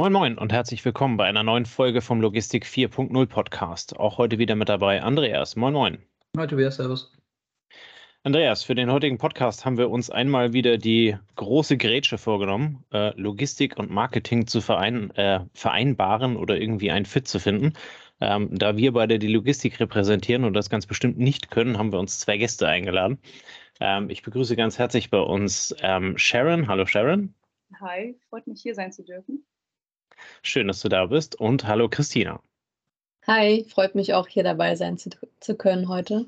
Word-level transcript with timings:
Moin 0.00 0.14
Moin 0.14 0.38
und 0.38 0.50
herzlich 0.50 0.82
willkommen 0.86 1.18
bei 1.18 1.26
einer 1.26 1.42
neuen 1.42 1.66
Folge 1.66 2.00
vom 2.00 2.22
Logistik 2.22 2.64
4.0 2.64 3.26
Podcast. 3.26 3.98
Auch 3.98 4.16
heute 4.16 4.38
wieder 4.38 4.56
mit 4.56 4.70
dabei 4.70 5.02
Andreas. 5.02 5.56
Moin 5.56 5.74
Moin. 5.74 5.98
Hi 6.38 6.46
Tobias, 6.46 6.76
servus. 6.76 7.12
Andreas, 8.22 8.62
für 8.62 8.74
den 8.74 8.90
heutigen 8.90 9.18
Podcast 9.18 9.66
haben 9.66 9.76
wir 9.76 9.90
uns 9.90 10.08
einmal 10.08 10.54
wieder 10.54 10.78
die 10.78 11.18
große 11.36 11.76
Grätsche 11.76 12.16
vorgenommen, 12.16 12.82
äh, 12.94 13.12
Logistik 13.20 13.78
und 13.78 13.90
Marketing 13.90 14.46
zu 14.46 14.62
verein, 14.62 15.10
äh, 15.16 15.40
vereinbaren 15.52 16.38
oder 16.38 16.56
irgendwie 16.56 16.90
ein 16.90 17.04
Fit 17.04 17.28
zu 17.28 17.38
finden. 17.38 17.74
Ähm, 18.22 18.48
da 18.58 18.78
wir 18.78 18.94
beide 18.94 19.18
die 19.18 19.28
Logistik 19.28 19.80
repräsentieren 19.80 20.44
und 20.44 20.54
das 20.54 20.70
ganz 20.70 20.86
bestimmt 20.86 21.18
nicht 21.18 21.50
können, 21.50 21.76
haben 21.76 21.92
wir 21.92 21.98
uns 21.98 22.20
zwei 22.20 22.38
Gäste 22.38 22.66
eingeladen. 22.66 23.18
Ähm, 23.80 24.08
ich 24.08 24.22
begrüße 24.22 24.56
ganz 24.56 24.78
herzlich 24.78 25.10
bei 25.10 25.20
uns 25.20 25.76
ähm, 25.82 26.16
Sharon. 26.16 26.68
Hallo 26.68 26.86
Sharon. 26.86 27.34
Hi, 27.82 28.18
freut 28.30 28.46
mich 28.46 28.62
hier 28.62 28.74
sein 28.74 28.92
zu 28.92 29.04
dürfen. 29.04 29.44
Schön, 30.42 30.68
dass 30.68 30.80
du 30.80 30.88
da 30.88 31.06
bist. 31.06 31.38
Und 31.38 31.66
hallo 31.66 31.88
Christina. 31.88 32.42
Hi, 33.26 33.64
freut 33.68 33.94
mich 33.94 34.14
auch 34.14 34.26
hier 34.26 34.42
dabei 34.42 34.74
sein 34.76 34.98
zu, 34.98 35.10
zu 35.40 35.56
können 35.56 35.88
heute. 35.88 36.26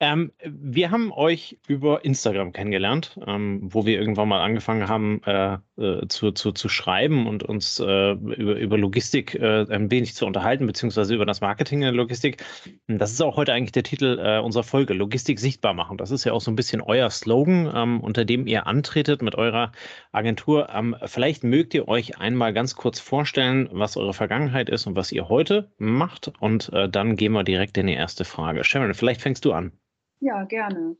Ähm, 0.00 0.30
wir 0.44 0.92
haben 0.92 1.12
euch 1.12 1.58
über 1.66 2.04
Instagram 2.04 2.52
kennengelernt, 2.52 3.18
ähm, 3.26 3.60
wo 3.62 3.84
wir 3.84 3.98
irgendwann 3.98 4.28
mal 4.28 4.40
angefangen 4.40 4.88
haben 4.88 5.20
äh, 5.24 5.58
äh, 5.76 6.06
zu, 6.06 6.30
zu, 6.30 6.52
zu 6.52 6.68
schreiben 6.68 7.26
und 7.26 7.42
uns 7.42 7.80
äh, 7.80 8.12
über, 8.12 8.56
über 8.56 8.78
Logistik 8.78 9.34
äh, 9.34 9.66
ein 9.68 9.90
wenig 9.90 10.14
zu 10.14 10.24
unterhalten, 10.24 10.68
beziehungsweise 10.68 11.16
über 11.16 11.26
das 11.26 11.40
Marketing 11.40 11.78
in 11.78 11.86
der 11.86 11.92
Logistik. 11.92 12.44
Das 12.86 13.10
ist 13.10 13.20
auch 13.20 13.36
heute 13.36 13.52
eigentlich 13.52 13.72
der 13.72 13.82
Titel 13.82 14.20
äh, 14.22 14.38
unserer 14.38 14.62
Folge, 14.62 14.94
Logistik 14.94 15.40
sichtbar 15.40 15.74
machen. 15.74 15.98
Das 15.98 16.12
ist 16.12 16.22
ja 16.22 16.32
auch 16.32 16.42
so 16.42 16.52
ein 16.52 16.56
bisschen 16.56 16.80
euer 16.80 17.10
Slogan, 17.10 17.68
ähm, 17.74 18.00
unter 18.00 18.24
dem 18.24 18.46
ihr 18.46 18.68
antretet 18.68 19.20
mit 19.20 19.34
eurer 19.34 19.72
Agentur. 20.12 20.68
Ähm, 20.72 20.94
vielleicht 21.06 21.42
mögt 21.42 21.74
ihr 21.74 21.88
euch 21.88 22.18
einmal 22.18 22.52
ganz 22.52 22.76
kurz 22.76 23.00
vorstellen, 23.00 23.68
was 23.72 23.96
eure 23.96 24.14
Vergangenheit 24.14 24.70
ist 24.70 24.86
und 24.86 24.94
was 24.94 25.10
ihr 25.10 25.28
heute 25.28 25.72
macht. 25.78 26.30
Und 26.38 26.70
dann 26.72 27.16
gehen 27.16 27.32
wir 27.32 27.44
direkt 27.44 27.78
in 27.78 27.86
die 27.86 27.94
erste 27.94 28.24
Frage. 28.24 28.62
Sharon, 28.62 28.94
vielleicht 28.94 29.20
fängst 29.20 29.44
du 29.44 29.52
an. 29.52 29.72
Ja, 30.20 30.44
gerne. 30.44 30.96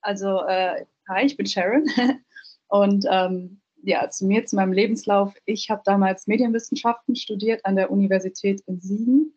Also, 0.00 0.42
äh, 0.44 0.86
hi, 1.08 1.26
ich 1.26 1.36
bin 1.36 1.46
Sharon. 1.46 1.84
Und 2.68 3.04
ähm, 3.10 3.60
ja, 3.82 4.08
zu 4.10 4.26
mir, 4.26 4.46
zu 4.46 4.56
meinem 4.56 4.72
Lebenslauf. 4.72 5.34
Ich 5.44 5.70
habe 5.70 5.82
damals 5.84 6.26
Medienwissenschaften 6.26 7.16
studiert 7.16 7.64
an 7.64 7.76
der 7.76 7.90
Universität 7.90 8.60
in 8.66 8.80
Siegen 8.80 9.34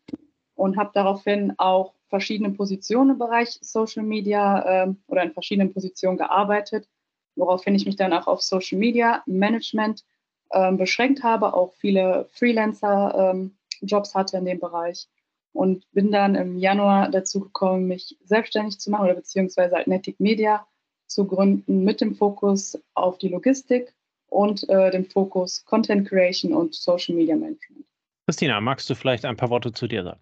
und 0.55 0.77
habe 0.77 0.91
daraufhin 0.93 1.53
auch 1.57 1.93
verschiedene 2.09 2.51
Positionen 2.51 3.11
im 3.11 3.17
Bereich 3.17 3.57
Social 3.61 4.03
Media 4.03 4.83
äh, 4.85 4.93
oder 5.07 5.23
in 5.23 5.33
verschiedenen 5.33 5.73
Positionen 5.73 6.17
gearbeitet, 6.17 6.87
woraufhin 7.35 7.73
ich 7.73 7.85
mich 7.85 7.95
dann 7.95 8.13
auch 8.13 8.27
auf 8.27 8.41
Social 8.41 8.77
Media 8.77 9.23
Management 9.25 10.03
äh, 10.51 10.71
beschränkt 10.73 11.23
habe, 11.23 11.53
auch 11.53 11.73
viele 11.73 12.27
Freelancer-Jobs 12.33 14.09
ähm, 14.09 14.19
hatte 14.19 14.37
in 14.37 14.45
dem 14.45 14.59
Bereich 14.59 15.07
und 15.53 15.85
bin 15.93 16.11
dann 16.11 16.35
im 16.35 16.57
Januar 16.57 17.09
dazu 17.09 17.39
gekommen, 17.39 17.87
mich 17.87 18.17
selbstständig 18.23 18.79
zu 18.79 18.89
machen 18.89 19.05
oder 19.05 19.15
beziehungsweise 19.15 19.77
Altnetic 19.77 20.19
Media 20.19 20.65
zu 21.07 21.25
gründen 21.25 21.83
mit 21.83 22.01
dem 22.01 22.15
Fokus 22.15 22.77
auf 22.95 23.17
die 23.19 23.29
Logistik 23.29 23.93
und 24.27 24.67
äh, 24.69 24.91
dem 24.91 25.05
Fokus 25.05 25.63
Content 25.65 26.09
Creation 26.09 26.53
und 26.53 26.73
Social 26.73 27.15
Media 27.15 27.35
Management. 27.35 27.85
Christina, 28.25 28.59
magst 28.59 28.89
du 28.89 28.95
vielleicht 28.95 29.25
ein 29.25 29.37
paar 29.37 29.49
Worte 29.49 29.71
zu 29.71 29.87
dir 29.87 30.03
sagen? 30.03 30.19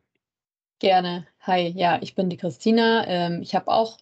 Gerne. 0.80 1.28
Hi, 1.42 1.68
ja, 1.70 2.00
ich 2.02 2.16
bin 2.16 2.30
die 2.30 2.38
Christina. 2.38 3.06
Ähm, 3.08 3.42
ich 3.42 3.56
habe 3.56 3.72
auch 3.72 3.98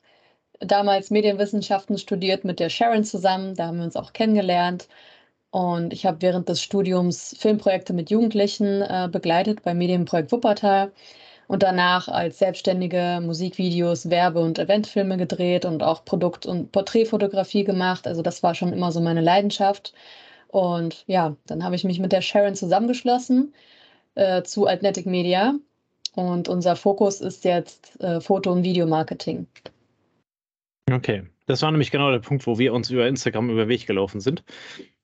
damals 0.62 1.12
Medienwissenschaften 1.12 1.98
studiert 1.98 2.46
mit 2.46 2.60
der 2.60 2.70
Sharon 2.70 3.04
zusammen. 3.04 3.56
Da 3.56 3.68
haben 3.68 3.78
wir 3.78 3.84
uns 3.84 3.96
auch 3.96 4.14
kennengelernt. 4.14 4.88
Und 5.52 5.94
ich 5.94 6.06
habe 6.06 6.22
während 6.22 6.48
des 6.48 6.62
Studiums 6.62 7.36
Filmprojekte 7.40 7.94
mit 7.94 8.12
Jugendlichen 8.12 8.82
äh, 8.82 9.10
begleitet 9.12 9.64
beim 9.64 9.78
Medienprojekt 9.80 10.32
Wuppertal 10.32 10.92
und 11.48 11.64
danach 11.64 12.08
als 12.08 12.38
Selbstständige 12.38 13.20
Musikvideos, 13.24 14.12
Werbe- 14.12 14.42
und 14.42 14.60
Eventfilme 14.60 15.18
gedreht 15.18 15.66
und 15.66 15.82
auch 15.82 16.06
Produkt- 16.06 16.46
und 16.46 16.72
Porträtfotografie 16.72 17.64
gemacht. 17.64 18.06
Also 18.06 18.22
das 18.22 18.44
war 18.44 18.54
schon 18.54 18.72
immer 18.72 18.92
so 18.92 19.02
meine 19.02 19.22
Leidenschaft. 19.22 19.94
Und 20.50 21.04
ja, 21.08 21.36
dann 21.48 21.64
habe 21.64 21.76
ich 21.76 21.84
mich 21.84 22.00
mit 22.00 22.12
der 22.12 22.22
Sharon 22.22 22.54
zusammengeschlossen 22.54 23.54
äh, 24.14 24.44
zu 24.44 24.68
Altnetic 24.68 25.08
Media. 25.08 25.56
Und 26.16 26.48
unser 26.48 26.76
Fokus 26.76 27.22
ist 27.22 27.44
jetzt 27.46 28.00
äh, 28.02 28.22
Foto- 28.22 28.52
und 28.52 28.64
Videomarketing. 28.64 29.48
Okay, 30.92 31.24
das 31.48 31.64
war 31.64 31.72
nämlich 31.72 31.90
genau 31.90 32.12
der 32.12 32.20
Punkt, 32.20 32.46
wo 32.46 32.60
wir 32.60 32.74
uns 32.74 32.92
über 32.92 33.08
Instagram 33.08 33.50
über 33.50 33.68
Weg 33.68 33.88
gelaufen 33.88 34.20
sind. 34.20 34.44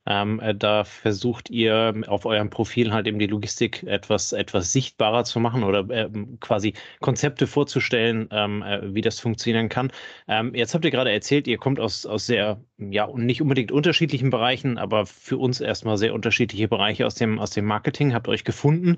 Ähm, 0.06 0.40
äh, 0.40 0.54
da 0.54 0.84
versucht 0.84 1.50
ihr 1.50 1.94
auf 2.08 2.26
eurem 2.26 2.50
Profil 2.50 2.94
halt 2.94 3.08
eben 3.08 3.20
die 3.20 3.28
Logistik 3.28 3.84
etwas, 3.84 4.34
etwas 4.34 4.72
sichtbarer 4.72 5.24
zu 5.24 5.40
machen 5.40 5.64
oder 5.64 5.90
äh, 5.90 6.10
quasi 6.40 6.74
Konzepte 7.00 7.48
vorzustellen, 7.48 8.28
ähm, 8.32 8.62
äh, 8.62 8.94
wie 8.94 9.02
das 9.02 9.20
funktionieren 9.20 9.70
kann. 9.70 9.92
Ähm, 10.28 10.54
jetzt 10.54 10.74
habt 10.74 10.86
ihr 10.86 10.92
gerade 10.92 11.12
erzählt, 11.12 11.48
ihr 11.48 11.58
kommt 11.58 11.80
aus, 11.80 12.06
aus 12.06 12.26
sehr, 12.28 12.62
ja, 12.78 13.08
nicht 13.16 13.42
unbedingt 13.42 13.72
unterschiedlichen 13.72 14.30
Bereichen, 14.30 14.78
aber 14.78 15.06
für 15.06 15.38
uns 15.38 15.60
erstmal 15.60 15.98
sehr 15.98 16.14
unterschiedliche 16.14 16.68
Bereiche 16.68 17.06
aus 17.06 17.16
dem, 17.16 17.40
aus 17.40 17.52
dem 17.52 17.66
Marketing, 17.66 18.14
habt 18.14 18.28
euch 18.28 18.44
gefunden. 18.44 18.98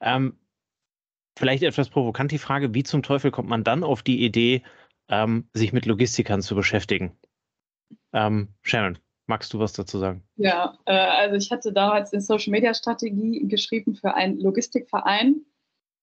Ähm, 0.00 0.38
vielleicht 1.38 1.62
etwas 1.62 1.88
provokant 1.88 2.32
die 2.32 2.38
Frage, 2.38 2.74
wie 2.74 2.82
zum 2.82 3.02
Teufel 3.02 3.30
kommt 3.30 3.48
man 3.48 3.64
dann 3.64 3.84
auf 3.84 4.02
die 4.02 4.24
Idee, 4.24 4.62
ähm, 5.08 5.48
sich 5.54 5.72
mit 5.72 5.86
Logistikern 5.86 6.42
zu 6.42 6.54
beschäftigen? 6.54 7.16
Ähm, 8.12 8.48
Shannon. 8.62 8.98
Magst 9.28 9.52
du 9.52 9.58
was 9.58 9.74
dazu 9.74 9.98
sagen? 9.98 10.22
Ja, 10.36 10.78
äh, 10.86 10.92
also 10.92 11.36
ich 11.36 11.52
hatte 11.52 11.72
damals 11.72 12.12
eine 12.12 12.22
Social 12.22 12.50
Media 12.50 12.72
Strategie 12.72 13.46
geschrieben 13.46 13.94
für 13.94 14.14
einen 14.14 14.40
Logistikverein 14.40 15.42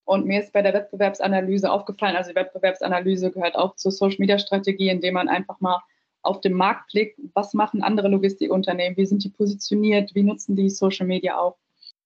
und 0.03 0.27
mir 0.27 0.41
ist 0.41 0.53
bei 0.53 0.61
der 0.61 0.75
Wettbewerbsanalyse 0.75 1.71
aufgefallen, 1.71 2.15
also 2.15 2.29
die 2.29 2.35
Wettbewerbsanalyse 2.35 3.31
gehört 3.31 3.55
auch 3.55 3.75
zur 3.75 3.91
Social 3.91 4.17
Media 4.19 4.37
Strategie, 4.37 4.89
indem 4.89 5.15
man 5.15 5.27
einfach 5.27 5.59
mal 5.59 5.81
auf 6.21 6.39
den 6.39 6.53
Markt 6.53 6.91
blickt, 6.91 7.19
was 7.33 7.55
machen 7.55 7.81
andere 7.81 8.09
Logistikunternehmen, 8.09 8.95
wie 8.95 9.07
sind 9.07 9.23
die 9.23 9.29
positioniert, 9.29 10.13
wie 10.13 10.23
nutzen 10.23 10.55
die 10.55 10.69
Social 10.69 11.07
Media 11.07 11.35
auch. 11.39 11.57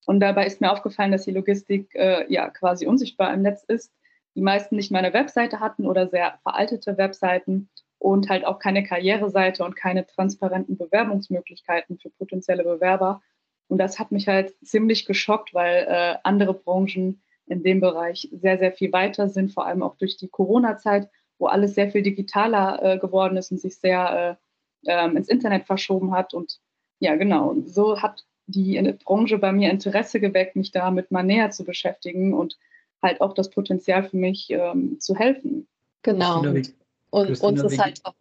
Und 0.05 0.21
dabei 0.21 0.45
ist 0.45 0.61
mir 0.61 0.71
aufgefallen, 0.71 1.11
dass 1.11 1.25
die 1.25 1.31
Logistik 1.31 1.93
äh, 1.95 2.31
ja 2.31 2.49
quasi 2.49 2.87
unsichtbar 2.87 3.33
im 3.33 3.41
Netz 3.41 3.63
ist. 3.65 3.91
Die 4.35 4.41
meisten 4.41 4.77
nicht 4.77 4.89
mal 4.89 4.99
eine 4.99 5.13
Webseite 5.13 5.59
hatten 5.59 5.85
oder 5.85 6.07
sehr 6.07 6.39
veraltete 6.43 6.97
Webseiten 6.97 7.69
und 7.99 8.29
halt 8.29 8.45
auch 8.45 8.59
keine 8.59 8.83
Karriereseite 8.83 9.63
und 9.63 9.75
keine 9.75 10.05
transparenten 10.07 10.77
Bewerbungsmöglichkeiten 10.77 11.99
für 11.99 12.09
potenzielle 12.09 12.63
Bewerber. 12.63 13.21
Und 13.67 13.77
das 13.77 13.99
hat 13.99 14.11
mich 14.11 14.27
halt 14.27 14.55
ziemlich 14.63 15.05
geschockt, 15.05 15.53
weil 15.53 15.85
äh, 15.87 16.15
andere 16.23 16.53
Branchen 16.53 17.21
in 17.45 17.61
dem 17.61 17.81
Bereich 17.81 18.29
sehr, 18.31 18.57
sehr 18.57 18.71
viel 18.71 18.91
weiter 18.93 19.27
sind, 19.27 19.51
vor 19.51 19.65
allem 19.65 19.83
auch 19.83 19.95
durch 19.97 20.17
die 20.17 20.29
Corona-Zeit, 20.29 21.09
wo 21.37 21.47
alles 21.47 21.75
sehr 21.75 21.91
viel 21.91 22.01
digitaler 22.01 22.79
äh, 22.81 22.97
geworden 22.97 23.37
ist 23.37 23.51
und 23.51 23.59
sich 23.59 23.77
sehr 23.77 24.37
äh, 24.85 24.91
ähm, 24.91 25.17
ins 25.17 25.27
Internet 25.27 25.65
verschoben 25.65 26.11
hat. 26.11 26.33
Und 26.33 26.59
ja, 26.99 27.15
genau, 27.15 27.55
so 27.65 28.01
hat 28.01 28.25
die 28.47 28.81
Branche 29.03 29.37
bei 29.37 29.51
mir 29.51 29.69
Interesse 29.71 30.19
geweckt, 30.19 30.55
mich 30.55 30.71
damit 30.71 31.11
mal 31.11 31.23
näher 31.23 31.51
zu 31.51 31.63
beschäftigen 31.63 32.33
und 32.33 32.57
halt 33.01 33.21
auch 33.21 33.33
das 33.33 33.49
Potenzial 33.49 34.03
für 34.03 34.17
mich 34.17 34.47
ähm, 34.49 34.99
zu 34.99 35.15
helfen. 35.15 35.67
Genau. 36.01 36.41
Und 36.41 36.73
Christina, 37.11 37.49
uns 37.49 37.63
ist 37.63 37.79
halt 37.79 38.01
auch, 38.03 38.15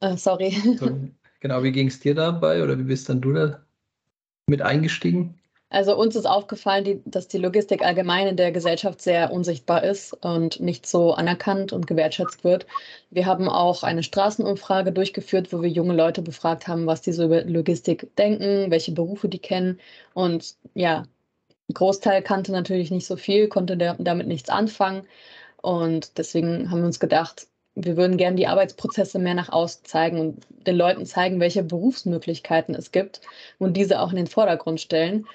äh, 0.00 0.16
sorry. 0.16 0.56
Genau, 1.40 1.62
wie 1.62 1.72
ging 1.72 1.88
es 1.88 2.00
dir 2.00 2.14
dabei 2.14 2.62
oder 2.62 2.78
wie 2.78 2.84
bist 2.84 3.10
dann 3.10 3.20
du 3.20 3.34
da 3.34 3.60
mit 4.46 4.62
eingestiegen? 4.62 5.38
Also 5.68 5.96
uns 5.96 6.14
ist 6.14 6.24
aufgefallen, 6.24 6.84
die, 6.84 7.02
dass 7.04 7.26
die 7.26 7.36
Logistik 7.36 7.84
allgemein 7.84 8.28
in 8.28 8.36
der 8.36 8.52
Gesellschaft 8.52 9.02
sehr 9.02 9.32
unsichtbar 9.32 9.82
ist 9.82 10.12
und 10.12 10.60
nicht 10.60 10.86
so 10.86 11.12
anerkannt 11.14 11.72
und 11.72 11.86
gewertschätzt 11.86 12.44
wird. 12.44 12.64
Wir 13.10 13.26
haben 13.26 13.48
auch 13.48 13.82
eine 13.82 14.02
Straßenumfrage 14.02 14.92
durchgeführt, 14.92 15.52
wo 15.52 15.62
wir 15.62 15.68
junge 15.68 15.94
Leute 15.94 16.22
befragt 16.22 16.68
haben, 16.68 16.86
was 16.86 17.02
die 17.02 17.12
so 17.12 17.24
über 17.24 17.42
Logistik 17.42 18.14
denken, 18.16 18.70
welche 18.70 18.92
Berufe 18.92 19.28
die 19.28 19.40
kennen. 19.40 19.80
Und 20.14 20.54
ja, 20.74 21.00
ein 21.68 21.74
Großteil 21.74 22.22
kannte 22.22 22.52
natürlich 22.52 22.90
nicht 22.90 23.06
so 23.06 23.16
viel, 23.16 23.48
konnte 23.48 23.76
damit 23.98 24.28
nichts 24.28 24.48
anfangen. 24.48 25.06
Und 25.60 26.18
deswegen 26.18 26.70
haben 26.70 26.78
wir 26.80 26.86
uns 26.86 27.00
gedacht, 27.00 27.48
wir 27.74 27.96
würden 27.96 28.16
gerne 28.16 28.36
die 28.36 28.46
Arbeitsprozesse 28.46 29.18
mehr 29.18 29.34
nach 29.34 29.48
außen 29.50 29.84
zeigen 29.84 30.18
und 30.18 30.46
den 30.66 30.76
Leuten 30.76 31.06
zeigen, 31.06 31.40
welche 31.40 31.62
Berufsmöglichkeiten 31.62 32.74
es 32.74 32.92
gibt 32.92 33.20
und 33.58 33.76
diese 33.76 34.00
auch 34.00 34.10
in 34.10 34.16
den 34.16 34.26
Vordergrund 34.26 34.80
stellen. 34.80 35.26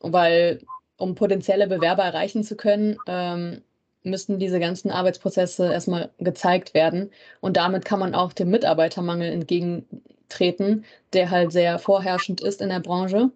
Weil 0.00 0.60
um 0.98 1.14
potenzielle 1.14 1.66
Bewerber 1.66 2.04
erreichen 2.04 2.44
zu 2.44 2.56
können, 2.56 2.98
ähm, 3.06 3.62
müssten 4.02 4.38
diese 4.38 4.60
ganzen 4.60 4.90
Arbeitsprozesse 4.90 5.72
erstmal 5.72 6.10
gezeigt 6.18 6.74
werden. 6.74 7.10
Und 7.40 7.56
damit 7.56 7.84
kann 7.84 7.98
man 7.98 8.14
auch 8.14 8.32
dem 8.32 8.50
Mitarbeitermangel 8.50 9.32
entgegentreten, 9.32 10.84
der 11.14 11.30
halt 11.30 11.52
sehr 11.52 11.78
vorherrschend 11.78 12.42
ist 12.42 12.60
in 12.60 12.68
der 12.68 12.80
Branche. 12.80 13.30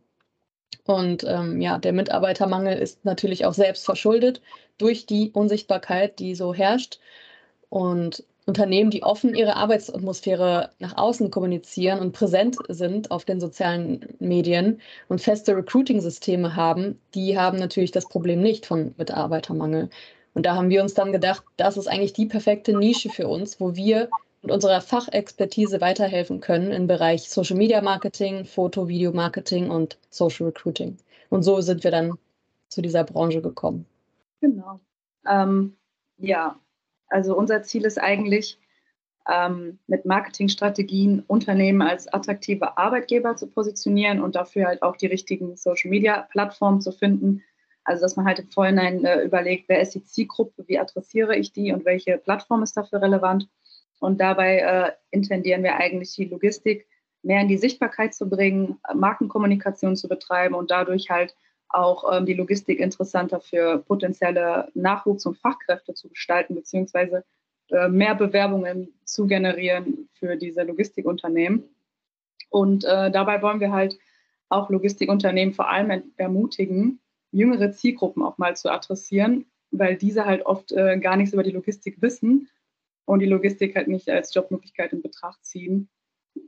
Und 0.84 1.24
ähm, 1.24 1.60
ja, 1.60 1.78
der 1.78 1.92
Mitarbeitermangel 1.92 2.78
ist 2.78 3.04
natürlich 3.04 3.46
auch 3.46 3.54
selbst 3.54 3.84
verschuldet 3.84 4.40
durch 4.76 5.06
die 5.06 5.30
Unsichtbarkeit, 5.32 6.18
die 6.18 6.34
so 6.34 6.54
herrscht. 6.54 6.98
Und 7.68 8.24
Unternehmen, 8.46 8.90
die 8.90 9.02
offen 9.02 9.34
ihre 9.34 9.56
Arbeitsatmosphäre 9.56 10.70
nach 10.78 10.96
außen 10.96 11.30
kommunizieren 11.30 12.00
und 12.00 12.12
präsent 12.12 12.56
sind 12.68 13.10
auf 13.10 13.26
den 13.26 13.40
sozialen 13.40 14.06
Medien 14.20 14.80
und 15.08 15.20
feste 15.20 15.54
Recruiting-Systeme 15.54 16.56
haben, 16.56 16.98
die 17.14 17.38
haben 17.38 17.58
natürlich 17.58 17.90
das 17.90 18.08
Problem 18.08 18.40
nicht 18.40 18.64
von 18.64 18.94
Mitarbeitermangel. 18.96 19.90
Und 20.32 20.46
da 20.46 20.54
haben 20.54 20.70
wir 20.70 20.82
uns 20.82 20.94
dann 20.94 21.12
gedacht, 21.12 21.44
das 21.58 21.76
ist 21.76 21.88
eigentlich 21.88 22.14
die 22.14 22.24
perfekte 22.24 22.72
Nische 22.72 23.10
für 23.10 23.28
uns, 23.28 23.60
wo 23.60 23.76
wir 23.76 24.08
mit 24.40 24.50
unserer 24.50 24.80
Fachexpertise 24.80 25.82
weiterhelfen 25.82 26.40
können 26.40 26.72
im 26.72 26.86
Bereich 26.86 27.28
Social 27.28 27.56
Media 27.56 27.82
Marketing, 27.82 28.46
Foto, 28.46 28.88
Video 28.88 29.12
Marketing 29.12 29.70
und 29.70 29.98
Social 30.08 30.46
Recruiting. 30.46 30.96
Und 31.28 31.42
so 31.42 31.60
sind 31.60 31.84
wir 31.84 31.90
dann 31.90 32.14
zu 32.68 32.80
dieser 32.80 33.04
Branche 33.04 33.42
gekommen. 33.42 33.84
Genau. 34.40 34.80
Ähm, 35.28 35.76
ja, 36.18 36.58
also 37.08 37.36
unser 37.36 37.62
Ziel 37.62 37.84
ist 37.84 37.98
eigentlich, 37.98 38.58
ähm, 39.28 39.78
mit 39.86 40.06
Marketingstrategien 40.06 41.22
Unternehmen 41.26 41.82
als 41.82 42.12
attraktive 42.12 42.78
Arbeitgeber 42.78 43.36
zu 43.36 43.46
positionieren 43.46 44.20
und 44.20 44.34
dafür 44.34 44.66
halt 44.66 44.82
auch 44.82 44.96
die 44.96 45.06
richtigen 45.06 45.56
Social-Media-Plattformen 45.56 46.80
zu 46.80 46.92
finden. 46.92 47.42
Also 47.84 48.02
dass 48.02 48.16
man 48.16 48.26
halt 48.26 48.38
im 48.38 48.50
Vorhinein 48.50 49.04
äh, 49.04 49.22
überlegt, 49.22 49.68
wer 49.68 49.80
ist 49.80 49.94
die 49.94 50.02
Zielgruppe, 50.02 50.64
wie 50.66 50.78
adressiere 50.78 51.36
ich 51.36 51.52
die 51.52 51.72
und 51.72 51.84
welche 51.84 52.18
Plattform 52.18 52.62
ist 52.62 52.76
dafür 52.76 53.02
relevant. 53.02 53.48
Und 54.00 54.20
dabei 54.20 54.58
äh, 54.58 54.92
intendieren 55.10 55.62
wir 55.62 55.76
eigentlich 55.76 56.14
die 56.14 56.26
Logistik 56.26 56.86
mehr 57.22 57.40
in 57.40 57.48
die 57.48 57.58
Sichtbarkeit 57.58 58.14
zu 58.14 58.28
bringen, 58.28 58.78
Markenkommunikation 58.94 59.96
zu 59.96 60.08
betreiben 60.08 60.54
und 60.54 60.70
dadurch 60.70 61.10
halt 61.10 61.34
auch 61.68 62.16
ähm, 62.16 62.26
die 62.26 62.34
Logistik 62.34 62.80
interessanter 62.80 63.40
für 63.40 63.78
potenzielle 63.78 64.68
Nachwuchs- 64.74 65.26
und 65.26 65.38
Fachkräfte 65.38 65.94
zu 65.94 66.08
gestalten, 66.08 66.54
beziehungsweise 66.54 67.24
äh, 67.70 67.88
mehr 67.88 68.14
Bewerbungen 68.14 68.94
zu 69.04 69.26
generieren 69.26 70.08
für 70.14 70.36
diese 70.36 70.62
Logistikunternehmen. 70.62 71.64
Und 72.50 72.84
äh, 72.84 73.10
dabei 73.10 73.42
wollen 73.42 73.60
wir 73.60 73.72
halt 73.72 73.98
auch 74.48 74.70
Logistikunternehmen 74.70 75.54
vor 75.54 75.68
allem 75.68 76.12
ermutigen, 76.16 77.00
jüngere 77.30 77.72
Zielgruppen 77.72 78.22
auch 78.22 78.38
mal 78.38 78.56
zu 78.56 78.70
adressieren, 78.70 79.44
weil 79.70 79.96
diese 79.96 80.24
halt 80.24 80.46
oft 80.46 80.72
äh, 80.72 80.98
gar 80.98 81.16
nichts 81.16 81.34
über 81.34 81.42
die 81.42 81.50
Logistik 81.50 82.00
wissen 82.00 82.48
und 83.04 83.20
die 83.20 83.26
Logistik 83.26 83.76
halt 83.76 83.88
nicht 83.88 84.08
als 84.08 84.32
Jobmöglichkeit 84.32 84.94
in 84.94 85.02
Betracht 85.02 85.44
ziehen. 85.44 85.90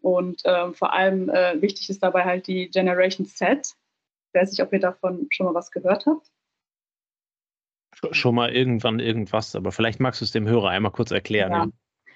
Und 0.01 0.43
ähm, 0.45 0.73
vor 0.73 0.93
allem 0.93 1.29
äh, 1.29 1.61
wichtig 1.61 1.91
ist 1.91 2.03
dabei 2.03 2.25
halt 2.25 2.47
die 2.47 2.71
Generation 2.71 3.27
Z, 3.27 3.75
ich 4.33 4.41
weiß 4.41 4.51
nicht, 4.53 4.63
ob 4.63 4.73
ihr 4.73 4.81
davon 4.81 5.27
schon 5.31 5.47
mal 5.47 5.55
was 5.55 5.71
gehört 5.71 6.07
habt. 6.07 6.31
Schon 8.13 8.35
mal 8.35 8.55
irgendwann 8.55 9.01
irgendwas, 9.01 9.57
aber 9.57 9.73
vielleicht 9.73 10.01
magst 10.01 10.21
du 10.21 10.25
es 10.25 10.31
dem 10.31 10.47
Hörer 10.47 10.71
einmal 10.71 10.93
kurz 10.93 11.11
erklären. 11.11 11.53
Ja. 11.53 11.69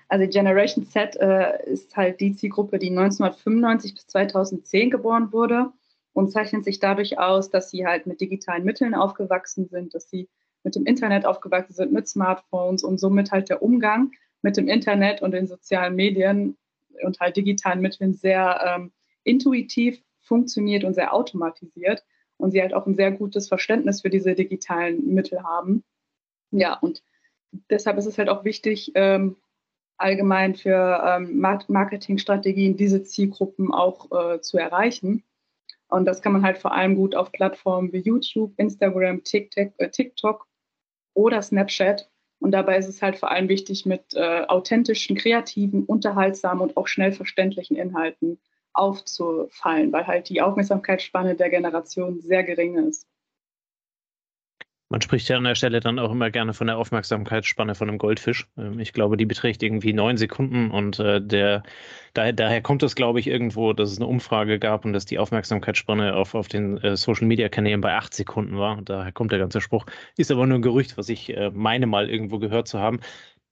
Also 0.09 0.29
Generation 0.29 0.87
Z 0.87 1.17
äh, 1.17 1.65
ist 1.69 1.97
halt 1.97 2.21
die 2.21 2.35
Zielgruppe, 2.35 2.79
die 2.79 2.91
1995 2.91 3.95
bis 3.95 4.07
2010 4.07 4.91
geboren 4.91 5.33
wurde 5.33 5.73
und 6.13 6.31
zeichnet 6.31 6.65
sich 6.65 6.79
dadurch 6.79 7.19
aus, 7.19 7.51
dass 7.51 7.71
sie 7.71 7.87
halt 7.87 8.07
mit 8.07 8.21
digitalen 8.21 8.65
Mitteln 8.65 8.95
aufgewachsen 8.95 9.67
sind, 9.67 9.95
dass 9.95 10.09
sie 10.09 10.29
mit 10.63 10.77
dem 10.77 10.87
Internet 10.87 11.27
aufgewachsen 11.27 11.75
sind, 11.75 11.93
mit 11.93 12.09
Smartphones 12.09 12.85
und 12.85 12.99
somit 12.99 13.33
halt 13.33 13.49
der 13.49 13.63
Umgang 13.63 14.13
mit 14.43 14.57
dem 14.57 14.69
Internet 14.69 15.23
und 15.23 15.33
den 15.33 15.47
sozialen 15.47 15.97
Medien 15.97 16.57
und 17.03 17.19
halt 17.19 17.37
digitalen 17.37 17.81
Mitteln 17.81 18.15
sehr 18.15 18.61
ähm, 18.65 18.93
intuitiv 19.25 20.04
funktioniert 20.25 20.85
und 20.85 20.95
sehr 20.95 21.15
automatisiert 21.15 22.05
und 22.37 22.51
sie 22.51 22.61
halt 22.61 22.75
auch 22.75 22.87
ein 22.87 22.95
sehr 22.95 23.13
gutes 23.13 23.49
Verständnis 23.49 24.03
für 24.03 24.11
diese 24.11 24.35
digitalen 24.35 25.15
Mittel 25.15 25.43
haben. 25.43 25.85
Ja, 26.51 26.75
und 26.75 27.03
deshalb 27.71 27.99
ist 27.99 28.07
es 28.07 28.19
halt 28.19 28.29
auch 28.29 28.45
wichtig, 28.45 28.93
ähm, 28.95 29.37
allgemein 29.97 30.55
für 30.55 31.03
ähm, 31.07 31.39
Marketingstrategien 31.41 32.77
diese 32.77 33.03
Zielgruppen 33.05 33.73
auch 33.73 34.11
äh, 34.11 34.41
zu 34.41 34.59
erreichen. 34.59 35.23
Und 35.89 36.07
das 36.07 36.23
kann 36.23 36.33
man 36.33 36.43
halt 36.43 36.59
vor 36.59 36.73
allem 36.73 36.97
gut 36.97 37.15
auf 37.15 37.31
Plattformen 37.31 37.93
wie 37.93 38.01
YouTube, 38.01 38.53
Instagram, 38.57 39.23
TikTok, 39.23 39.71
äh, 39.79 40.45
oder 41.15 41.43
Snapchat. 41.43 42.11
Und 42.41 42.51
dabei 42.51 42.77
ist 42.77 42.89
es 42.89 43.01
halt 43.01 43.17
vor 43.17 43.31
allem 43.31 43.49
wichtig, 43.49 43.87
mit 43.87 44.15
äh, 44.15 44.45
authentischen, 44.49 45.17
kreativen, 45.17 45.85
unterhaltsamen 45.85 46.63
und 46.63 46.77
auch 46.77 46.89
schnell 46.89 47.13
verständlichen 47.13 47.77
Inhalten 47.77 48.41
aufzufallen, 48.75 49.93
weil 49.93 50.07
halt 50.07 50.29
die 50.29 50.43
Aufmerksamkeitsspanne 50.43 51.37
der 51.37 51.51
Generation 51.51 52.21
sehr 52.21 52.45
gering 52.45 52.77
ist. 52.77 53.07
Man 54.91 55.01
spricht 55.01 55.29
ja 55.29 55.39
an 55.39 55.45
der 55.45 55.55
Stelle 55.55 55.81
dann 55.81 55.99
auch 55.99 56.13
immer 56.13 56.31
gerne 56.31 56.53
von 56.53 56.67
der 56.67 56.77
Aufmerksamkeitsspanne 56.77 57.75
von 57.75 57.89
einem 57.89 57.99
Goldfisch. 57.99 58.47
Ähm, 58.57 58.79
ich 58.79 58.93
glaube, 58.93 59.17
die 59.17 59.25
beträgt 59.25 59.63
irgendwie 59.63 59.93
neun 59.93 60.17
Sekunden 60.17 60.71
und 60.71 61.01
äh, 61.01 61.21
der, 61.21 61.63
daher, 62.13 62.33
daher 62.33 62.63
kommt 62.63 62.83
es, 62.83 62.95
glaube 62.95 63.19
ich, 63.19 63.27
irgendwo, 63.27 63.73
dass 63.73 63.91
es 63.91 63.99
eine 63.99 64.07
Umfrage 64.07 64.59
gab 64.59 64.85
und 64.85 64.93
dass 64.93 65.07
die 65.07 65.19
Aufmerksamkeitsspanne 65.19 66.15
auf, 66.15 66.35
auf 66.35 66.49
den 66.49 66.77
äh, 66.79 66.97
Social 66.97 67.27
Media 67.27 67.49
Kanälen 67.49 67.81
bei 67.81 67.95
acht 67.95 68.15
Sekunden 68.15 68.59
war. 68.59 68.81
daher 68.83 69.11
kommt 69.11 69.33
der 69.33 69.39
ganze 69.39 69.61
Spruch. 69.61 69.87
Ist 70.17 70.31
aber 70.31 70.47
nur 70.47 70.59
ein 70.59 70.63
Gerücht, 70.63 70.97
was 70.99 71.09
ich 71.09 71.35
äh, 71.35 71.51
meine 71.51 71.87
mal 71.87 72.11
irgendwo 72.11 72.39
gehört 72.39 72.69
zu 72.69 72.79
haben. 72.79 73.01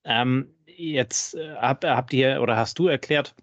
Ähm, 0.05 0.55
jetzt 0.67 1.35
äh, 1.35 1.55
hab, 1.57 1.85
habt 1.85 2.13
ihr 2.13 2.41
oder 2.43 2.57
hast 2.57 2.79
du 2.79 2.89
erklärt, 2.89 3.35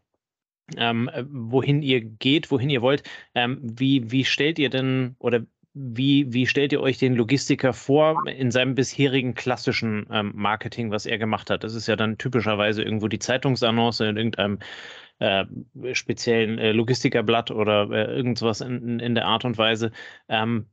ähm, 0.77 1.09
äh, 1.13 1.23
wohin 1.29 1.81
ihr 1.81 2.01
geht, 2.01 2.51
wohin 2.51 2.69
ihr 2.69 2.81
wollt. 2.81 3.03
Ähm, 3.35 3.59
wie, 3.61 4.11
wie 4.11 4.25
stellt 4.25 4.59
ihr 4.59 4.69
denn 4.69 5.15
oder 5.19 5.41
wie, 5.73 6.33
wie 6.33 6.47
stellt 6.47 6.71
ihr 6.73 6.81
euch 6.81 6.97
den 6.97 7.15
Logistiker 7.15 7.73
vor 7.73 8.27
in 8.27 8.51
seinem 8.51 8.75
bisherigen 8.75 9.35
klassischen 9.35 10.07
ähm, 10.11 10.31
Marketing, 10.35 10.91
was 10.91 11.05
er 11.05 11.17
gemacht 11.17 11.49
hat? 11.49 11.63
Das 11.63 11.75
ist 11.75 11.87
ja 11.87 11.95
dann 11.95 12.17
typischerweise 12.17 12.83
irgendwo 12.83 13.07
die 13.07 13.19
Zeitungsannonce 13.19 14.01
in 14.01 14.17
irgendeinem 14.17 14.59
äh, 15.19 15.45
speziellen 15.93 16.57
äh, 16.57 16.71
Logistikerblatt 16.71 17.51
oder 17.51 17.89
äh, 17.91 18.15
irgendwas 18.15 18.61
in, 18.61 18.99
in 18.99 19.15
der 19.15 19.25
Art 19.25 19.45
und 19.45 19.57
Weise. 19.57 19.91
Ähm, 20.27 20.65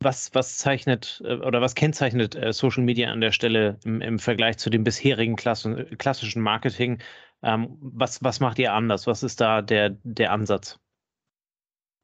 was, 0.00 0.34
was 0.34 0.58
zeichnet 0.58 1.22
äh, 1.24 1.34
oder 1.34 1.60
was 1.60 1.74
kennzeichnet 1.74 2.34
äh, 2.34 2.52
Social 2.52 2.82
Media 2.82 3.10
an 3.10 3.20
der 3.20 3.32
Stelle 3.32 3.78
im, 3.84 4.00
im 4.00 4.18
Vergleich 4.18 4.58
zu 4.58 4.70
dem 4.70 4.84
bisherigen 4.84 5.36
Klasse, 5.36 5.86
klassischen 5.98 6.42
Marketing? 6.42 6.98
Ähm, 7.42 7.76
was, 7.80 8.22
was 8.22 8.40
macht 8.40 8.58
ihr 8.58 8.72
anders? 8.72 9.06
Was 9.06 9.22
ist 9.22 9.40
da 9.40 9.62
der, 9.62 9.96
der 10.04 10.32
Ansatz? 10.32 10.78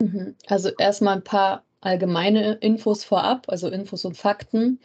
Mhm. 0.01 0.37
Also 0.47 0.71
erstmal 0.79 1.17
ein 1.17 1.25
paar 1.25 1.65
allgemeine 1.81 2.55
Infos 2.55 3.05
vorab, 3.05 3.47
also 3.49 3.69
Infos 3.69 4.05
und 4.05 4.17
Fakten. 4.17 4.81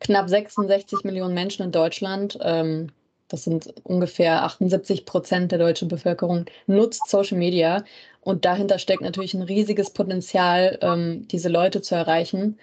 Knapp 0.00 0.28
66 0.28 1.04
Millionen 1.04 1.34
Menschen 1.34 1.62
in 1.64 1.72
Deutschland, 1.72 2.38
ähm, 2.42 2.90
das 3.28 3.44
sind 3.44 3.72
ungefähr 3.84 4.42
78 4.42 5.04
Prozent 5.04 5.52
der 5.52 5.58
deutschen 5.58 5.88
Bevölkerung, 5.88 6.46
nutzt 6.66 7.08
Social 7.08 7.38
Media. 7.38 7.84
Und 8.22 8.44
dahinter 8.44 8.78
steckt 8.78 9.02
natürlich 9.02 9.34
ein 9.34 9.42
riesiges 9.42 9.90
Potenzial, 9.90 10.78
ähm, 10.80 11.28
diese 11.28 11.48
Leute 11.48 11.82
zu 11.82 11.94
erreichen 11.94 12.58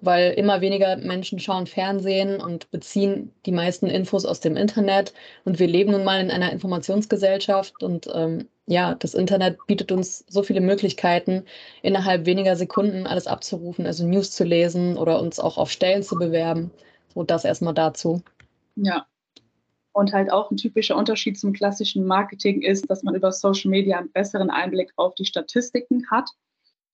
weil 0.00 0.32
immer 0.32 0.60
weniger 0.60 0.96
Menschen 0.96 1.38
schauen 1.38 1.66
Fernsehen 1.66 2.40
und 2.40 2.70
beziehen 2.70 3.32
die 3.46 3.52
meisten 3.52 3.86
Infos 3.86 4.24
aus 4.24 4.40
dem 4.40 4.56
Internet. 4.56 5.12
Und 5.44 5.58
wir 5.58 5.66
leben 5.66 5.92
nun 5.92 6.04
mal 6.04 6.20
in 6.20 6.30
einer 6.30 6.52
Informationsgesellschaft 6.52 7.82
und 7.82 8.08
ähm, 8.14 8.48
ja, 8.66 8.94
das 8.94 9.14
Internet 9.14 9.58
bietet 9.66 9.90
uns 9.90 10.24
so 10.28 10.42
viele 10.42 10.60
Möglichkeiten, 10.60 11.44
innerhalb 11.82 12.24
weniger 12.24 12.54
Sekunden 12.56 13.06
alles 13.06 13.26
abzurufen, 13.26 13.86
also 13.86 14.06
News 14.06 14.30
zu 14.30 14.44
lesen 14.44 14.96
oder 14.96 15.20
uns 15.20 15.40
auch 15.40 15.58
auf 15.58 15.70
Stellen 15.70 16.02
zu 16.02 16.16
bewerben. 16.16 16.70
So 17.14 17.24
das 17.24 17.44
erstmal 17.44 17.74
dazu. 17.74 18.22
Ja. 18.76 19.06
Und 19.92 20.12
halt 20.12 20.30
auch 20.30 20.52
ein 20.52 20.56
typischer 20.56 20.96
Unterschied 20.96 21.36
zum 21.38 21.52
klassischen 21.52 22.06
Marketing 22.06 22.62
ist, 22.62 22.88
dass 22.88 23.02
man 23.02 23.16
über 23.16 23.32
Social 23.32 23.70
Media 23.70 23.98
einen 23.98 24.12
besseren 24.12 24.50
Einblick 24.50 24.92
auf 24.94 25.16
die 25.16 25.24
Statistiken 25.24 26.08
hat 26.10 26.30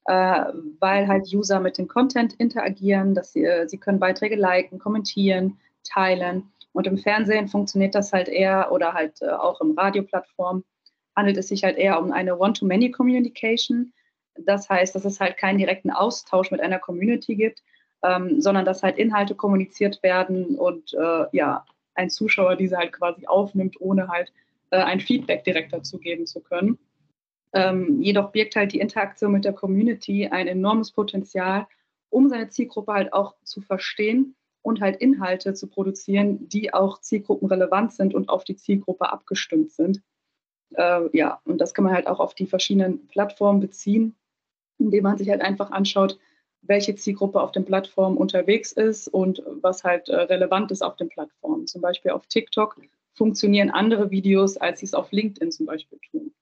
weil 0.08 1.08
halt 1.08 1.32
User 1.32 1.60
mit 1.60 1.78
dem 1.78 1.88
Content 1.88 2.34
interagieren, 2.34 3.14
dass 3.14 3.32
sie, 3.32 3.44
äh, 3.44 3.68
sie 3.68 3.78
können 3.78 3.98
Beiträge 3.98 4.36
liken, 4.36 4.78
kommentieren, 4.78 5.58
teilen. 5.82 6.52
Und 6.72 6.86
im 6.86 6.98
Fernsehen 6.98 7.48
funktioniert 7.48 7.94
das 7.94 8.12
halt 8.12 8.28
eher 8.28 8.70
oder 8.70 8.92
halt 8.92 9.22
äh, 9.22 9.30
auch 9.30 9.60
im 9.60 9.72
Radioplattform 9.72 10.64
handelt 11.16 11.38
es 11.38 11.48
sich 11.48 11.64
halt 11.64 11.78
eher 11.78 11.98
um 11.98 12.12
eine 12.12 12.38
One-to-Many-Communication. 12.38 13.92
Das 14.38 14.68
heißt, 14.68 14.94
dass 14.94 15.06
es 15.06 15.18
halt 15.18 15.38
keinen 15.38 15.58
direkten 15.58 15.90
Austausch 15.90 16.50
mit 16.50 16.60
einer 16.60 16.78
Community 16.78 17.34
gibt, 17.34 17.62
ähm, 18.02 18.40
sondern 18.40 18.66
dass 18.66 18.82
halt 18.82 18.98
Inhalte 18.98 19.34
kommuniziert 19.34 20.02
werden 20.02 20.56
und 20.56 20.92
äh, 20.92 21.24
ja, 21.32 21.64
ein 21.94 22.10
Zuschauer 22.10 22.56
diese 22.56 22.76
halt 22.76 22.92
quasi 22.92 23.26
aufnimmt, 23.26 23.80
ohne 23.80 24.08
halt 24.08 24.30
äh, 24.70 24.76
ein 24.76 25.00
Feedback 25.00 25.44
direkt 25.44 25.72
dazu 25.72 25.98
geben 25.98 26.26
zu 26.26 26.40
können. 26.40 26.78
Ähm, 27.56 28.02
jedoch 28.02 28.32
birgt 28.32 28.54
halt 28.54 28.72
die 28.72 28.80
Interaktion 28.80 29.32
mit 29.32 29.46
der 29.46 29.54
Community 29.54 30.26
ein 30.26 30.46
enormes 30.46 30.92
Potenzial, 30.92 31.66
um 32.10 32.28
seine 32.28 32.50
Zielgruppe 32.50 32.92
halt 32.92 33.12
auch 33.14 33.34
zu 33.44 33.62
verstehen 33.62 34.36
und 34.60 34.82
halt 34.82 34.96
Inhalte 35.00 35.54
zu 35.54 35.66
produzieren, 35.66 36.48
die 36.48 36.74
auch 36.74 37.00
zielgruppenrelevant 37.00 37.92
sind 37.92 38.14
und 38.14 38.28
auf 38.28 38.44
die 38.44 38.56
Zielgruppe 38.56 39.10
abgestimmt 39.10 39.72
sind. 39.72 40.02
Äh, 40.74 41.16
ja, 41.16 41.40
und 41.44 41.58
das 41.58 41.72
kann 41.72 41.84
man 41.84 41.94
halt 41.94 42.08
auch 42.08 42.20
auf 42.20 42.34
die 42.34 42.46
verschiedenen 42.46 43.06
Plattformen 43.06 43.60
beziehen, 43.60 44.16
indem 44.78 45.04
man 45.04 45.16
sich 45.16 45.30
halt 45.30 45.40
einfach 45.40 45.70
anschaut, 45.70 46.18
welche 46.60 46.94
Zielgruppe 46.94 47.40
auf 47.40 47.52
den 47.52 47.64
Plattformen 47.64 48.18
unterwegs 48.18 48.72
ist 48.72 49.08
und 49.08 49.42
was 49.62 49.82
halt 49.82 50.10
äh, 50.10 50.16
relevant 50.16 50.70
ist 50.72 50.82
auf 50.82 50.96
den 50.96 51.08
Plattformen. 51.08 51.66
Zum 51.66 51.80
Beispiel 51.80 52.10
auf 52.10 52.26
TikTok 52.26 52.80
funktionieren 53.14 53.70
andere 53.70 54.10
Videos, 54.10 54.58
als 54.58 54.80
sie 54.80 54.86
es 54.86 54.94
auf 54.94 55.10
LinkedIn 55.10 55.52
zum 55.52 55.64
Beispiel 55.64 55.98
tun. 56.10 56.34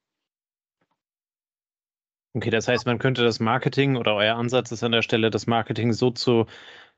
Okay, 2.37 2.51
das 2.51 2.67
heißt, 2.67 2.85
man 2.87 2.99
könnte 2.99 3.23
das 3.23 3.39
Marketing 3.39 3.97
oder 3.97 4.15
euer 4.17 4.35
Ansatz 4.37 4.73
ist 4.73 4.83
an 4.83 4.91
der 4.91 5.03
Stelle, 5.03 5.31
das 5.31 5.47
Marketing 5.47 5.93
so 5.93 6.11
zu, 6.11 6.47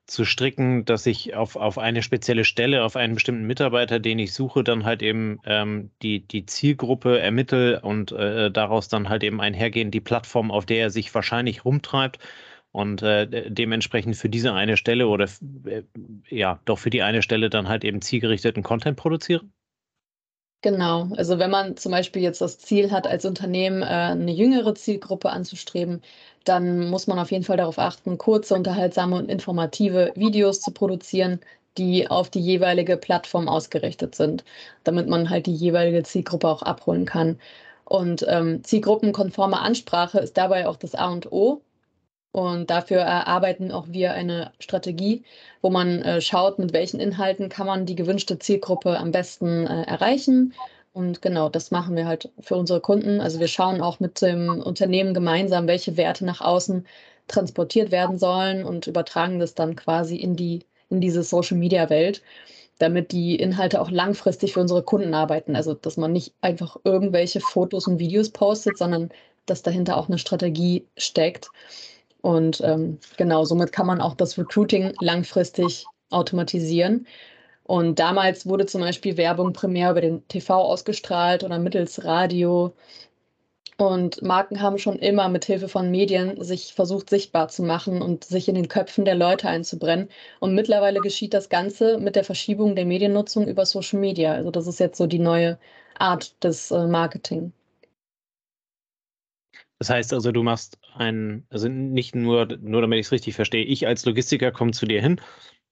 zu 0.07 0.25
stricken, 0.27 0.85
dass 0.87 1.07
ich 1.07 1.35
auf, 1.35 1.57
auf 1.57 1.79
eine 1.79 2.03
spezielle 2.03 2.45
Stelle, 2.45 2.85
auf 2.85 2.97
einen 2.97 3.15
bestimmten 3.15 3.47
Mitarbeiter, 3.47 3.99
den 4.01 4.19
ich 4.21 4.35
suche, 4.35 4.65
dann 4.65 4.85
halt 4.85 5.03
eben 5.03 5.41
ähm, 5.47 5.91
die, 6.03 6.27
die 6.29 6.47
Zielgruppe 6.47 7.19
ermittle 7.21 7.81
und 7.83 8.13
äh, 8.13 8.51
daraus 8.53 8.89
dann 8.89 9.09
halt 9.11 9.25
eben 9.25 9.41
einhergehen, 9.41 9.91
die 9.91 10.01
Plattform, 10.03 10.51
auf 10.53 10.67
der 10.67 10.79
er 10.81 10.91
sich 10.91 11.15
wahrscheinlich 11.15 11.65
rumtreibt 11.67 12.19
und 12.73 13.03
äh, 13.03 13.51
dementsprechend 13.51 14.17
für 14.17 14.31
diese 14.31 14.55
eine 14.55 14.77
Stelle 14.79 15.09
oder 15.09 15.27
äh, 15.67 15.83
ja, 16.29 16.61
doch 16.67 16.79
für 16.79 16.91
die 16.91 17.03
eine 17.03 17.23
Stelle 17.23 17.51
dann 17.51 17.69
halt 17.69 17.85
eben 17.85 18.03
zielgerichteten 18.03 18.63
Content 18.63 18.99
produzieren? 18.99 19.53
Genau, 20.67 21.09
also 21.17 21.39
wenn 21.39 21.51
man 21.53 21.77
zum 21.77 21.93
Beispiel 21.93 22.23
jetzt 22.23 22.41
das 22.41 22.59
Ziel 22.59 22.91
hat, 22.91 23.07
als 23.07 23.25
Unternehmen 23.25 23.83
äh, 23.83 23.87
eine 23.87 24.33
jüngere 24.33 24.75
Zielgruppe 24.75 25.31
anzustreben, 25.31 26.03
dann 26.45 26.91
muss 26.91 27.07
man 27.07 27.21
auf 27.21 27.31
jeden 27.31 27.45
Fall 27.45 27.57
darauf 27.57 27.79
achten, 27.79 28.19
kurze, 28.19 28.55
unterhaltsame 28.55 29.15
und 29.17 29.31
informative 29.31 30.13
Videos 30.17 30.61
zu 30.61 30.73
produzieren, 30.73 31.39
die 31.79 32.09
auf 32.11 32.31
die 32.31 32.41
jeweilige 32.41 32.97
Plattform 32.97 33.49
ausgerichtet 33.49 34.17
sind, 34.17 34.45
damit 34.83 35.09
man 35.09 35.31
halt 35.31 35.47
die 35.47 35.55
jeweilige 35.55 36.03
Zielgruppe 36.03 36.49
auch 36.49 36.63
abholen 36.63 37.05
kann. 37.07 37.39
Und 37.85 38.25
ähm, 38.29 38.65
zielgruppenkonforme 38.65 39.61
Ansprache 39.61 40.19
ist 40.19 40.37
dabei 40.37 40.67
auch 40.67 40.77
das 40.77 40.97
A 40.97 41.11
und 41.13 41.31
O. 41.31 41.63
Und 42.37 42.69
dafür 42.69 42.99
erarbeiten 42.99 43.73
auch 43.73 43.87
wir 43.89 44.13
eine 44.13 44.53
Strategie, 44.59 45.25
wo 45.63 45.71
man 45.71 46.03
äh, 46.03 46.21
schaut, 46.21 46.59
mit 46.59 46.75
welchen 46.75 47.01
Inhalten 47.01 47.49
kann 47.49 47.67
man 47.67 47.87
die 47.87 47.95
gewünschte 47.95 48.39
Zielgruppe 48.39 48.99
am 48.99 49.11
besten 49.11 49.67
äh, 49.67 49.85
erreichen. 49.85 50.53
Und 50.93 51.23
genau, 51.23 51.49
das 51.49 51.71
machen 51.71 51.97
wir 51.97 52.07
halt 52.07 52.31
für 52.41 52.57
unsere 52.57 52.83
Kunden. 52.83 53.23
Also 53.23 53.41
wir 53.41 53.49
schauen 53.49 53.81
auch 53.81 54.01
mit 54.01 54.21
dem 54.21 54.61
Unternehmen 54.61 55.15
gemeinsam, 55.15 55.67
welche 55.67 55.97
Werte 55.97 56.27
nach 56.27 56.43
außen 56.43 56.87
transportiert 57.27 57.91
werden 57.91 58.19
sollen 58.19 58.65
und 58.65 58.87
übertragen 58.87 59.39
das 59.39 59.55
dann 59.55 59.75
quasi 59.75 60.17
in 60.17 60.37
die 60.37 60.67
in 60.91 61.01
diese 61.01 61.23
Social 61.23 61.57
Media 61.57 61.89
Welt, 61.89 62.23
damit 62.79 63.13
die 63.13 63.37
Inhalte 63.37 63.81
auch 63.81 63.91
langfristig 63.91 64.53
für 64.53 64.61
unsere 64.61 64.83
Kunden 64.83 65.15
arbeiten. 65.15 65.57
Also 65.57 65.73
dass 65.73 65.97
man 65.97 66.13
nicht 66.13 66.35
einfach 66.43 66.77
irgendwelche 66.85 67.41
Fotos 67.41 67.87
und 67.87 67.99
Videos 67.99 68.29
postet, 68.29 68.77
sondern 68.77 69.09
dass 69.47 69.63
dahinter 69.63 69.97
auch 69.97 70.09
eine 70.09 70.19
Strategie 70.19 70.87
steckt. 70.99 71.49
Und 72.23 72.61
ähm, 72.63 72.99
genau, 73.17 73.45
somit 73.45 73.73
kann 73.73 73.87
man 73.87 74.01
auch 74.01 74.15
das 74.15 74.39
Recruiting 74.39 74.93
langfristig 75.01 75.87
automatisieren. 76.11 77.07
Und 77.65 77.99
damals 77.99 78.47
wurde 78.47 78.67
zum 78.67 78.81
Beispiel 78.81 79.17
Werbung 79.17 79.53
primär 79.53 79.91
über 79.91 80.01
den 80.01 80.27
TV 80.29 80.55
ausgestrahlt 80.55 81.43
oder 81.45 81.59
mittels 81.59 82.05
Radio. 82.05 82.75
Und 83.79 84.23
Marken 84.23 84.63
haben 84.63 84.79
schon 84.79 84.99
immer 84.99 85.29
mit 85.29 85.45
Hilfe 85.45 85.69
von 85.69 85.91
Medien 85.91 86.43
sich 86.43 86.73
versucht, 86.73 87.11
sichtbar 87.11 87.49
zu 87.49 87.63
machen 87.63 88.01
und 88.01 88.25
sich 88.25 88.49
in 88.49 88.55
den 88.55 88.69
Köpfen 88.69 89.05
der 89.05 89.15
Leute 89.17 89.49
einzubrennen. 89.49 90.09
Und 90.41 90.55
mittlerweile 90.55 91.01
geschieht 91.01 91.35
das 91.35 91.49
Ganze 91.51 91.99
mit 91.99 92.17
der 92.17 92.25
Verschiebung 92.25 92.75
der 92.77 92.87
Mediennutzung 92.87 93.47
über 93.47 93.67
Social 93.67 93.99
Media. 94.01 94.33
Also 94.33 94.51
das 94.51 94.67
ist 94.67 94.81
jetzt 94.81 94.97
so 94.97 95.07
die 95.07 95.19
neue 95.19 95.59
Art 95.99 96.43
des 96.43 96.71
äh, 96.71 96.87
Marketing. 96.87 97.53
Das 99.79 99.91
heißt 99.91 100.13
also, 100.15 100.33
du 100.33 100.43
machst 100.43 100.79
ein, 100.95 101.47
also 101.51 101.69
nicht 101.69 102.15
nur, 102.15 102.47
nur 102.61 102.81
damit 102.81 102.99
ich 102.99 103.07
es 103.07 103.13
richtig 103.13 103.35
verstehe, 103.35 103.65
ich 103.65 103.87
als 103.87 104.05
Logistiker 104.07 104.51
komme 104.53 104.73
zu 104.73 104.87
dir 104.87 105.03
hin. 105.03 105.21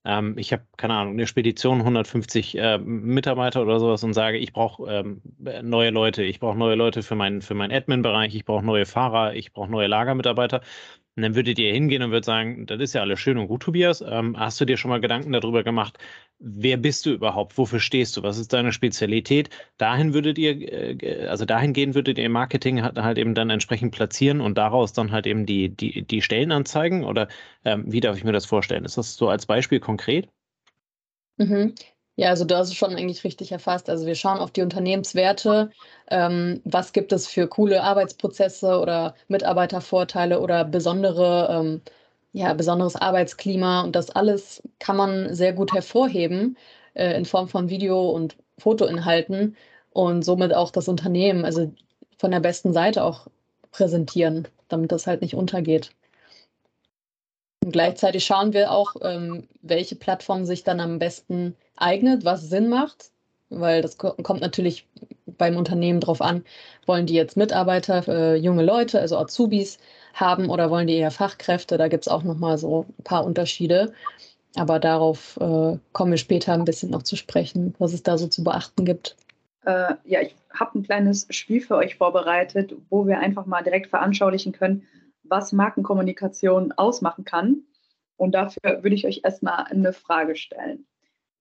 Ähm, 0.05 0.37
ich 0.39 0.53
habe, 0.53 0.65
keine 0.77 0.95
Ahnung, 0.95 1.15
eine 1.15 1.27
Spedition, 1.27 1.81
150 1.81 2.59
äh, 2.59 2.79
Mitarbeiter 2.79 3.63
oder 3.63 3.81
sowas 3.81 4.05
und 4.05 4.13
sage, 4.13 4.37
ich 4.39 4.53
brauche 4.53 4.91
ähm, 4.93 5.23
neue 5.63 5.91
Leute, 5.91 6.23
ich 6.23 6.41
brauche 6.41 6.59
neue 6.59 6.75
Leute 6.77 7.03
für 7.03 7.15
meinen 7.15 7.41
für 7.41 7.55
meinen 7.55 7.73
Admin-Bereich, 7.73 8.35
ich 8.35 8.45
brauche 8.45 8.65
neue 8.65 8.85
Fahrer, 8.87 9.35
ich 9.35 9.53
brauche 9.53 9.71
neue 9.71 9.87
Lagermitarbeiter. 9.87 10.61
Und 11.17 11.23
dann 11.23 11.37
würdet 11.37 11.59
ihr 11.61 11.73
hingehen 11.73 12.03
und 12.03 12.11
würdet 12.11 12.25
sagen, 12.25 12.67
das 12.67 12.81
ist 12.81 12.93
ja 12.95 13.01
alles 13.01 13.21
schön 13.21 13.39
und 13.39 13.47
gut, 13.47 13.63
Tobias. 13.63 14.03
Ähm, 14.07 14.37
hast 14.39 14.61
du 14.61 14.65
dir 14.65 14.77
schon 14.77 14.91
mal 14.91 15.01
Gedanken 15.01 15.31
darüber 15.33 15.63
gemacht, 15.63 15.97
wer 16.41 16.77
bist 16.77 17.07
du 17.07 17.11
überhaupt? 17.13 17.57
Wofür 17.57 17.79
stehst 17.79 18.17
du? 18.17 18.23
Was 18.25 18.37
ist 18.37 18.53
deine 18.53 18.73
Spezialität? 18.73 19.49
Dahin 19.79 20.13
würdet 20.13 20.39
ihr, 20.39 21.03
äh, 21.03 21.27
also 21.29 21.45
dahingehend 21.45 21.95
würdet 21.95 22.19
ihr 22.19 22.29
Marketing 22.29 22.83
halt, 22.83 22.99
halt, 22.99 23.19
eben 23.19 23.35
dann 23.35 23.51
entsprechend 23.51 23.95
platzieren 23.95 24.41
und 24.41 24.59
daraus 24.59 24.93
dann 24.93 25.13
halt 25.13 25.27
eben 25.27 25.47
die, 25.47 25.69
die, 25.69 26.03
die 26.03 26.21
Stellen 26.21 26.51
anzeigen? 26.51 27.05
Oder 27.05 27.29
ähm, 27.65 27.85
wie 27.87 28.01
darf 28.01 28.17
ich 28.17 28.25
mir 28.25 28.33
das 28.33 28.47
vorstellen? 28.47 28.85
Ist 28.85 28.99
das 28.99 29.15
so 29.15 29.29
als 29.29 29.47
Beispiel 29.47 29.79
konkret? 29.79 30.29
Mhm. 31.37 31.75
Ja, 32.17 32.29
also 32.31 32.45
du 32.45 32.57
hast 32.57 32.69
es 32.69 32.75
schon 32.77 32.95
eigentlich 32.95 33.25
richtig 33.25 33.51
erfasst. 33.53 33.91
Also 33.91 34.07
wir 34.07 34.15
schauen 34.15 34.39
auf 34.39 34.53
die 34.53 34.63
Unternehmenswerte. 34.63 35.71
Ähm, 36.09 36.61
was 36.65 36.93
gibt 36.93 37.13
es 37.13 37.27
für 37.27 37.49
coole 37.49 37.83
Arbeitsprozesse 37.83 38.79
oder 38.79 39.15
Mitarbeitervorteile 39.29 40.41
oder 40.41 40.65
besondere, 40.65 41.49
ähm, 41.51 41.83
ja, 42.33 42.53
besonderes 42.55 42.95
Arbeitsklima? 42.97 43.83
Und 43.83 43.97
das 43.97 44.11
alles 44.11 44.63
kann 44.79 44.97
man 44.97 45.35
sehr 45.35 45.53
gut 45.55 45.73
hervorheben 45.73 46.57
äh, 46.95 47.17
in 47.17 47.25
Form 47.25 47.49
von 47.49 47.69
Video- 47.69 48.11
und 48.11 48.37
Fotoinhalten 48.59 49.57
und 49.91 50.25
somit 50.25 50.55
auch 50.55 50.71
das 50.71 50.87
Unternehmen, 50.89 51.45
also 51.45 51.73
von 52.19 52.31
der 52.31 52.41
besten 52.41 52.73
Seite 52.73 53.03
auch 53.03 53.27
präsentieren, 53.73 54.47
damit 54.69 54.93
das 54.93 55.07
halt 55.09 55.21
nicht 55.21 55.35
untergeht. 55.35 55.91
Und 57.65 57.73
gleichzeitig 57.73 58.27
schauen 58.27 58.53
wir 58.53 58.71
auch, 58.71 58.95
ähm, 59.01 59.49
welche 59.63 59.97
Plattform 59.97 60.45
sich 60.45 60.65
dann 60.65 60.81
am 60.81 60.99
besten 60.99 61.57
eignet, 61.77 62.23
was 62.23 62.51
Sinn 62.51 62.69
macht, 62.69 63.11
weil 63.49 63.81
das 63.81 63.97
kommt 63.97 64.43
natürlich 64.43 64.87
beim 65.27 65.57
Unternehmen 65.57 66.01
drauf 66.01 66.21
an, 66.21 66.45
wollen 66.85 67.07
die 67.07 67.15
jetzt 67.15 67.39
Mitarbeiter, 67.39 68.07
äh, 68.07 68.37
junge 68.37 68.63
Leute, 68.63 69.01
also 69.01 69.17
Azubis 69.17 69.79
haben 70.13 70.51
oder 70.51 70.69
wollen 70.69 70.87
die 70.87 70.97
eher 70.97 71.11
Fachkräfte? 71.11 71.79
Da 71.79 71.89
gibt 71.89 72.05
es 72.05 72.13
auch 72.13 72.23
nochmal 72.23 72.59
so 72.59 72.85
ein 72.99 73.05
paar 73.05 73.25
Unterschiede. 73.25 73.95
Aber 74.57 74.79
darauf 74.79 75.39
äh, 75.41 75.79
kommen 75.93 76.11
wir 76.11 76.19
später 76.19 76.53
ein 76.53 76.67
bisschen 76.67 76.91
noch 76.91 77.03
zu 77.03 77.17
sprechen, 77.17 77.75
was 77.79 77.95
es 77.95 78.03
da 78.03 78.19
so 78.19 78.29
zu 78.29 78.45
beachten 78.45 78.85
gibt. 78.85 79.17
Äh, 79.65 79.95
ja, 80.05 80.21
ich 80.21 80.37
habe 80.53 80.79
ein 80.79 80.83
kleines 80.83 81.27
Spiel 81.31 81.63
für 81.63 81.77
euch 81.77 81.97
vorbereitet, 81.97 82.75
wo 82.91 83.07
wir 83.07 83.21
einfach 83.21 83.47
mal 83.47 83.63
direkt 83.63 83.89
veranschaulichen 83.89 84.53
können, 84.53 84.87
was 85.25 85.53
Markenkommunikation 85.53 86.73
ausmachen 86.73 87.25
kann. 87.25 87.63
Und 88.17 88.33
dafür 88.33 88.83
würde 88.83 88.95
ich 88.95 89.07
euch 89.07 89.23
erstmal 89.25 89.65
eine 89.65 89.93
Frage 89.93 90.37
stellen. 90.37 90.87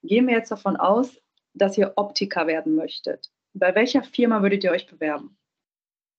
Gehen 0.02 0.28
wir 0.28 0.34
jetzt 0.34 0.52
davon 0.52 0.76
aus, 0.76 1.22
dass 1.54 1.78
ihr 1.78 1.94
Optiker 1.96 2.48
werden 2.48 2.76
möchtet. 2.76 3.30
Bei 3.54 3.76
welcher 3.76 4.04
Firma 4.04 4.42
würdet 4.42 4.64
ihr 4.64 4.72
euch 4.72 4.88
bewerben? 4.88 5.38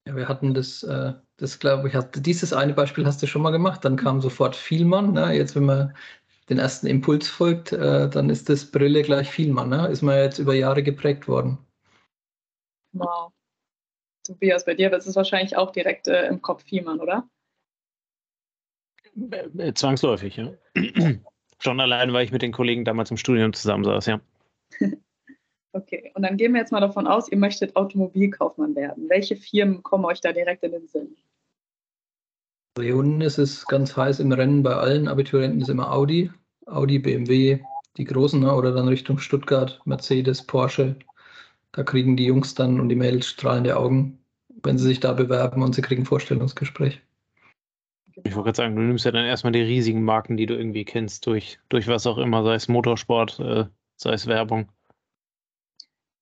Ja, 0.07 0.15
wir 0.15 0.29
hatten 0.29 0.55
das, 0.55 0.83
äh, 0.83 1.15
das 1.39 1.59
glaube 1.59 1.89
ich, 1.89 1.95
hatte, 1.95 2.21
dieses 2.21 2.53
eine 2.53 2.75
Beispiel 2.75 3.07
hast 3.07 3.23
du 3.23 3.27
schon 3.27 3.43
mal 3.43 3.51
gemacht. 3.51 3.85
Dann 3.85 3.97
kam 3.97 4.21
sofort 4.21 4.55
Vielmann. 4.55 5.13
Ne? 5.13 5.33
Jetzt, 5.33 5.57
wenn 5.57 5.65
man 5.65 5.95
den 6.49 6.59
ersten 6.59 6.87
Impuls 6.87 7.29
folgt, 7.29 7.73
äh, 7.73 8.09
dann 8.09 8.31
ist 8.31 8.49
das 8.49 8.71
Brille 8.71 9.03
gleich 9.03 9.31
Vielmann. 9.31 9.71
Ne? 9.71 9.89
Ist 9.89 10.03
man 10.03 10.17
jetzt 10.19 10.39
über 10.39 10.55
Jahre 10.55 10.83
geprägt 10.83 11.27
worden. 11.27 11.59
Wow. 12.93 13.33
Tobias, 14.25 14.65
bei 14.65 14.75
dir 14.75 14.91
das 14.91 15.07
ist 15.07 15.17
wahrscheinlich 15.17 15.57
auch 15.57 15.73
direkt 15.73 16.07
äh, 16.07 16.27
im 16.29 16.41
Kopf 16.41 16.65
Vielmann, 16.65 17.01
oder? 17.01 17.29
Äh, 19.59 19.73
zwangsläufig, 19.75 20.37
ja. 20.37 20.53
Schon 21.59 21.81
allein, 21.81 22.13
weil 22.13 22.25
ich 22.25 22.33
mit 22.33 22.43
den 22.43 22.53
Kollegen 22.53 22.85
damals 22.85 23.11
im 23.11 23.17
Studium 23.17 23.53
zusammensaß, 23.53 24.07
ja. 24.07 24.21
Okay, 25.77 26.13
und 26.15 26.23
dann 26.23 26.37
gehen 26.37 26.53
wir 26.53 26.61
jetzt 26.61 26.71
mal 26.71 26.79
davon 26.79 27.09
aus, 27.09 27.29
ihr 27.29 27.37
möchtet 27.37 27.75
Automobilkaufmann 27.75 28.77
werden. 28.77 29.09
Welche 29.09 29.35
Firmen 29.35 29.83
kommen 29.83 30.05
euch 30.05 30.21
da 30.21 30.33
direkt 30.33 30.63
in 30.63 30.71
den 30.71 30.87
Sinn? 30.87 31.17
Hier 32.79 32.97
unten 32.97 33.21
ist 33.21 33.39
es 33.39 33.67
ganz 33.67 33.97
heiß 33.97 34.21
im 34.21 34.31
Rennen 34.31 34.63
bei 34.63 34.73
allen 34.75 35.09
Abiturienten 35.09 35.61
ist 35.61 35.69
immer 35.69 35.93
Audi. 35.93 36.31
Audi, 36.67 37.01
BMW, 37.01 37.59
die 37.97 38.05
großen, 38.05 38.41
ne? 38.41 38.55
oder 38.55 38.73
dann 38.73 38.87
Richtung 38.87 39.19
Stuttgart, 39.19 39.81
Mercedes, 39.85 40.47
Porsche. 40.47 40.95
Da 41.73 41.83
kriegen 41.83 42.17
die 42.17 42.27
Jungs 42.27 42.55
dann 42.55 42.79
und 42.79 42.89
die 42.89 42.95
Mädels 42.95 43.27
strahlende 43.27 43.77
Augen, 43.77 44.21
wenn 44.63 44.79
sie 44.79 44.87
sich 44.87 45.01
da 45.01 45.13
bewerben 45.13 45.63
und 45.63 45.75
sie 45.75 45.83
kriegen 45.83 46.03
ein 46.03 46.07
Vorstellungsgespräch. 46.07 47.01
Ich 48.17 48.37
wollte 48.37 48.45
gerade 48.45 48.57
sagen, 48.57 48.77
du 48.77 48.83
nimmst 48.83 49.05
ja 49.05 49.11
dann 49.11 49.25
erstmal 49.25 49.53
die 49.53 49.63
riesigen 49.63 50.05
Marken, 50.05 50.37
die 50.37 50.47
du 50.47 50.55
irgendwie 50.55 50.85
kennst, 50.85 51.27
durch, 51.27 51.59
durch 51.69 51.89
was 51.89 52.07
auch 52.07 52.19
immer, 52.19 52.45
sei 52.45 52.55
es 52.55 52.69
Motorsport, 52.69 53.41
äh, 53.41 53.65
sei 53.97 54.13
es 54.13 54.29
Werbung. 54.29 54.71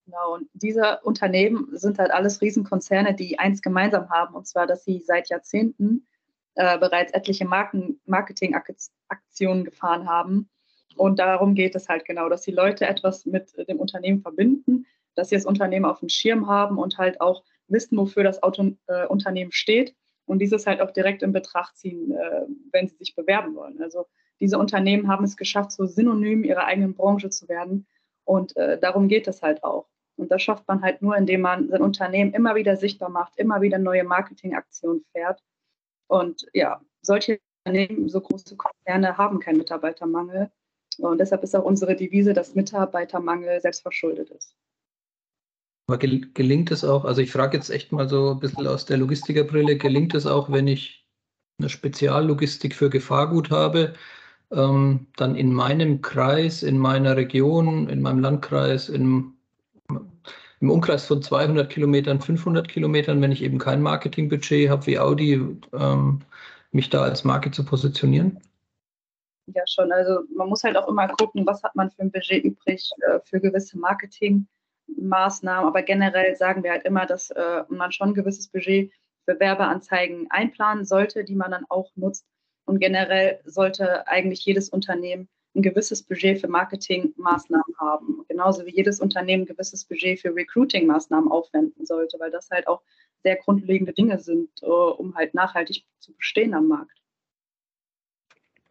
Genau, 0.05 0.33
und 0.33 0.49
diese 0.53 0.99
Unternehmen 1.03 1.67
sind 1.71 1.99
halt 1.99 2.11
alles 2.11 2.41
Riesenkonzerne, 2.41 3.13
die 3.13 3.37
eins 3.39 3.61
gemeinsam 3.61 4.09
haben, 4.09 4.35
und 4.35 4.47
zwar, 4.47 4.65
dass 4.65 4.83
sie 4.83 4.99
seit 4.99 5.29
Jahrzehnten 5.29 6.07
äh, 6.55 6.79
bereits 6.79 7.13
etliche 7.13 7.45
Marketingaktionen 7.45 9.63
gefahren 9.63 10.09
haben. 10.09 10.49
Und 10.95 11.19
darum 11.19 11.55
geht 11.55 11.75
es 11.75 11.89
halt 11.89 12.05
genau, 12.05 12.27
dass 12.27 12.41
die 12.41 12.51
Leute 12.51 12.85
etwas 12.85 13.25
mit 13.25 13.53
dem 13.67 13.79
Unternehmen 13.79 14.21
verbinden, 14.21 14.85
dass 15.15 15.29
sie 15.29 15.35
das 15.35 15.45
Unternehmen 15.45 15.85
auf 15.85 15.99
dem 15.99 16.09
Schirm 16.09 16.47
haben 16.47 16.79
und 16.79 16.97
halt 16.97 17.21
auch 17.21 17.43
wissen, 17.67 17.97
wofür 17.97 18.23
das 18.23 18.43
Auto, 18.43 18.75
äh, 18.87 19.05
Unternehmen 19.05 19.51
steht 19.51 19.95
und 20.25 20.39
dieses 20.39 20.65
halt 20.65 20.81
auch 20.81 20.91
direkt 20.91 21.23
in 21.23 21.33
Betracht 21.33 21.77
ziehen, 21.77 22.11
äh, 22.11 22.45
wenn 22.71 22.87
sie 22.87 22.95
sich 22.95 23.15
bewerben 23.15 23.55
wollen. 23.55 23.81
Also 23.81 24.05
diese 24.39 24.57
Unternehmen 24.57 25.07
haben 25.07 25.23
es 25.23 25.37
geschafft, 25.37 25.71
so 25.71 25.85
synonym 25.85 26.43
ihrer 26.43 26.65
eigenen 26.65 26.95
Branche 26.95 27.29
zu 27.29 27.47
werden. 27.47 27.87
Und 28.25 28.55
äh, 28.55 28.79
darum 28.79 29.07
geht 29.07 29.27
es 29.27 29.41
halt 29.41 29.63
auch. 29.63 29.87
Und 30.15 30.31
das 30.31 30.41
schafft 30.41 30.67
man 30.67 30.81
halt 30.81 31.01
nur, 31.01 31.17
indem 31.17 31.41
man 31.41 31.69
sein 31.69 31.81
Unternehmen 31.81 32.33
immer 32.33 32.55
wieder 32.55 32.77
sichtbar 32.77 33.09
macht, 33.09 33.37
immer 33.37 33.61
wieder 33.61 33.79
neue 33.79 34.03
Marketingaktionen 34.03 35.03
fährt. 35.11 35.41
Und 36.07 36.45
ja, 36.53 36.81
solche 37.01 37.39
Unternehmen, 37.65 38.09
so 38.09 38.21
große 38.21 38.55
Konzerne, 38.55 39.17
haben 39.17 39.39
keinen 39.39 39.57
Mitarbeitermangel. 39.57 40.51
Und 40.99 41.17
deshalb 41.19 41.43
ist 41.43 41.55
auch 41.55 41.65
unsere 41.65 41.95
Devise, 41.95 42.33
dass 42.33 42.55
Mitarbeitermangel 42.55 43.59
selbstverschuldet 43.61 44.29
ist. 44.29 44.55
Aber 45.87 45.97
gelingt 45.97 46.71
es 46.71 46.85
auch, 46.85 47.03
also 47.03 47.21
ich 47.21 47.31
frage 47.31 47.57
jetzt 47.57 47.69
echt 47.69 47.91
mal 47.91 48.07
so 48.07 48.31
ein 48.31 48.39
bisschen 48.39 48.67
aus 48.67 48.85
der 48.85 48.97
Logistikerbrille, 48.97 49.77
gelingt 49.77 50.13
es 50.13 50.25
auch, 50.25 50.49
wenn 50.51 50.67
ich 50.67 51.05
eine 51.59 51.69
Speziallogistik 51.69 52.73
für 52.73 52.89
Gefahrgut 52.89 53.51
habe, 53.51 53.93
ähm, 54.51 55.07
dann 55.17 55.35
in 55.35 55.53
meinem 55.53 56.01
Kreis, 56.01 56.63
in 56.63 56.77
meiner 56.77 57.17
Region, 57.17 57.89
in 57.89 58.01
meinem 58.01 58.19
Landkreis, 58.19 58.87
in, 58.89 59.33
im 60.61 60.69
Umkreis 60.69 61.05
von 61.05 61.21
200 61.21 61.69
Kilometern, 61.69 62.21
500 62.21 62.67
Kilometern, 62.69 63.21
wenn 63.21 63.31
ich 63.31 63.43
eben 63.43 63.57
kein 63.57 63.81
Marketingbudget 63.81 64.69
habe 64.69 64.85
wie 64.85 64.99
Audi, 64.99 65.33
ähm, 65.73 66.21
mich 66.71 66.89
da 66.89 67.01
als 67.01 67.23
Marke 67.23 67.51
zu 67.51 67.65
positionieren? 67.65 68.39
Ja, 69.47 69.63
schon. 69.67 69.91
Also 69.91 70.21
man 70.35 70.47
muss 70.47 70.63
halt 70.63 70.77
auch 70.77 70.87
immer 70.87 71.07
gucken, 71.09 71.45
was 71.45 71.61
hat 71.63 71.75
man 71.75 71.91
für 71.91 72.03
ein 72.03 72.11
Budget 72.11 72.45
übrig 72.45 72.89
äh, 73.01 73.19
für 73.25 73.41
gewisse 73.41 73.77
Marketingmaßnahmen. 74.87 75.67
Aber 75.67 75.81
generell 75.81 76.35
sagen 76.35 76.63
wir 76.63 76.71
halt 76.71 76.85
immer, 76.85 77.05
dass 77.05 77.29
äh, 77.31 77.63
man 77.69 77.91
schon 77.91 78.09
ein 78.09 78.13
gewisses 78.13 78.47
Budget 78.47 78.91
für 79.25 79.39
Werbeanzeigen 79.39 80.27
einplanen 80.29 80.85
sollte, 80.85 81.23
die 81.23 81.35
man 81.35 81.51
dann 81.51 81.65
auch 81.69 81.91
nutzt. 81.95 82.25
Und 82.65 82.79
generell 82.79 83.41
sollte 83.45 84.07
eigentlich 84.07 84.45
jedes 84.45 84.69
Unternehmen 84.69 85.27
ein 85.55 85.61
gewisses 85.61 86.01
Budget 86.01 86.39
für 86.39 86.47
Marketingmaßnahmen 86.47 87.75
haben. 87.77 88.25
Genauso 88.27 88.65
wie 88.65 88.75
jedes 88.75 88.99
Unternehmen 88.99 89.43
ein 89.43 89.47
gewisses 89.47 89.85
Budget 89.85 90.19
für 90.19 90.35
Recruiting-Maßnahmen 90.35 91.29
aufwenden 91.29 91.85
sollte, 91.85 92.19
weil 92.19 92.31
das 92.31 92.49
halt 92.49 92.67
auch 92.67 92.81
sehr 93.21 93.35
grundlegende 93.35 93.93
Dinge 93.93 94.19
sind, 94.19 94.49
äh, 94.61 94.65
um 94.65 95.15
halt 95.15 95.33
nachhaltig 95.33 95.85
zu 95.99 96.13
bestehen 96.15 96.53
am 96.53 96.67
Markt. 96.67 97.02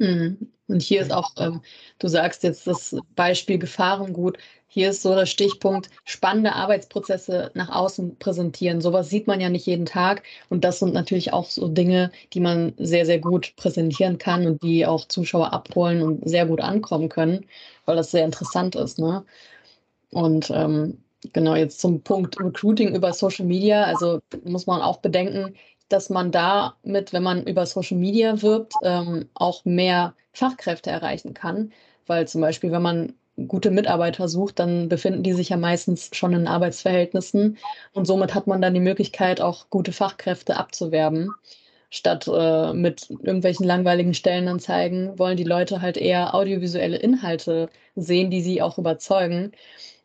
Mhm. 0.03 0.37
Und 0.67 0.83
hier 0.83 1.01
ist 1.03 1.13
auch, 1.13 1.33
ähm, 1.39 1.61
du 2.01 2.09
sagst 2.09 2.43
jetzt 2.43 2.67
das 2.67 2.97
Beispiel 3.15 3.59
Gefahrengut. 3.59 4.37
Hier 4.67 4.91
ist 4.91 5.03
so 5.03 5.15
der 5.15 5.27
Stichpunkt, 5.27 5.91
spannende 6.05 6.55
Arbeitsprozesse 6.55 7.53
nach 7.55 7.69
außen 7.69 8.17
präsentieren. 8.19 8.81
Sowas 8.81 9.11
sieht 9.11 9.29
man 9.29 9.41
ja 9.41 9.49
nicht 9.49 9.67
jeden 9.67 9.87
Tag. 9.87 10.25
Und 10.49 10.65
das 10.65 10.81
sind 10.81 10.93
natürlich 10.93 11.33
auch 11.33 11.49
so 11.51 11.69
Dinge, 11.69 12.11
die 12.33 12.41
man 12.41 12.73
sehr, 12.79 13.07
sehr 13.07 13.21
gut 13.21 13.55
präsentieren 13.57 14.19
kann 14.19 14.47
und 14.47 14.63
die 14.63 14.87
auch 14.87 15.07
Zuschauer 15.07 15.53
abholen 15.53 16.03
und 16.03 16.29
sehr 16.29 16.47
gut 16.47 16.61
ankommen 16.61 17.09
können, 17.09 17.47
weil 17.85 17.95
das 17.97 18.11
sehr 18.11 18.25
interessant 18.25 18.75
ist. 18.75 18.99
Ne? 18.99 19.25
Und 20.11 20.51
ähm, 20.51 20.99
genau 21.33 21.55
jetzt 21.55 21.81
zum 21.81 22.03
Punkt 22.03 22.41
Recruiting 22.41 22.95
über 22.97 23.13
Social 23.13 23.47
Media. 23.47 23.85
Also 23.85 24.21
muss 24.45 24.67
man 24.67 24.83
auch 24.83 24.99
bedenken, 24.99 25.55
dass 25.93 26.11
man 26.11 26.31
damit, 26.31 27.13
wenn 27.13 27.23
man 27.23 27.45
über 27.45 27.67
Social 27.67 27.99
Media 27.99 28.41
wirbt, 28.43 28.75
ähm, 28.83 29.29
auch 29.35 29.65
mehr 29.65 30.15
Fachkräfte 30.33 30.91
erreichen 30.91 31.35
kann. 31.35 31.73
Weil 32.07 32.27
zum 32.27 32.41
Beispiel, 32.41 32.73
wenn 32.73 32.83
man 32.83 33.15
gute 33.49 33.71
Mitarbeiter 33.71 34.29
sucht, 34.29 34.59
dann 34.59 34.89
befinden 34.89 35.23
die 35.23 35.33
sich 35.33 35.51
ja 35.51 35.57
meistens 35.57 36.11
schon 36.13 36.33
in 36.33 36.47
Arbeitsverhältnissen 36.47 37.59
und 37.93 38.07
somit 38.07 38.35
hat 38.35 38.47
man 38.47 38.61
dann 38.61 38.75
die 38.75 38.81
Möglichkeit, 38.81 39.41
auch 39.41 39.71
gute 39.71 39.93
Fachkräfte 39.93 40.57
abzuwerben. 40.57 41.31
Statt 41.89 42.27
äh, 42.27 42.73
mit 42.73 43.11
irgendwelchen 43.11 43.67
langweiligen 43.67 44.15
Stellenanzeigen 44.15 45.19
wollen 45.19 45.37
die 45.37 45.45
Leute 45.45 45.83
halt 45.83 45.99
eher 45.99 46.35
audiovisuelle 46.35 46.97
Inhalte 46.97 47.69
sehen, 47.97 48.31
die 48.31 48.41
sie 48.41 48.63
auch 48.63 48.79
überzeugen 48.79 49.53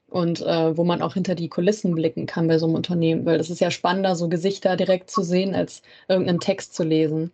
und 0.10 0.42
äh, 0.42 0.78
wo 0.78 0.84
man 0.84 1.02
auch 1.02 1.14
hinter 1.14 1.36
die 1.36 1.50
Kulissen 1.50 1.94
blicken 1.96 2.26
kann 2.26 2.48
bei 2.48 2.58
so 2.58 2.66
einem 2.66 2.76
Unternehmen, 2.76 3.26
weil 3.26 3.38
das 3.38 3.50
ist 3.50 3.60
ja 3.62 3.72
spannender, 3.72 4.16
so 4.16 4.30
Gesichter 4.30 4.78
direkt 4.78 5.12
zu 5.12 5.22
sehen, 5.22 5.54
als 5.56 5.82
irgendeinen 6.08 6.40
Text 6.40 6.76
zu 6.76 6.84
lesen. 6.84 7.32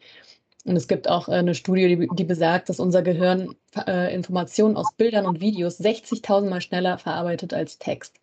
Und 0.66 0.76
es 0.76 0.88
gibt 0.88 1.10
auch 1.10 1.28
äh, 1.28 1.34
eine 1.34 1.56
Studie, 1.56 1.96
die, 1.96 2.08
die, 2.14 2.24
besagt, 2.24 2.70
dass 2.70 2.80
unser 2.80 3.02
Gehirn 3.02 3.56
äh, 3.88 4.14
Informationen 4.14 4.78
aus 4.78 4.94
Bildern 4.96 5.26
und 5.26 5.42
Videos 5.42 5.80
60.000 5.80 6.50
Mal 6.50 6.62
schneller 6.62 6.98
verarbeitet 6.98 7.54
als 7.54 7.78
Text. 7.78 8.16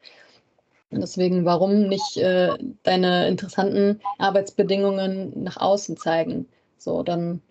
Und 0.91 1.01
deswegen, 1.01 1.45
warum 1.45 1.89
nicht 1.89 2.17
äh, 2.17 2.51
deine 2.83 3.29
interessanten 3.29 4.01
Arbeitsbedingungen 4.19 5.45
nach 5.45 5.59
außen 5.59 5.97
zeigen? 5.97 6.49
So, 6.79 7.03
dann 7.03 7.43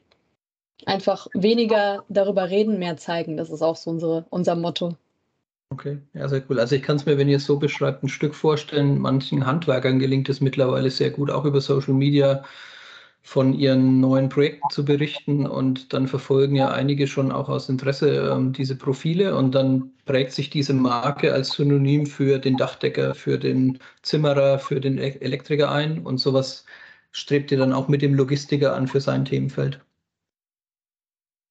einfach 0.86 1.28
weniger 1.34 2.04
darüber 2.10 2.50
reden, 2.50 2.80
mehr 2.80 2.98
zeigen. 2.98 3.38
Das 3.38 3.50
ist 3.50 3.62
auch 3.62 3.76
so 3.76 3.92
unsere, 3.92 4.26
unser 4.30 4.56
Motto. 4.56 4.96
Okay, 5.72 6.00
ja, 6.14 6.28
sehr 6.28 6.44
cool. 6.50 6.60
Also 6.60 6.76
ich 6.76 6.82
kann 6.82 6.96
es 6.96 7.06
mir, 7.06 7.18
wenn 7.18 7.30
ihr 7.30 7.38
es 7.38 7.46
so 7.46 7.58
beschreibt, 7.60 8.04
ein 8.04 8.10
Stück 8.10 8.34
vorstellen. 8.34 9.00
Manchen 9.00 9.46
Handwerkern 9.46 10.00
gelingt 10.00 10.28
es 10.28 10.42
mittlerweile 10.42 10.90
sehr 10.90 11.12
gut, 11.12 11.30
auch 11.30 11.46
über 11.46 11.62
Social 11.62 11.94
Media 11.94 12.44
von 13.22 13.54
ihren 13.54 14.00
neuen 14.00 14.30
Projekten 14.30 14.70
zu 14.72 14.84
berichten. 14.86 15.46
Und 15.48 15.94
dann 15.94 16.08
verfolgen 16.08 16.56
ja 16.56 16.70
einige 16.72 17.08
schon 17.08 17.32
auch 17.32 17.50
aus 17.50 17.70
Interesse 17.70 18.32
ähm, 18.32 18.54
diese 18.54 18.76
Profile 18.78 19.36
und 19.36 19.54
dann 19.54 19.92
prägt 20.06 20.34
sich 20.34 20.50
diese 20.50 20.74
Marke 20.74 21.34
als 21.34 21.52
Synonym 21.52 22.08
für 22.08 22.40
den 22.40 22.58
Dachdecker, 22.58 23.14
für 23.16 23.38
den 23.38 23.80
Zimmerer, 24.02 24.60
für 24.60 24.80
den 24.82 24.98
e-, 24.98 25.18
Elektriker 25.22 25.72
ein. 25.72 26.00
Und 26.06 26.18
sowas 26.20 26.66
strebt 27.12 27.52
ihr 27.52 27.60
dann 27.60 27.74
auch 27.74 27.88
mit 27.88 28.02
dem 28.02 28.16
Logistiker 28.16 28.76
an 28.76 28.88
für 28.88 29.02
sein 29.02 29.26
Themenfeld. 29.26 29.80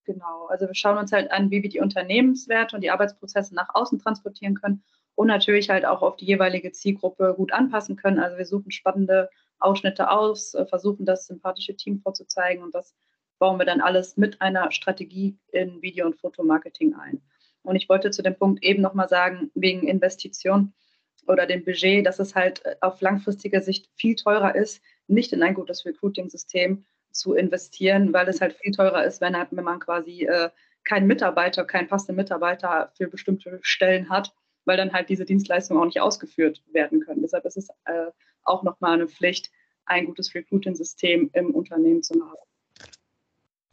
Genau, 0.08 0.46
also 0.46 0.66
wir 0.66 0.74
schauen 0.74 0.96
uns 0.96 1.12
halt 1.12 1.30
an, 1.30 1.50
wie 1.50 1.62
wir 1.62 1.68
die 1.68 1.80
Unternehmenswerte 1.80 2.74
und 2.74 2.80
die 2.80 2.90
Arbeitsprozesse 2.90 3.54
nach 3.54 3.74
außen 3.74 3.98
transportieren 3.98 4.54
können 4.54 4.82
und 5.14 5.26
natürlich 5.26 5.68
halt 5.68 5.84
auch 5.84 6.00
auf 6.00 6.16
die 6.16 6.24
jeweilige 6.24 6.72
Zielgruppe 6.72 7.34
gut 7.36 7.52
anpassen 7.52 7.96
können. 7.96 8.18
Also 8.18 8.38
wir 8.38 8.46
suchen 8.46 8.70
spannende 8.70 9.28
Ausschnitte 9.58 10.10
aus, 10.10 10.54
äh, 10.54 10.64
versuchen 10.64 11.04
das 11.04 11.26
sympathische 11.26 11.76
Team 11.76 12.00
vorzuzeigen 12.00 12.64
und 12.64 12.74
das 12.74 12.94
bauen 13.38 13.58
wir 13.58 13.66
dann 13.66 13.82
alles 13.82 14.16
mit 14.16 14.40
einer 14.40 14.72
Strategie 14.72 15.36
in 15.52 15.82
Video- 15.82 16.06
und 16.06 16.16
Fotomarketing 16.16 16.94
ein. 16.94 17.20
Und 17.62 17.76
ich 17.76 17.90
wollte 17.90 18.10
zu 18.10 18.22
dem 18.22 18.34
Punkt 18.34 18.64
eben 18.64 18.80
nochmal 18.80 19.10
sagen, 19.10 19.50
wegen 19.54 19.86
Investition 19.86 20.72
oder 21.26 21.44
dem 21.44 21.66
Budget, 21.66 22.06
dass 22.06 22.18
es 22.18 22.34
halt 22.34 22.64
äh, 22.64 22.76
auf 22.80 23.02
langfristiger 23.02 23.60
Sicht 23.60 23.90
viel 23.94 24.14
teurer 24.14 24.54
ist, 24.54 24.80
nicht 25.06 25.34
in 25.34 25.42
ein 25.42 25.52
gutes 25.52 25.84
Recruiting-System 25.84 26.86
zu 27.12 27.34
investieren, 27.34 28.12
weil 28.12 28.28
es 28.28 28.40
halt 28.40 28.54
viel 28.54 28.72
teurer 28.72 29.04
ist, 29.04 29.20
wenn, 29.20 29.34
wenn 29.34 29.64
man 29.64 29.80
quasi 29.80 30.24
äh, 30.24 30.50
keinen 30.84 31.06
Mitarbeiter, 31.06 31.64
keinen 31.64 31.88
passenden 31.88 32.16
Mitarbeiter 32.16 32.92
für 32.96 33.08
bestimmte 33.08 33.58
Stellen 33.62 34.08
hat, 34.08 34.32
weil 34.64 34.76
dann 34.76 34.92
halt 34.92 35.08
diese 35.08 35.24
Dienstleistungen 35.24 35.80
auch 35.80 35.86
nicht 35.86 36.00
ausgeführt 36.00 36.62
werden 36.72 37.00
können. 37.00 37.22
Deshalb 37.22 37.44
ist 37.44 37.56
es 37.56 37.68
äh, 37.84 38.06
auch 38.44 38.62
nochmal 38.62 38.94
eine 38.94 39.08
Pflicht, 39.08 39.50
ein 39.84 40.06
gutes 40.06 40.34
Recruiting-System 40.34 41.30
im 41.32 41.54
Unternehmen 41.54 42.02
zu 42.02 42.14
haben. 42.14 42.36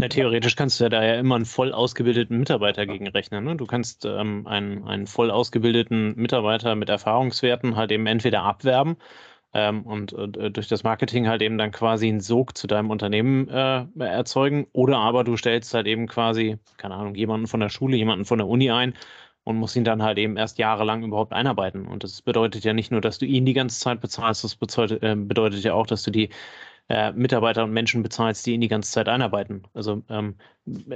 Ja, 0.01 0.09
theoretisch 0.09 0.57
kannst 0.57 0.79
du 0.79 0.85
ja 0.85 0.89
da 0.89 1.03
ja 1.03 1.15
immer 1.15 1.35
einen 1.35 1.45
voll 1.45 1.71
ausgebildeten 1.71 2.37
Mitarbeiter 2.37 2.85
gegenrechnen. 2.85 3.45
Ne? 3.45 3.55
Du 3.55 3.65
kannst 3.65 4.03
ähm, 4.03 4.45
einen, 4.45 4.83
einen 4.85 5.07
voll 5.07 5.31
ausgebildeten 5.31 6.15
Mitarbeiter 6.15 6.75
mit 6.75 6.89
Erfahrungswerten 6.89 7.77
halt 7.77 7.91
eben 7.91 8.05
entweder 8.05 8.43
abwerben 8.43 8.97
ähm, 9.55 9.83
und 9.83 10.11
äh, 10.13 10.51
durch 10.51 10.67
das 10.67 10.83
Marketing 10.83 11.29
halt 11.29 11.41
eben 11.41 11.57
dann 11.57 11.71
quasi 11.71 12.09
einen 12.09 12.19
Sog 12.19 12.57
zu 12.57 12.67
deinem 12.67 12.91
Unternehmen 12.91 13.47
äh, 13.47 13.85
erzeugen. 13.99 14.67
Oder 14.73 14.97
aber 14.97 15.23
du 15.23 15.37
stellst 15.37 15.73
halt 15.73 15.87
eben 15.87 16.07
quasi, 16.07 16.57
keine 16.77 16.95
Ahnung, 16.95 17.15
jemanden 17.15 17.47
von 17.47 17.61
der 17.61 17.69
Schule, 17.69 17.95
jemanden 17.95 18.25
von 18.25 18.37
der 18.37 18.47
Uni 18.47 18.69
ein 18.69 18.93
und 19.45 19.55
musst 19.57 19.77
ihn 19.77 19.85
dann 19.85 20.03
halt 20.03 20.17
eben 20.17 20.35
erst 20.35 20.57
jahrelang 20.57 21.03
überhaupt 21.05 21.31
einarbeiten. 21.31 21.87
Und 21.87 22.03
das 22.03 22.21
bedeutet 22.21 22.65
ja 22.65 22.73
nicht 22.73 22.91
nur, 22.91 22.99
dass 22.99 23.17
du 23.17 23.25
ihn 23.25 23.45
die 23.45 23.53
ganze 23.53 23.79
Zeit 23.79 24.01
bezahlst, 24.01 24.43
das 24.43 24.57
bedeutet, 24.57 25.01
äh, 25.03 25.15
bedeutet 25.15 25.63
ja 25.63 25.73
auch, 25.73 25.87
dass 25.87 26.03
du 26.03 26.11
die 26.11 26.29
äh, 26.87 27.11
Mitarbeiter 27.13 27.63
und 27.63 27.71
Menschen 27.71 28.03
bezahlst, 28.03 28.45
die 28.45 28.53
ihn 28.53 28.61
die 28.61 28.67
ganze 28.67 28.91
Zeit 28.91 29.09
einarbeiten. 29.09 29.63
Also 29.73 30.03
ähm, 30.09 30.35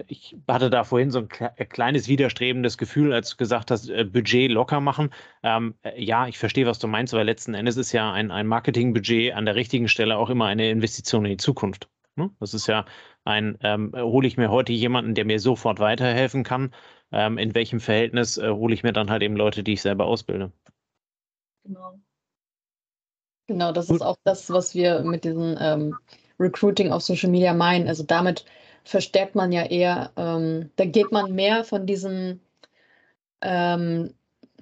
ich 0.08 0.36
hatte 0.48 0.70
da 0.70 0.84
vorhin 0.84 1.10
so 1.12 1.20
ein 1.20 1.30
äh, 1.56 1.66
kleines 1.66 2.08
widerstrebendes 2.08 2.78
Gefühl, 2.78 3.12
als 3.14 3.32
du 3.32 3.38
gesagt 3.38 3.72
hast, 3.72 3.90
äh, 3.90 4.04
Budget 4.04 4.52
locker 4.52 4.82
machen. 4.82 5.10
Ähm, 5.44 5.76
äh, 5.82 6.02
ja, 6.02 6.28
ich 6.28 6.38
verstehe, 6.38 6.68
was 6.68 6.80
du 6.80 6.88
meinst, 6.88 7.14
weil 7.14 7.26
letzten 7.26 7.56
Endes 7.56 7.78
ist 7.78 7.92
ja 7.92 8.12
ein, 8.12 8.30
ein 8.32 8.46
Marketingbudget 8.48 9.34
an 9.34 9.46
der 9.46 9.56
richtigen 9.56 9.88
Stelle 9.88 10.18
auch 10.18 10.30
immer 10.30 10.46
eine 10.46 10.70
Investition 10.70 11.26
in 11.26 11.32
die 11.32 11.38
Zukunft. 11.38 11.90
Ne? 12.16 12.30
Das 12.40 12.54
ist 12.54 12.68
ja 12.68 12.86
ein, 13.24 13.58
ähm, 13.62 13.92
hole 13.96 14.28
ich 14.28 14.38
mir 14.38 14.52
heute 14.52 14.74
jemanden, 14.74 15.16
der 15.16 15.26
mir 15.26 15.40
sofort 15.40 15.80
weiterhelfen 15.80 16.44
kann, 16.44 16.72
ähm, 17.12 17.38
in 17.40 17.56
welchem 17.56 17.80
Verhältnis 17.80 18.38
hole 18.38 18.74
ich 18.74 18.84
mir 18.84 18.94
dann 18.94 19.10
halt 19.10 19.24
eben 19.24 19.36
Leute, 19.36 19.64
die 19.64 19.74
ich 19.74 19.82
selber 19.82 20.06
ausbilde. 20.06 20.52
Genau. 21.64 22.00
Genau, 23.50 23.72
das 23.72 23.90
ist 23.90 24.02
auch 24.02 24.18
das, 24.24 24.52
was 24.52 24.76
wir 24.76 25.02
mit 25.02 25.24
diesem 25.24 25.58
ähm, 25.60 25.98
Recruiting 26.40 26.92
auf 26.92 27.02
Social 27.02 27.32
Media 27.32 27.52
meinen. 27.54 27.88
Also 27.88 28.04
damit 28.04 28.46
verstärkt 28.84 29.34
man 29.34 29.52
ja 29.52 29.64
eher, 29.64 30.12
ähm, 30.18 30.70
da 30.76 30.86
geht 30.86 31.12
man 31.12 31.34
mehr 31.34 31.64
von 31.64 31.88
diesem 31.88 32.42
ähm, 33.42 34.14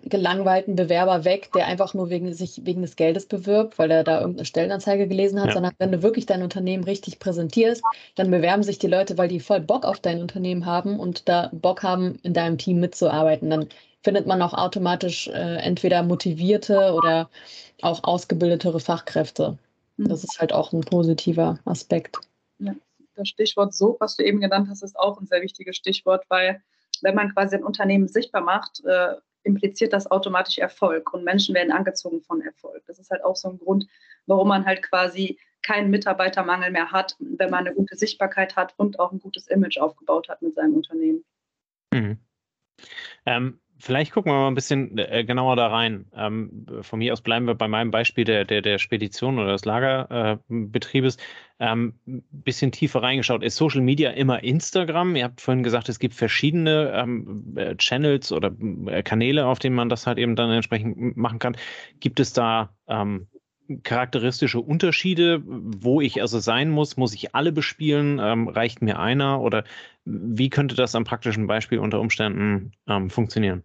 gelangweilten 0.03 0.75
Bewerber 0.75 1.25
weg, 1.25 1.51
der 1.53 1.67
einfach 1.67 1.93
nur 1.93 2.09
wegen, 2.09 2.33
sich 2.33 2.61
wegen 2.65 2.81
des 2.81 2.95
Geldes 2.95 3.25
bewirbt, 3.25 3.77
weil 3.77 3.91
er 3.91 4.03
da 4.03 4.19
irgendeine 4.19 4.45
Stellenanzeige 4.45 5.07
gelesen 5.07 5.39
hat, 5.39 5.47
ja. 5.47 5.53
sondern 5.53 5.73
wenn 5.77 5.91
du 5.91 6.03
wirklich 6.03 6.25
dein 6.25 6.43
Unternehmen 6.43 6.83
richtig 6.83 7.19
präsentierst, 7.19 7.83
dann 8.15 8.31
bewerben 8.31 8.63
sich 8.63 8.79
die 8.79 8.87
Leute, 8.87 9.17
weil 9.17 9.27
die 9.27 9.39
voll 9.39 9.61
Bock 9.61 9.85
auf 9.85 9.99
dein 9.99 10.21
Unternehmen 10.21 10.65
haben 10.65 10.99
und 10.99 11.27
da 11.29 11.49
Bock 11.53 11.83
haben, 11.83 12.19
in 12.23 12.33
deinem 12.33 12.57
Team 12.57 12.79
mitzuarbeiten. 12.79 13.49
Dann 13.49 13.67
findet 14.01 14.27
man 14.27 14.41
auch 14.41 14.53
automatisch 14.53 15.27
äh, 15.27 15.57
entweder 15.57 16.03
motivierte 16.03 16.93
oder 16.93 17.29
auch 17.81 18.03
ausgebildetere 18.03 18.79
Fachkräfte. 18.79 19.57
Mhm. 19.97 20.09
Das 20.09 20.23
ist 20.23 20.39
halt 20.39 20.53
auch 20.53 20.71
ein 20.73 20.81
positiver 20.81 21.59
Aspekt. 21.65 22.17
Ja, 22.59 22.73
das 23.15 23.29
Stichwort 23.29 23.73
so, 23.73 23.97
was 23.99 24.15
du 24.15 24.23
eben 24.23 24.39
genannt 24.39 24.67
hast, 24.69 24.83
ist 24.83 24.97
auch 24.97 25.19
ein 25.19 25.27
sehr 25.27 25.41
wichtiges 25.41 25.75
Stichwort, 25.75 26.23
weil 26.29 26.61
wenn 27.01 27.15
man 27.15 27.33
quasi 27.33 27.55
ein 27.55 27.63
Unternehmen 27.63 28.07
sichtbar 28.07 28.41
macht, 28.41 28.83
äh, 28.85 29.15
impliziert 29.47 29.93
das 29.93 30.09
automatisch 30.11 30.57
Erfolg 30.59 31.13
und 31.13 31.23
Menschen 31.23 31.55
werden 31.55 31.71
angezogen 31.71 32.21
von 32.21 32.41
Erfolg. 32.41 32.83
Das 32.85 32.99
ist 32.99 33.09
halt 33.09 33.23
auch 33.23 33.35
so 33.35 33.49
ein 33.49 33.57
Grund, 33.57 33.87
warum 34.27 34.49
man 34.49 34.65
halt 34.65 34.83
quasi 34.83 35.39
keinen 35.63 35.89
Mitarbeitermangel 35.89 36.71
mehr 36.71 36.91
hat, 36.91 37.15
wenn 37.19 37.49
man 37.49 37.65
eine 37.65 37.75
gute 37.75 37.97
Sichtbarkeit 37.97 38.55
hat 38.55 38.73
und 38.77 38.99
auch 38.99 39.11
ein 39.11 39.19
gutes 39.19 39.47
Image 39.47 39.77
aufgebaut 39.79 40.29
hat 40.29 40.41
mit 40.41 40.55
seinem 40.55 40.75
Unternehmen. 40.75 41.25
Mhm. 41.93 42.19
Ähm, 43.25 43.59
Vielleicht 43.79 44.11
gucken 44.11 44.31
wir 44.31 44.37
mal 44.37 44.47
ein 44.47 44.55
bisschen 44.55 44.97
äh, 44.97 45.23
genauer 45.23 45.55
da 45.55 45.67
rein. 45.67 46.05
Ähm, 46.15 46.65
von 46.81 46.99
mir 46.99 47.13
aus 47.13 47.21
bleiben 47.21 47.45
wir 47.45 47.55
bei 47.55 47.67
meinem 47.67 47.91
Beispiel 47.91 48.23
der, 48.23 48.43
der, 48.45 48.61
der 48.61 48.79
Spedition 48.79 49.37
oder 49.37 49.51
des 49.51 49.65
Lagerbetriebes. 49.65 51.17
Äh, 51.17 51.19
ähm, 51.59 51.93
bisschen 52.05 52.71
tiefer 52.71 53.01
reingeschaut. 53.01 53.43
Ist 53.43 53.55
Social 53.55 53.81
Media 53.81 54.11
immer 54.11 54.43
Instagram? 54.43 55.15
Ihr 55.15 55.23
habt 55.23 55.41
vorhin 55.41 55.63
gesagt, 55.63 55.89
es 55.89 55.99
gibt 55.99 56.13
verschiedene 56.13 56.91
ähm, 56.93 57.55
äh, 57.55 57.75
Channels 57.75 58.31
oder 58.31 58.51
äh, 58.87 59.01
Kanäle, 59.03 59.45
auf 59.45 59.59
denen 59.59 59.75
man 59.75 59.89
das 59.89 60.05
halt 60.05 60.17
eben 60.17 60.35
dann 60.35 60.51
entsprechend 60.51 61.17
machen 61.17 61.39
kann. 61.39 61.57
Gibt 61.99 62.19
es 62.19 62.33
da 62.33 62.75
ähm, 62.87 63.27
charakteristische 63.83 64.59
Unterschiede, 64.59 65.41
wo 65.45 65.99
ich 65.99 66.21
also 66.21 66.39
sein 66.39 66.69
muss? 66.69 66.97
Muss 66.97 67.13
ich 67.13 67.35
alle 67.35 67.51
bespielen? 67.51 68.19
Ähm, 68.21 68.47
reicht 68.47 68.81
mir 68.81 68.99
einer? 68.99 69.41
Oder 69.41 69.63
wie 70.05 70.49
könnte 70.49 70.75
das 70.75 70.95
am 70.95 71.03
praktischen 71.03 71.47
Beispiel 71.47 71.79
unter 71.79 71.99
Umständen 71.99 72.71
ähm, 72.87 73.09
funktionieren? 73.09 73.63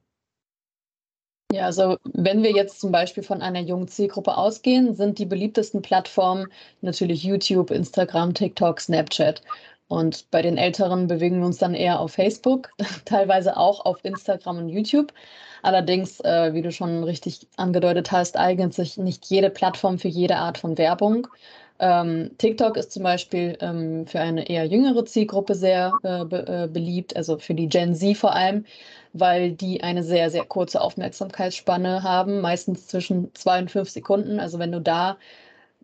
Ja, 1.52 1.66
also 1.66 1.98
wenn 2.14 2.42
wir 2.42 2.50
jetzt 2.52 2.80
zum 2.80 2.92
Beispiel 2.92 3.22
von 3.22 3.42
einer 3.42 3.60
jungen 3.60 3.86
Zielgruppe 3.86 4.38
ausgehen, 4.38 4.94
sind 4.94 5.18
die 5.18 5.26
beliebtesten 5.26 5.82
Plattformen 5.82 6.46
natürlich 6.80 7.24
YouTube, 7.24 7.70
Instagram, 7.70 8.32
TikTok, 8.32 8.80
Snapchat. 8.80 9.42
Und 9.86 10.30
bei 10.30 10.40
den 10.40 10.56
Älteren 10.56 11.08
bewegen 11.08 11.40
wir 11.40 11.46
uns 11.46 11.58
dann 11.58 11.74
eher 11.74 12.00
auf 12.00 12.12
Facebook, 12.12 12.70
teilweise 13.04 13.58
auch 13.58 13.84
auf 13.84 13.98
Instagram 14.02 14.56
und 14.60 14.68
YouTube. 14.70 15.12
Allerdings, 15.62 16.20
äh, 16.20 16.54
wie 16.54 16.62
du 16.62 16.72
schon 16.72 17.04
richtig 17.04 17.46
angedeutet 17.58 18.10
hast, 18.12 18.38
eignet 18.38 18.72
sich 18.72 18.96
nicht 18.96 19.26
jede 19.26 19.50
Plattform 19.50 19.98
für 19.98 20.08
jede 20.08 20.36
Art 20.36 20.56
von 20.56 20.78
Werbung. 20.78 21.28
Ähm, 21.82 22.30
TikTok 22.38 22.76
ist 22.76 22.92
zum 22.92 23.02
Beispiel 23.02 23.58
ähm, 23.60 24.06
für 24.06 24.20
eine 24.20 24.48
eher 24.48 24.66
jüngere 24.66 25.04
Zielgruppe 25.04 25.56
sehr 25.56 25.92
äh, 26.04 26.24
be 26.24 26.46
äh, 26.46 26.68
beliebt, 26.68 27.16
also 27.16 27.38
für 27.38 27.54
die 27.54 27.68
Gen 27.68 27.94
Z 27.96 28.16
vor 28.16 28.34
allem, 28.36 28.64
weil 29.12 29.52
die 29.52 29.82
eine 29.82 30.04
sehr, 30.04 30.30
sehr 30.30 30.44
kurze 30.44 30.80
Aufmerksamkeitsspanne 30.80 32.04
haben, 32.04 32.40
meistens 32.40 32.86
zwischen 32.86 33.34
zwei 33.34 33.58
und 33.58 33.70
fünf 33.70 33.90
Sekunden. 33.90 34.38
Also 34.38 34.60
wenn 34.60 34.70
du 34.70 34.80
da 34.80 35.18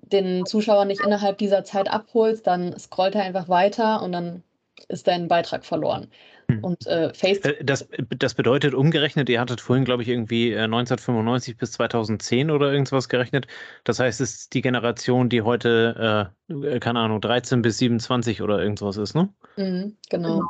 den 0.03 0.47
Zuschauer 0.47 0.85
nicht 0.85 1.03
innerhalb 1.05 1.39
dieser 1.39 1.65
Zeit 1.65 1.91
abholst, 1.91 2.47
dann 2.47 2.79
scrollt 2.79 3.17
er 3.17 3.25
einfach 3.25 3.49
weiter 3.49 4.01
und 4.03 4.13
dann 4.13 4.45
ist 4.89 5.09
dein 5.09 5.29
Beitrag 5.29 5.65
verloren. 5.65 6.09
Hm. 6.51 6.65
Und 6.65 6.87
äh, 6.87 7.13
Facebook. 7.13 7.61
Äh, 7.61 7.65
das, 7.65 7.89
das 8.17 8.35
bedeutet 8.35 8.75
umgerechnet, 8.75 9.29
ihr 9.29 9.41
hattet 9.41 9.61
vorhin, 9.61 9.85
glaube 9.85 10.03
ich, 10.03 10.09
irgendwie 10.09 10.57
1995 10.57 11.55
äh, 11.55 11.57
bis 11.59 11.73
2010 11.73 12.51
oder 12.51 12.73
irgendwas 12.73 13.09
gerechnet. 13.09 13.47
Das 13.85 14.01
heißt, 14.01 14.21
es 14.21 14.33
ist 14.33 14.55
die 14.55 14.63
Generation, 14.63 15.29
die 15.29 15.43
heute, 15.43 16.33
äh, 16.49 16.81
keine 16.81 17.01
Ahnung, 17.01 17.21
13 17.21 17.63
bis 17.63 17.79
27 17.79 18.41
oder 18.43 18.63
irgendwas 18.63 18.97
ist, 18.97 19.15
ne? 19.15 19.29
Mhm, 19.57 19.97
genau. 20.09 20.43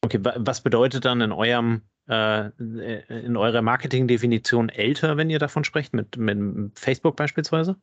Okay, 0.00 0.20
was 0.22 0.62
bedeutet 0.62 1.04
dann 1.04 1.20
in 1.20 1.32
eurem 1.32 1.82
äh, 2.08 2.48
in 3.08 3.36
eurer 3.36 3.60
Marketingdefinition 3.60 4.70
älter, 4.70 5.18
wenn 5.18 5.28
ihr 5.28 5.38
davon 5.38 5.64
sprecht, 5.64 5.92
mit, 5.92 6.16
mit 6.16 6.78
Facebook 6.78 7.16
beispielsweise? 7.16 7.76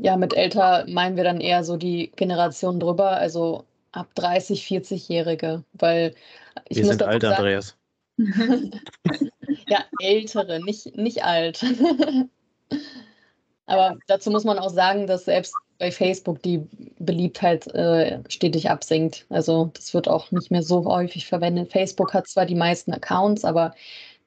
Ja, 0.00 0.16
mit 0.16 0.34
älter 0.34 0.86
meinen 0.88 1.16
wir 1.16 1.24
dann 1.24 1.40
eher 1.40 1.62
so 1.62 1.76
die 1.76 2.10
Generation 2.16 2.80
drüber, 2.80 3.10
also 3.10 3.66
ab 3.92 4.14
30, 4.14 4.64
40-Jährige, 4.64 5.64
weil 5.72 6.14
ich 6.68 6.78
Wir 6.78 6.84
muss 6.84 6.92
sind 6.92 7.02
alt, 7.02 7.22
sagen, 7.22 7.34
Andreas. 7.36 7.76
ja, 9.68 9.84
ältere, 10.00 10.62
nicht, 10.62 10.96
nicht 10.96 11.24
alt. 11.24 11.64
Aber 13.66 13.98
dazu 14.08 14.30
muss 14.30 14.44
man 14.44 14.58
auch 14.58 14.70
sagen, 14.70 15.06
dass 15.06 15.26
selbst 15.26 15.54
bei 15.78 15.90
Facebook 15.90 16.42
die 16.42 16.66
Beliebtheit 16.98 17.66
äh, 17.68 18.20
stetig 18.28 18.68
absinkt. 18.68 19.26
Also 19.30 19.70
das 19.74 19.94
wird 19.94 20.08
auch 20.08 20.30
nicht 20.32 20.50
mehr 20.50 20.62
so 20.62 20.84
häufig 20.84 21.26
verwendet. 21.26 21.72
Facebook 21.72 22.12
hat 22.12 22.26
zwar 22.26 22.46
die 22.46 22.56
meisten 22.56 22.92
Accounts, 22.92 23.44
aber 23.44 23.74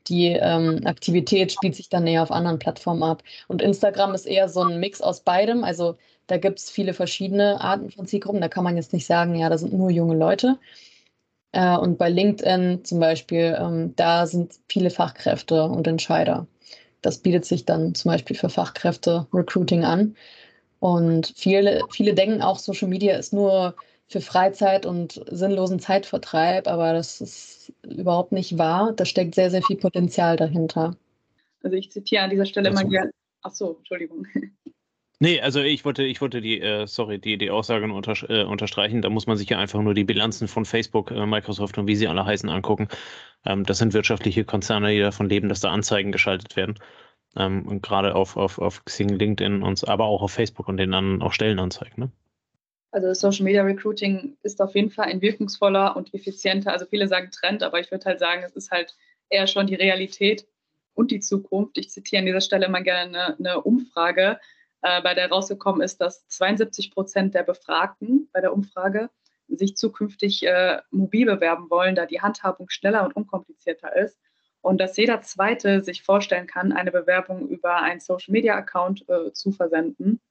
die 0.08 0.28
ähm, 0.30 0.82
Aktivität 0.86 1.52
spielt 1.52 1.76
sich 1.76 1.90
dann 1.90 2.08
eher 2.08 2.24
auf 2.24 2.32
anderen 2.32 2.60
Plattformen 2.60 3.04
ab. 3.04 3.24
Und 3.48 3.62
Instagram 3.62 4.14
ist 4.14 4.26
eher 4.26 4.50
so 4.50 4.62
ein 4.64 4.80
Mix 4.80 5.02
aus 5.02 5.22
beidem. 5.22 5.64
Also 5.64 5.98
da 6.34 6.40
gibt 6.40 6.58
es 6.58 6.72
viele 6.72 6.96
verschiedene 6.96 7.62
Arten 7.62 7.92
von 7.92 8.08
Zielgruppen. 8.08 8.42
Da 8.42 8.48
kann 8.48 8.64
man 8.64 8.76
jetzt 8.76 8.92
nicht 8.92 9.06
sagen, 9.06 9.36
ja, 9.36 9.50
da 9.50 9.58
sind 9.60 9.72
nur 9.72 9.92
junge 9.92 10.16
Leute. 10.16 10.58
Äh, 11.52 11.78
und 11.78 12.00
bei 12.00 12.10
LinkedIn 12.10 12.84
zum 12.84 13.00
Beispiel, 13.00 13.56
ähm, 13.60 13.96
da 13.96 14.26
sind 14.26 14.56
viele 14.68 14.90
Fachkräfte 14.90 15.66
und 15.66 15.86
Entscheider. 15.86 16.48
Das 17.04 17.20
bietet 17.20 17.46
sich 17.46 17.66
dann 17.66 17.94
zum 17.94 18.10
Beispiel 18.10 18.36
für 18.36 18.50
Fachkräfte 18.50 19.28
Recruiting 19.32 19.84
an. 19.84 20.16
Und 20.80 21.34
viele, 21.36 21.82
viele 21.92 22.16
denken 22.16 22.42
auch, 22.42 22.58
Social 22.58 22.88
Media 22.88 23.16
ist 23.16 23.32
nur 23.32 23.76
für 24.08 24.20
Freizeit 24.20 24.88
und 24.88 25.24
sinnlosen 25.30 25.80
Zeitvertreib, 25.80 26.68
aber 26.68 26.94
das 26.94 27.22
ist 27.22 27.74
überhaupt 27.84 28.32
nicht 28.32 28.58
wahr. 28.58 28.92
Da 28.96 29.06
steckt 29.06 29.36
sehr, 29.36 29.52
sehr 29.52 29.62
viel 29.62 29.78
Potenzial 29.78 30.36
dahinter. 30.36 30.98
Also 31.62 31.78
ich 31.78 31.92
zitiere 31.92 32.24
an 32.24 32.32
dieser 32.32 32.48
Stelle 32.48 32.72
mal 32.72 32.88
gerne. 32.88 33.12
Ach 33.44 33.54
so, 33.54 33.76
Entschuldigung. 33.78 34.26
Nee, 35.20 35.40
also 35.42 35.62
ich 35.62 35.86
wollte, 35.86 36.04
ich 36.04 36.22
wollte 36.22 36.42
die, 36.42 36.60
äh, 36.60 36.86
sorry, 36.88 37.20
die, 37.20 37.38
die 37.38 37.50
Aussage 37.50 37.86
unter, 37.86 38.14
äh, 38.30 38.44
unterstreichen. 38.44 39.02
Da 39.02 39.10
muss 39.10 39.28
man 39.28 39.38
sich 39.38 39.50
ja 39.50 39.60
einfach 39.60 39.82
nur 39.82 39.94
die 39.94 40.04
Bilanzen 40.04 40.48
von 40.48 40.66
Facebook, 40.66 41.12
äh, 41.12 41.26
Microsoft 41.26 41.78
und 41.78 41.88
wie 41.88 41.96
sie 41.96 42.08
alle 42.08 42.26
heißen 42.26 42.50
angucken. 42.50 42.88
Ähm, 43.46 43.64
das 43.64 43.78
sind 43.78 43.94
wirtschaftliche 43.94 44.44
Konzerne, 44.44 44.92
die 44.92 45.00
davon 45.00 45.30
leben, 45.30 45.50
dass 45.50 45.60
da 45.60 45.72
Anzeigen 45.72 46.12
geschaltet 46.12 46.56
werden. 46.56 46.76
Ähm, 47.36 47.68
und 47.68 47.82
gerade 47.82 48.16
auf, 48.16 48.38
auf, 48.38 48.60
auf 48.60 48.84
Xing, 48.86 49.10
LinkedIn 49.10 49.64
und 49.64 49.88
aber 49.88 50.06
auch 50.06 50.22
auf 50.22 50.32
Facebook 50.32 50.68
und 50.68 50.78
denen 50.78 50.92
dann 50.92 51.22
auch 51.22 51.34
Stellenanzeigen. 51.34 52.04
Ne? 52.04 52.12
Also 52.92 53.14
Social 53.14 53.44
Media 53.44 53.64
Recruiting 53.64 54.38
ist 54.44 54.62
auf 54.62 54.76
jeden 54.76 54.92
Fall 54.92 55.06
ein 55.06 55.22
wirkungsvoller 55.22 55.96
und 55.96 56.14
effizienter, 56.14 56.72
also 56.72 56.86
viele 56.86 57.08
sagen 57.08 57.32
Trend, 57.32 57.64
aber 57.64 57.80
ich 57.80 57.90
würde 57.90 58.06
halt 58.06 58.20
sagen, 58.20 58.44
es 58.44 58.56
ist 58.56 58.70
halt 58.70 58.96
eher 59.30 59.48
schon 59.48 59.66
die 59.66 59.76
Realität 59.76 60.46
und 60.94 61.10
die 61.10 61.20
Zukunft. 61.20 61.80
Ich 61.80 61.90
zitiere 61.90 62.20
an 62.20 62.28
dieser 62.28 62.42
Stelle 62.42 62.70
mal 62.70 62.84
gerne 62.84 63.36
eine, 63.38 63.40
eine 63.40 63.62
Umfrage, 63.62 64.40
äh, 64.84 65.02
bei 65.02 65.14
der 65.14 65.30
rausgekommen 65.30 65.82
ist, 65.82 66.02
dass 66.02 66.28
72 66.28 66.92
Prozent 66.92 67.34
der 67.34 67.44
Befragten 67.44 68.30
bei 68.34 68.42
der 68.42 68.54
Umfrage 68.54 69.10
sich 69.48 69.76
zukünftig 69.76 70.46
äh, 70.46 70.80
mobil 70.92 71.26
bewerben 71.26 71.70
wollen, 71.70 71.96
da 71.96 72.06
die 72.06 72.22
Handhabung 72.22 72.70
schneller 72.70 73.04
und 73.04 73.16
unkomplizierter 73.16 73.96
ist. 73.96 74.20
Und 74.62 74.80
dass 74.80 74.98
jeder 74.98 75.22
Zweite 75.22 75.84
sich 75.84 76.04
vorstellen 76.04 76.48
kann, 76.48 76.72
eine 76.72 76.92
Bewerbung 76.92 77.48
über 77.48 77.78
einen 77.78 78.00
Social-Media-Account 78.00 79.10
äh, 79.10 79.34
zu 79.34 79.52
versenden, 79.52 80.22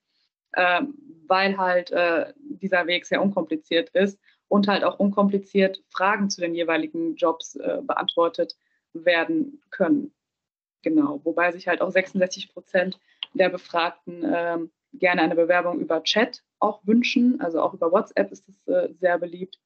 äh, 0.53 0.83
weil 1.27 1.59
halt 1.59 1.91
äh, 1.91 2.33
dieser 2.37 2.87
Weg 2.87 3.07
sehr 3.07 3.23
unkompliziert 3.23 3.91
ist 3.91 4.19
und 4.49 4.69
halt 4.69 4.85
auch 4.85 4.99
unkompliziert 4.99 5.83
Fragen 5.91 6.31
zu 6.31 6.41
den 6.41 6.55
jeweiligen 6.55 7.17
Jobs 7.17 7.57
äh, 7.57 7.81
beantwortet 7.83 8.57
werden 8.93 9.62
können. 9.71 10.15
Genau, 10.83 11.21
wobei 11.25 11.53
sich 11.53 11.69
halt 11.69 11.81
auch 11.81 11.91
66 11.91 12.53
Prozent 12.53 12.99
der 13.35 13.49
Befragten 13.49 14.25
äh, 14.25 14.59
gerne 14.95 15.23
eine 15.23 15.35
Bewerbung 15.35 15.81
über 15.81 16.03
Chat 16.03 16.42
auch 16.59 16.81
wünschen. 16.87 17.40
Also 17.40 17.61
auch 17.61 17.75
über 17.75 17.92
WhatsApp 17.92 18.31
ist 18.31 18.49
es 18.49 18.66
äh, 18.66 18.92
sehr 18.95 19.18
beliebt. 19.18 19.59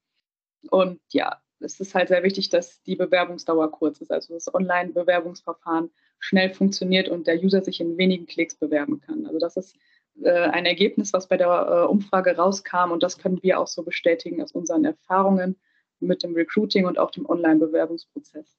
Und 0.70 1.00
ja, 1.11 1.40
es 1.61 1.81
ist 1.81 1.94
halt 1.94 2.09
sehr 2.09 2.22
wichtig, 2.22 2.48
dass 2.50 2.83
die 2.83 2.96
Bewerbungsdauer 2.96 3.70
kurz 3.70 4.00
ist, 4.00 4.11
also 4.11 4.35
das 4.35 4.52
Online-Bewerbungsverfahren 4.52 5.90
schnell 6.18 6.52
funktioniert 6.52 7.09
und 7.09 7.26
der 7.26 7.42
User 7.42 7.62
sich 7.62 7.81
in 7.81 7.96
wenigen 7.96 8.26
Klicks 8.26 8.57
bewerben 8.57 9.00
kann. 9.00 9.26
Also 9.26 9.38
das 9.38 9.57
ist 9.57 9.76
äh, 10.22 10.31
ein 10.31 10.66
Ergebnis, 10.66 11.12
was 11.12 11.29
bei 11.29 11.37
der 11.37 11.48
äh, 11.48 11.87
Umfrage 11.87 12.37
rauskam 12.37 12.90
und 12.90 13.02
das 13.02 13.18
können 13.18 13.42
wir 13.42 13.61
auch 13.61 13.68
so 13.68 13.83
bestätigen 13.83 14.42
aus 14.42 14.52
unseren 14.52 14.85
Erfahrungen 14.85 15.57
mit 16.00 16.22
dem 16.22 16.35
Recruiting 16.35 16.87
und 16.87 16.98
auch 16.98 17.11
dem 17.11 17.26
Online-Bewerbungsprozess. 17.26 18.59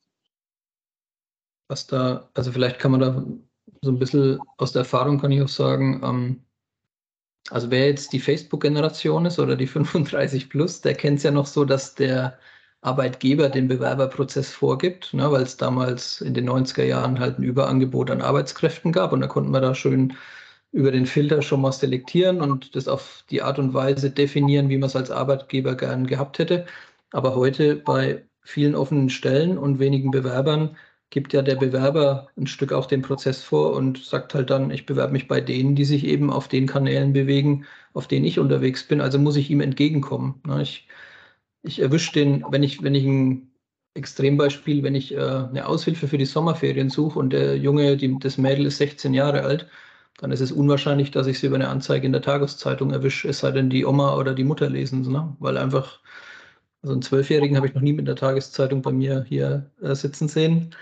Was 1.67 1.85
da, 1.87 2.29
also 2.33 2.51
vielleicht 2.51 2.79
kann 2.79 2.91
man 2.91 2.99
da 2.99 3.25
so 3.81 3.91
ein 3.91 3.99
bisschen 3.99 4.39
aus 4.57 4.71
der 4.71 4.81
Erfahrung 4.81 5.19
kann 5.19 5.31
ich 5.31 5.41
auch 5.41 5.47
sagen, 5.47 6.01
ähm, 6.03 6.45
also 7.49 7.71
wer 7.71 7.87
jetzt 7.87 8.13
die 8.13 8.19
Facebook-Generation 8.19 9.25
ist 9.25 9.39
oder 9.39 9.55
die 9.55 9.67
35 9.67 10.49
plus, 10.49 10.81
der 10.81 10.95
kennt 10.95 11.17
es 11.17 11.23
ja 11.23 11.31
noch 11.31 11.45
so, 11.45 11.65
dass 11.65 11.95
der 11.95 12.37
Arbeitgeber 12.81 13.49
den 13.49 13.67
Bewerberprozess 13.67 14.51
vorgibt, 14.51 15.13
ne, 15.13 15.31
weil 15.31 15.43
es 15.43 15.57
damals 15.57 16.21
in 16.21 16.33
den 16.33 16.49
90er 16.49 16.83
Jahren 16.83 17.19
halt 17.19 17.39
ein 17.39 17.43
Überangebot 17.43 18.11
an 18.11 18.21
Arbeitskräften 18.21 18.91
gab 18.91 19.13
und 19.13 19.21
da 19.21 19.27
konnten 19.27 19.51
wir 19.51 19.61
da 19.61 19.73
schön 19.75 20.15
über 20.71 20.91
den 20.91 21.05
Filter 21.05 21.41
schon 21.41 21.61
mal 21.61 21.71
selektieren 21.71 22.41
und 22.41 22.75
das 22.75 22.87
auf 22.87 23.23
die 23.29 23.41
Art 23.41 23.57
und 23.59 23.73
Weise 23.73 24.11
definieren, 24.11 24.69
wie 24.69 24.77
man 24.77 24.87
es 24.87 24.95
als 24.95 25.11
Arbeitgeber 25.11 25.75
gern 25.75 26.05
gehabt 26.07 26.39
hätte. 26.39 26.65
Aber 27.11 27.35
heute 27.35 27.75
bei 27.77 28.25
vielen 28.41 28.75
offenen 28.75 29.09
Stellen 29.09 29.57
und 29.57 29.79
wenigen 29.79 30.11
Bewerbern 30.11 30.77
gibt 31.09 31.33
ja 31.33 31.41
der 31.41 31.55
Bewerber 31.55 32.29
ein 32.37 32.47
Stück 32.47 32.73
auch 32.73 32.85
den 32.85 33.01
Prozess 33.01 33.41
vor 33.43 33.73
und 33.75 34.03
sagt 34.03 34.33
halt 34.33 34.49
dann, 34.49 34.71
ich 34.71 34.85
bewerbe 34.85 35.13
mich 35.13 35.27
bei 35.27 35.39
denen, 35.41 35.75
die 35.75 35.85
sich 35.85 36.05
eben 36.05 36.31
auf 36.31 36.47
den 36.47 36.67
Kanälen 36.67 37.13
bewegen, 37.13 37.65
auf 37.93 38.07
denen 38.07 38.25
ich 38.25 38.39
unterwegs 38.39 38.87
bin. 38.87 39.01
Also 39.01 39.17
muss 39.19 39.37
ich 39.37 39.49
ihm 39.49 39.61
entgegenkommen. 39.61 40.41
Ne? 40.45 40.61
Ich, 40.61 40.87
ich 41.63 41.79
erwische 41.81 42.13
den, 42.13 42.43
wenn 42.49 42.63
ich, 42.63 42.83
wenn 42.83 42.95
ich 42.95 43.05
ein 43.05 43.51
Extrembeispiel, 43.93 44.83
wenn 44.83 44.95
ich 44.95 45.13
äh, 45.13 45.19
eine 45.19 45.67
Aushilfe 45.67 46.07
für 46.07 46.17
die 46.17 46.25
Sommerferien 46.25 46.89
suche 46.89 47.19
und 47.19 47.31
der 47.31 47.57
Junge, 47.57 47.97
die, 47.97 48.17
das 48.19 48.37
Mädel 48.37 48.65
ist 48.67 48.77
16 48.77 49.13
Jahre 49.13 49.43
alt, 49.43 49.67
dann 50.19 50.31
ist 50.31 50.41
es 50.41 50.51
unwahrscheinlich, 50.51 51.11
dass 51.11 51.27
ich 51.27 51.39
sie 51.39 51.47
über 51.47 51.55
eine 51.55 51.69
Anzeige 51.69 52.05
in 52.05 52.11
der 52.13 52.21
Tageszeitung 52.21 52.91
erwische, 52.91 53.29
es 53.29 53.39
sei 53.39 53.51
denn, 53.51 53.69
die 53.69 53.85
Oma 53.85 54.15
oder 54.17 54.33
die 54.35 54.43
Mutter 54.43 54.69
lesen 54.69 55.01
es, 55.01 55.07
ne? 55.07 55.35
weil 55.39 55.57
einfach, 55.57 55.99
also 56.81 56.93
einen 56.93 57.01
Zwölfjährigen 57.01 57.57
habe 57.57 57.67
ich 57.67 57.73
noch 57.75 57.81
nie 57.81 57.93
mit 57.93 58.07
der 58.07 58.15
Tageszeitung 58.15 58.81
bei 58.81 58.91
mir 58.91 59.25
hier 59.27 59.71
äh, 59.81 59.95
sitzen 59.95 60.27
sehen 60.27 60.75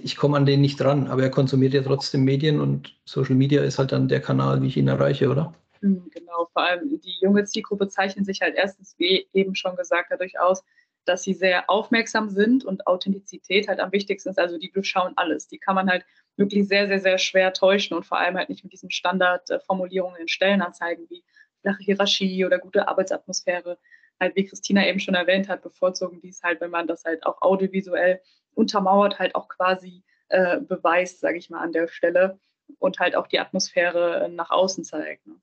ich 0.00 0.16
komme 0.16 0.36
an 0.36 0.46
den 0.46 0.60
nicht 0.60 0.80
dran, 0.80 1.08
aber 1.08 1.22
er 1.22 1.30
konsumiert 1.30 1.74
ja 1.74 1.82
trotzdem 1.82 2.24
Medien 2.24 2.60
und 2.60 2.96
Social 3.04 3.34
Media 3.34 3.62
ist 3.62 3.78
halt 3.78 3.92
dann 3.92 4.08
der 4.08 4.20
Kanal, 4.20 4.62
wie 4.62 4.68
ich 4.68 4.76
ihn 4.76 4.88
erreiche, 4.88 5.28
oder? 5.28 5.54
Hm, 5.80 6.08
genau, 6.10 6.48
vor 6.52 6.62
allem 6.62 6.88
die 6.88 7.18
junge 7.20 7.44
Zielgruppe 7.44 7.88
zeichnet 7.88 8.24
sich 8.26 8.40
halt 8.40 8.54
erstens, 8.56 8.94
wie 8.98 9.28
eben 9.32 9.54
schon 9.54 9.76
gesagt, 9.76 10.10
dadurch 10.10 10.38
aus, 10.40 10.62
dass 11.04 11.22
sie 11.24 11.34
sehr 11.34 11.68
aufmerksam 11.68 12.30
sind 12.30 12.64
und 12.64 12.86
Authentizität 12.86 13.68
halt 13.68 13.80
am 13.80 13.92
wichtigsten 13.92 14.30
ist. 14.30 14.38
Also 14.38 14.58
die 14.58 14.70
durchschauen 14.70 15.12
alles. 15.16 15.48
Die 15.48 15.58
kann 15.58 15.74
man 15.74 15.90
halt 15.90 16.04
wirklich 16.36 16.68
sehr, 16.68 16.86
sehr, 16.86 17.00
sehr 17.00 17.18
schwer 17.18 17.52
täuschen 17.52 17.96
und 17.96 18.06
vor 18.06 18.18
allem 18.18 18.36
halt 18.36 18.48
nicht 18.48 18.62
mit 18.62 18.72
diesen 18.72 18.90
Standardformulierungen 18.90 20.20
in 20.20 20.28
Stellenanzeigen 20.28 21.06
wie 21.10 21.24
flache 21.60 21.82
Hierarchie 21.82 22.44
oder 22.44 22.58
gute 22.58 22.88
Arbeitsatmosphäre. 22.88 23.78
Halt, 24.20 24.36
wie 24.36 24.44
Christina 24.44 24.86
eben 24.86 25.00
schon 25.00 25.14
erwähnt 25.14 25.48
hat, 25.48 25.62
bevorzugen 25.62 26.20
die 26.20 26.28
es 26.28 26.42
halt, 26.42 26.60
wenn 26.60 26.70
man 26.70 26.86
das 26.86 27.04
halt 27.04 27.26
auch 27.26 27.42
audiovisuell 27.42 28.20
untermauert 28.54 29.18
halt 29.18 29.34
auch 29.34 29.48
quasi 29.48 30.02
äh, 30.28 30.60
beweist, 30.60 31.20
sage 31.20 31.38
ich 31.38 31.50
mal, 31.50 31.60
an 31.60 31.72
der 31.72 31.88
Stelle 31.88 32.38
und 32.78 32.98
halt 32.98 33.16
auch 33.16 33.26
die 33.26 33.38
Atmosphäre 33.38 34.30
nach 34.32 34.50
außen 34.50 34.84
zeigt. 34.84 35.26
Ne? 35.26 35.34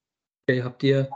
Okay, 0.47 0.63
habt 0.63 0.83
ihr, 0.83 1.09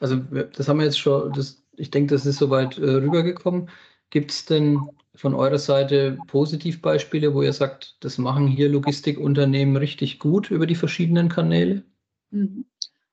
also 0.00 0.16
das 0.16 0.68
haben 0.68 0.78
wir 0.78 0.86
jetzt 0.86 0.98
schon, 0.98 1.32
das, 1.32 1.62
ich 1.76 1.90
denke, 1.90 2.14
das 2.14 2.26
ist 2.26 2.38
soweit 2.38 2.78
äh, 2.78 2.82
rübergekommen. 2.82 3.70
Gibt 4.10 4.30
es 4.30 4.44
denn 4.44 4.80
von 5.14 5.34
eurer 5.34 5.58
Seite 5.58 6.18
Positivbeispiele, 6.26 7.34
wo 7.34 7.42
ihr 7.42 7.52
sagt, 7.52 7.96
das 8.00 8.18
machen 8.18 8.46
hier 8.46 8.68
Logistikunternehmen 8.68 9.76
richtig 9.76 10.18
gut 10.18 10.50
über 10.50 10.66
die 10.66 10.74
verschiedenen 10.74 11.28
Kanäle? 11.28 11.84
Mhm. 12.30 12.66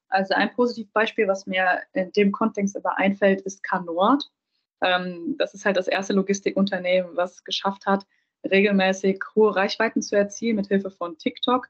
Also 0.09 0.33
ein 0.33 0.51
Positivbeispiel, 0.53 1.27
was 1.27 1.45
mir 1.45 1.81
in 1.93 2.11
dem 2.13 2.31
Kontext 2.31 2.75
aber 2.75 2.97
einfällt, 2.97 3.41
ist 3.41 3.63
Canord. 3.63 4.29
Ähm, 4.81 5.35
das 5.37 5.53
ist 5.53 5.65
halt 5.65 5.77
das 5.77 5.87
erste 5.87 6.13
Logistikunternehmen, 6.13 7.15
was 7.15 7.43
geschafft 7.43 7.85
hat, 7.85 8.05
regelmäßig 8.43 9.21
hohe 9.35 9.55
Reichweiten 9.55 10.01
zu 10.01 10.15
erzielen 10.15 10.55
mit 10.55 10.67
Hilfe 10.67 10.91
von 10.91 11.17
TikTok, 11.17 11.67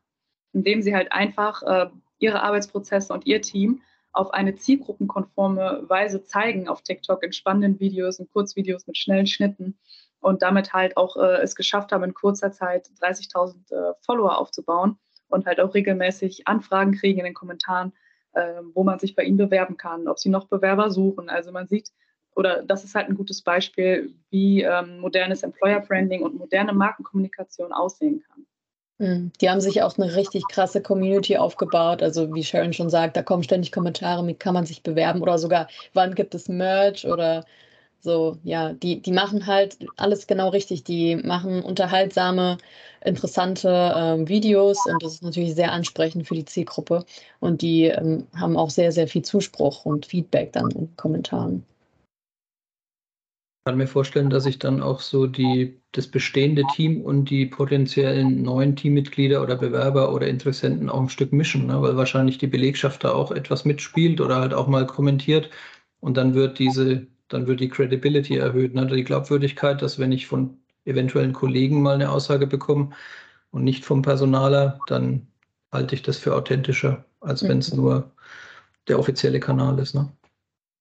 indem 0.54 0.82
sie 0.82 0.96
halt 0.96 1.12
einfach 1.12 1.64
äh, 1.64 1.90
ihre 2.20 2.42
Arbeitsprozesse 2.44 3.14
und 3.14 3.26
ihr 3.26 3.42
Team 3.42 3.82
auf 4.12 4.34
eine 4.34 4.56
zielgruppenkonforme 4.56 5.86
Weise 5.88 6.24
zeigen 6.24 6.68
auf 6.68 6.82
TikTok 6.82 7.24
in 7.24 7.34
spannenden 7.34 7.80
Videos, 7.80 8.20
in 8.20 8.30
Kurzvideos 8.30 8.88
mit 8.88 8.98
schnellen 8.98 9.28
Schnitten 9.28 9.78
und 10.20 10.42
damit 10.42 10.74
halt 10.74 10.98
auch 10.98 11.16
äh, 11.18 11.42
es 11.42 11.56
geschafft 11.56 11.92
haben, 11.92 12.04
in 12.04 12.14
kurzer 12.14 12.52
Zeit 12.52 12.90
30.000 13.02 13.72
äh, 13.72 13.94
Follower 14.02 14.38
aufzubauen 14.38 14.98
und 15.28 15.46
halt 15.46 15.60
auch 15.60 15.74
regelmäßig 15.74 16.48
Anfragen 16.48 16.94
kriegen 16.94 17.20
in 17.20 17.26
den 17.26 17.34
Kommentaren, 17.34 17.94
äh, 18.34 18.62
wo 18.74 18.84
man 18.84 19.00
sich 19.00 19.16
bei 19.16 19.24
ihnen 19.24 19.38
bewerben 19.38 19.78
kann, 19.78 20.08
ob 20.08 20.20
sie 20.20 20.30
noch 20.30 20.48
Bewerber 20.48 20.92
suchen. 20.92 21.30
Also 21.30 21.52
man 21.52 21.68
sieht, 21.68 21.92
oder 22.40 22.64
das 22.64 22.86
ist 22.86 22.96
halt 22.96 23.10
ein 23.10 23.16
gutes 23.16 23.42
Beispiel, 23.42 24.14
wie 24.30 24.62
ähm, 24.62 25.02
modernes 25.02 25.44
Employer 25.44 25.82
Branding 25.82 26.24
und 26.24 26.38
moderne 26.38 26.72
Markenkommunikation 26.72 27.74
aussehen 27.74 28.24
kann. 28.26 28.46
Hm, 29.00 29.32
die 29.42 29.50
haben 29.50 29.60
sich 29.60 29.82
auch 29.82 29.98
eine 29.98 30.16
richtig 30.16 30.48
krasse 30.48 30.82
Community 30.82 31.38
aufgebaut. 31.38 32.02
Also 32.02 32.34
wie 32.34 32.44
Sharon 32.46 32.72
schon 32.72 32.90
sagt, 32.90 33.18
da 33.18 33.24
kommen 33.24 33.44
ständig 33.44 33.74
Kommentare, 33.74 34.26
wie 34.26 34.36
kann 34.36 34.54
man 34.54 34.66
sich 34.66 34.84
bewerben 34.84 35.22
oder 35.22 35.38
sogar, 35.38 35.68
wann 35.94 36.16
gibt 36.16 36.34
es 36.34 36.48
Merch 36.48 37.06
oder 37.06 37.44
so. 38.00 38.38
Ja, 38.44 38.72
die, 38.72 39.02
die 39.02 39.12
machen 39.12 39.46
halt 39.46 39.78
alles 39.98 40.26
genau 40.26 40.48
richtig. 40.48 40.86
Die 40.86 41.18
machen 41.18 41.62
unterhaltsame, 41.62 42.58
interessante 43.04 43.94
ähm, 43.98 44.30
Videos 44.30 44.86
und 44.86 45.04
das 45.04 45.16
ist 45.16 45.24
natürlich 45.24 45.56
sehr 45.56 45.74
ansprechend 45.74 46.26
für 46.26 46.36
die 46.36 46.46
Zielgruppe. 46.46 47.04
Und 47.42 47.62
die 47.62 47.86
ähm, 47.88 48.28
haben 48.38 48.56
auch 48.56 48.70
sehr, 48.70 48.94
sehr 48.94 49.10
viel 49.10 49.24
Zuspruch 49.24 49.84
und 49.84 50.06
Feedback 50.06 50.54
dann 50.54 50.72
in 50.72 50.96
Kommentaren 50.96 51.66
kann 53.70 53.78
mir 53.78 53.86
vorstellen, 53.86 54.32
dass 54.32 54.46
sich 54.46 54.58
dann 54.58 54.82
auch 54.82 55.00
so 55.00 55.28
die, 55.28 55.80
das 55.92 56.08
bestehende 56.08 56.64
Team 56.74 57.04
und 57.04 57.30
die 57.30 57.46
potenziellen 57.46 58.42
neuen 58.42 58.76
Teammitglieder 58.76 59.44
oder 59.44 59.58
Bewerber 59.58 60.12
oder 60.12 60.28
Interessenten 60.28 60.90
auch 60.90 61.02
ein 61.02 61.10
Stück 61.10 61.32
mischen, 61.32 61.68
ne? 61.68 61.80
weil 61.80 61.96
wahrscheinlich 61.96 62.40
die 62.40 62.48
Belegschaft 62.48 63.04
da 63.04 63.12
auch 63.12 63.30
etwas 63.32 63.66
mitspielt 63.66 64.22
oder 64.22 64.38
halt 64.38 64.56
auch 64.56 64.68
mal 64.68 64.88
kommentiert 64.88 65.52
und 66.00 66.18
dann 66.18 66.34
wird 66.34 66.58
diese, 66.58 67.06
dann 67.28 67.46
wird 67.46 67.60
die 67.60 67.70
Credibility 67.70 68.38
erhöht, 68.38 68.74
ne? 68.74 68.88
die 68.88 69.04
Glaubwürdigkeit, 69.04 69.84
dass 69.84 70.00
wenn 70.00 70.12
ich 70.12 70.26
von 70.26 70.58
eventuellen 70.86 71.34
Kollegen 71.34 71.84
mal 71.84 71.94
eine 71.94 72.10
Aussage 72.10 72.48
bekomme 72.48 72.90
und 73.52 73.64
nicht 73.64 73.86
vom 73.86 74.02
Personaler, 74.02 74.80
dann 74.88 75.28
halte 75.72 75.94
ich 75.94 76.02
das 76.02 76.18
für 76.18 76.34
authentischer, 76.34 77.06
als 77.20 77.48
wenn 77.48 77.60
es 77.60 77.72
mhm. 77.72 77.82
nur 77.82 78.12
der 78.88 78.98
offizielle 78.98 79.40
Kanal 79.40 79.78
ist. 79.78 79.94
Ne? 79.94 80.12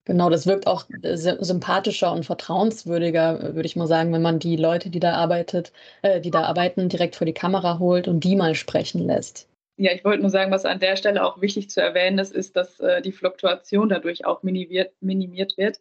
Genau, 0.09 0.31
das 0.31 0.47
wirkt 0.47 0.67
auch 0.67 0.87
äh, 1.03 1.17
sympathischer 1.17 2.11
und 2.11 2.25
vertrauenswürdiger, 2.25 3.55
würde 3.55 3.67
ich 3.67 3.77
mal 3.77 3.87
sagen, 3.87 4.11
wenn 4.15 4.23
man 4.23 4.39
die 4.39 4.57
Leute, 4.57 4.89
die 4.89 5.01
da 5.01 5.13
arbeitet, 5.13 5.71
äh, 6.01 6.19
die 6.23 6.31
da 6.31 6.45
arbeiten, 6.45 6.89
direkt 6.89 7.15
vor 7.15 7.27
die 7.27 7.35
Kamera 7.35 7.79
holt 7.79 8.09
und 8.09 8.25
die 8.25 8.35
mal 8.35 8.55
sprechen 8.55 9.07
lässt. 9.07 9.47
Ja, 9.77 9.93
ich 9.93 10.03
wollte 10.07 10.23
nur 10.23 10.31
sagen, 10.31 10.51
was 10.51 10.65
an 10.65 10.81
der 10.81 10.97
Stelle 10.97 11.23
auch 11.23 11.43
wichtig 11.43 11.69
zu 11.69 11.83
erwähnen 11.83 12.19
ist, 12.19 12.35
ist, 12.35 12.57
dass 12.57 12.81
äh, 12.81 13.03
die 13.03 13.13
Fluktuation 13.13 13.91
dadurch 13.91 14.25
auch 14.25 14.43
minimiert, 14.43 14.95
minimiert 15.01 15.59
wird, 15.59 15.79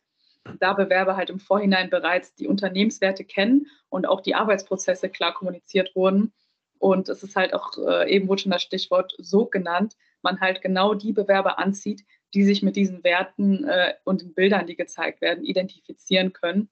da 0.60 0.74
Bewerber 0.74 1.16
halt 1.16 1.30
im 1.30 1.40
Vorhinein 1.40 1.90
bereits 1.90 2.36
die 2.36 2.48
Unternehmenswerte 2.48 3.24
kennen 3.24 3.68
und 3.88 4.10
auch 4.10 4.20
die 4.20 4.36
Arbeitsprozesse 4.36 5.08
klar 5.08 5.34
kommuniziert 5.34 5.96
wurden. 5.96 6.34
Und 6.80 7.08
es 7.08 7.24
ist 7.24 7.38
halt 7.38 7.54
auch, 7.54 7.78
äh, 7.78 8.14
eben 8.14 8.28
wurde 8.28 8.42
schon 8.42 8.52
das 8.52 8.62
Stichwort 8.62 9.16
so 9.20 9.46
genannt, 9.46 9.96
man 10.22 10.42
halt 10.42 10.62
genau 10.62 10.96
die 10.96 11.14
Bewerber 11.14 11.60
anzieht, 11.60 12.04
die 12.34 12.44
sich 12.44 12.62
mit 12.62 12.76
diesen 12.76 13.04
Werten 13.04 13.64
äh, 13.64 13.94
und 14.04 14.22
den 14.22 14.34
Bildern, 14.34 14.68
die 14.68 14.76
gezeigt 14.76 15.22
werden, 15.22 15.44
identifizieren 15.44 16.34
können, 16.34 16.70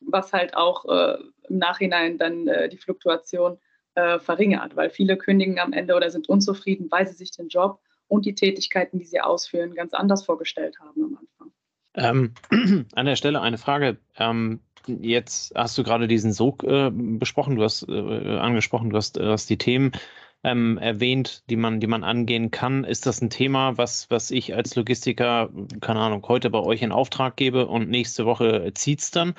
was 0.00 0.32
halt 0.32 0.56
auch 0.56 0.84
äh, 0.86 1.18
im 1.48 1.58
Nachhinein 1.58 2.18
dann 2.18 2.46
äh, 2.46 2.68
die 2.68 2.76
Fluktuation 2.76 3.58
äh, 3.94 4.18
verringert, 4.18 4.76
weil 4.76 4.90
viele 4.90 5.16
kündigen 5.16 5.58
am 5.58 5.72
Ende 5.72 5.94
oder 5.94 6.10
sind 6.10 6.28
unzufrieden, 6.28 6.88
weil 6.90 7.06
sie 7.06 7.14
sich 7.14 7.30
den 7.30 7.48
Job 7.48 7.80
und 8.06 8.26
die 8.26 8.34
Tätigkeiten, 8.34 8.98
die 8.98 9.04
sie 9.04 9.20
ausführen, 9.20 9.74
ganz 9.74 9.94
anders 9.94 10.24
vorgestellt 10.24 10.78
haben 10.80 11.02
am 11.04 11.18
Anfang. 11.18 11.52
Ähm, 11.94 12.86
an 12.94 13.06
der 13.06 13.16
Stelle 13.16 13.40
eine 13.40 13.58
Frage. 13.58 13.98
Ähm, 14.16 14.60
jetzt 14.86 15.52
hast 15.54 15.76
du 15.76 15.82
gerade 15.82 16.06
diesen 16.08 16.32
Sog 16.32 16.64
äh, 16.64 16.90
besprochen, 16.92 17.56
du 17.56 17.62
hast 17.62 17.88
äh, 17.88 18.38
angesprochen, 18.38 18.90
du 18.90 18.96
hast, 18.96 19.18
hast 19.18 19.50
die 19.50 19.58
Themen 19.58 19.92
ähm, 20.44 20.78
erwähnt, 20.78 21.42
die 21.50 21.56
man, 21.56 21.80
die 21.80 21.86
man 21.86 22.04
angehen 22.04 22.50
kann. 22.50 22.84
Ist 22.84 23.06
das 23.06 23.20
ein 23.20 23.30
Thema, 23.30 23.76
was, 23.76 24.10
was 24.10 24.30
ich 24.30 24.54
als 24.54 24.76
Logistiker, 24.76 25.50
keine 25.80 26.00
Ahnung, 26.00 26.24
heute 26.28 26.50
bei 26.50 26.60
euch 26.60 26.82
in 26.82 26.92
Auftrag 26.92 27.36
gebe 27.36 27.66
und 27.66 27.90
nächste 27.90 28.24
Woche 28.26 28.72
zieht 28.74 29.00
es 29.00 29.10
dann? 29.10 29.34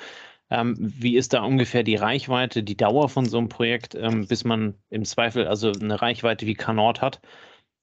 Ähm, 0.50 0.76
wie 0.78 1.16
ist 1.16 1.32
da 1.32 1.42
ungefähr 1.42 1.84
die 1.84 1.96
Reichweite, 1.96 2.62
die 2.62 2.76
Dauer 2.76 3.08
von 3.08 3.24
so 3.24 3.38
einem 3.38 3.48
Projekt, 3.48 3.94
ähm, 3.94 4.26
bis 4.26 4.44
man 4.44 4.74
im 4.90 5.04
Zweifel 5.04 5.46
also 5.46 5.70
eine 5.72 6.02
Reichweite 6.02 6.46
wie 6.46 6.54
Canord 6.54 7.00
hat? 7.00 7.20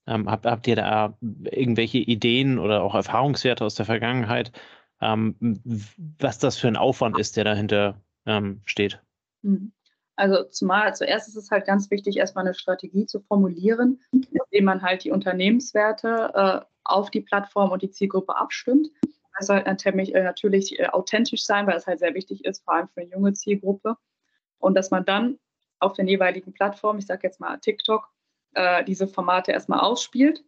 Ähm, 0.06 0.30
habt, 0.30 0.46
habt 0.46 0.66
ihr 0.66 0.76
da 0.76 1.18
irgendwelche 1.20 1.98
Ideen 1.98 2.58
oder 2.58 2.82
auch 2.82 2.94
Erfahrungswerte 2.94 3.64
aus 3.64 3.74
der 3.74 3.86
Vergangenheit, 3.86 4.52
ähm, 5.00 5.36
was 6.18 6.38
das 6.38 6.56
für 6.58 6.68
ein 6.68 6.76
Aufwand 6.76 7.18
ist, 7.18 7.36
der 7.36 7.44
dahinter 7.44 8.00
ähm, 8.26 8.60
steht? 8.64 9.02
Mhm. 9.42 9.72
Also 10.18 10.42
zumal 10.44 10.94
zuerst 10.94 11.28
ist 11.28 11.36
es 11.36 11.50
halt 11.50 11.66
ganz 11.66 11.90
wichtig, 11.90 12.16
erstmal 12.16 12.44
eine 12.44 12.54
Strategie 12.54 13.06
zu 13.06 13.20
formulieren, 13.20 14.02
indem 14.12 14.64
man 14.64 14.82
halt 14.82 15.04
die 15.04 15.12
Unternehmenswerte 15.12 16.32
äh, 16.34 16.60
auf 16.84 17.10
die 17.10 17.20
Plattform 17.20 17.70
und 17.70 17.82
die 17.82 17.90
Zielgruppe 17.90 18.36
abstimmt. 18.36 18.88
Das 19.38 19.46
soll 19.46 19.62
natürlich, 19.62 20.14
äh, 20.14 20.24
natürlich 20.24 20.78
äh, 20.78 20.88
authentisch 20.88 21.44
sein, 21.44 21.66
weil 21.66 21.76
es 21.76 21.86
halt 21.86 22.00
sehr 22.00 22.14
wichtig 22.14 22.44
ist, 22.44 22.64
vor 22.64 22.74
allem 22.74 22.88
für 22.88 23.02
eine 23.02 23.10
junge 23.10 23.32
Zielgruppe. 23.34 23.96
Und 24.58 24.74
dass 24.74 24.90
man 24.90 25.04
dann 25.04 25.38
auf 25.78 25.92
den 25.92 26.08
jeweiligen 26.08 26.52
Plattformen, 26.52 26.98
ich 26.98 27.06
sage 27.06 27.20
jetzt 27.22 27.38
mal 27.38 27.58
TikTok, 27.58 28.08
äh, 28.54 28.82
diese 28.84 29.06
Formate 29.06 29.52
erstmal 29.52 29.80
ausspielt. 29.80 30.42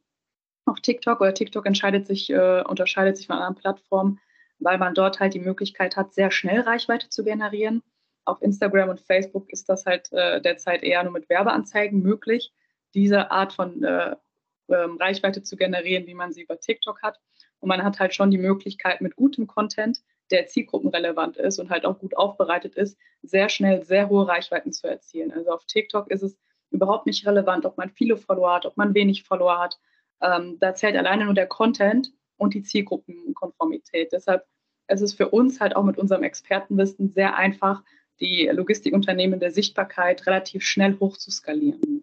Auf 0.67 0.81
TikTok 0.81 1.21
oder 1.21 1.33
TikTok 1.33 1.65
entscheidet 1.67 2.09
sich, 2.09 2.31
äh, 2.31 2.63
unterscheidet 2.63 3.17
sich 3.17 3.29
von 3.29 3.37
anderen 3.37 3.55
Plattformen 3.55 4.21
weil 4.61 4.79
man 4.79 4.95
dort 4.95 5.21
halt 5.21 5.35
die 5.35 5.41
Möglichkeit 5.41 5.97
hat, 5.97 6.15
sehr 6.15 6.31
schnell 6.31 6.61
Reichweite 6.61 7.09
zu 7.09 7.25
generieren. 7.25 7.83
Auf 8.25 8.43
Instagram 8.43 8.91
und 8.91 9.01
Facebook 9.01 9.51
ist 9.51 9.69
das 9.69 9.87
halt 9.87 10.13
äh, 10.13 10.41
derzeit 10.41 10.83
eher 10.83 11.03
nur 11.03 11.13
mit 11.13 11.29
Werbeanzeigen 11.29 12.03
möglich, 12.03 12.53
diese 12.95 13.31
Art 13.31 13.53
von 13.53 13.83
äh, 13.83 14.17
ähm, 14.69 14.97
Reichweite 14.99 15.43
zu 15.43 15.57
generieren, 15.57 16.07
wie 16.07 16.15
man 16.15 16.33
sie 16.33 16.43
über 16.43 16.59
TikTok 16.59 17.03
hat. 17.03 17.21
Und 17.61 17.69
man 17.69 17.83
hat 17.83 18.01
halt 18.01 18.15
schon 18.15 18.31
die 18.31 18.39
Möglichkeit, 18.39 19.01
mit 19.01 19.17
gutem 19.17 19.47
Content, 19.47 20.01
der 20.31 20.47
zielgruppenrelevant 20.47 21.37
ist 21.37 21.59
und 21.59 21.71
halt 21.71 21.85
auch 21.85 21.99
gut 21.99 22.17
aufbereitet 22.17 22.77
ist, 22.77 22.97
sehr 23.23 23.49
schnell 23.49 23.85
sehr 23.85 24.09
hohe 24.09 24.29
Reichweiten 24.29 24.73
zu 24.73 24.87
erzielen. 24.87 25.33
Also 25.33 25.51
auf 25.51 25.65
TikTok 25.67 26.11
ist 26.11 26.23
es 26.23 26.39
überhaupt 26.71 27.07
nicht 27.07 27.27
relevant, 27.27 27.67
ob 27.67 27.77
man 27.77 27.91
viele 27.91 28.17
Follower 28.17 28.55
hat, 28.55 28.67
ob 28.67 28.77
man 28.77 28.95
wenig 28.95 29.25
Follower 29.25 29.59
hat. 29.59 29.79
Ähm, 30.23 30.59
da 30.61 30.75
zählt 30.75 30.97
alleine 30.97 31.25
nur 31.25 31.35
der 31.35 31.47
Content 31.47 32.13
und 32.37 32.55
die 32.55 32.63
Zielgruppenkonformität. 32.63 34.13
Deshalb 34.13 34.47
ist 34.89 35.03
es 35.03 35.15
für 35.15 35.29
uns 35.29 35.61
halt 35.61 35.77
auch 35.77 35.85
mit 35.85 35.99
unserem 35.99 36.23
Expertenwissen 36.23 37.11
sehr 37.11 37.37
einfach, 37.37 37.83
die 38.21 38.49
Logistikunternehmen 38.53 39.41
der 39.41 39.51
Sichtbarkeit 39.51 40.27
relativ 40.27 40.65
schnell 40.65 40.99
hoch 41.01 41.17
zu 41.17 41.31
skalieren. 41.31 42.03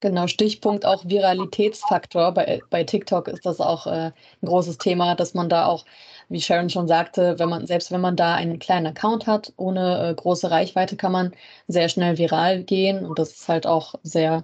Genau, 0.00 0.26
Stichpunkt 0.26 0.86
auch 0.86 1.04
Viralitätsfaktor. 1.04 2.32
Bei, 2.32 2.60
bei 2.70 2.84
TikTok 2.84 3.28
ist 3.28 3.44
das 3.44 3.60
auch 3.60 3.86
äh, 3.86 4.12
ein 4.40 4.46
großes 4.46 4.78
Thema, 4.78 5.14
dass 5.14 5.34
man 5.34 5.50
da 5.50 5.66
auch, 5.66 5.84
wie 6.30 6.40
Sharon 6.40 6.70
schon 6.70 6.88
sagte, 6.88 7.38
wenn 7.38 7.50
man, 7.50 7.66
selbst 7.66 7.92
wenn 7.92 8.00
man 8.00 8.16
da 8.16 8.34
einen 8.34 8.58
kleinen 8.58 8.86
Account 8.86 9.26
hat, 9.26 9.52
ohne 9.56 10.08
äh, 10.08 10.14
große 10.14 10.50
Reichweite, 10.50 10.96
kann 10.96 11.12
man 11.12 11.32
sehr 11.68 11.90
schnell 11.90 12.16
viral 12.16 12.62
gehen. 12.62 13.04
Und 13.04 13.18
das 13.18 13.32
ist 13.32 13.48
halt 13.48 13.66
auch 13.66 13.94
sehr 14.02 14.42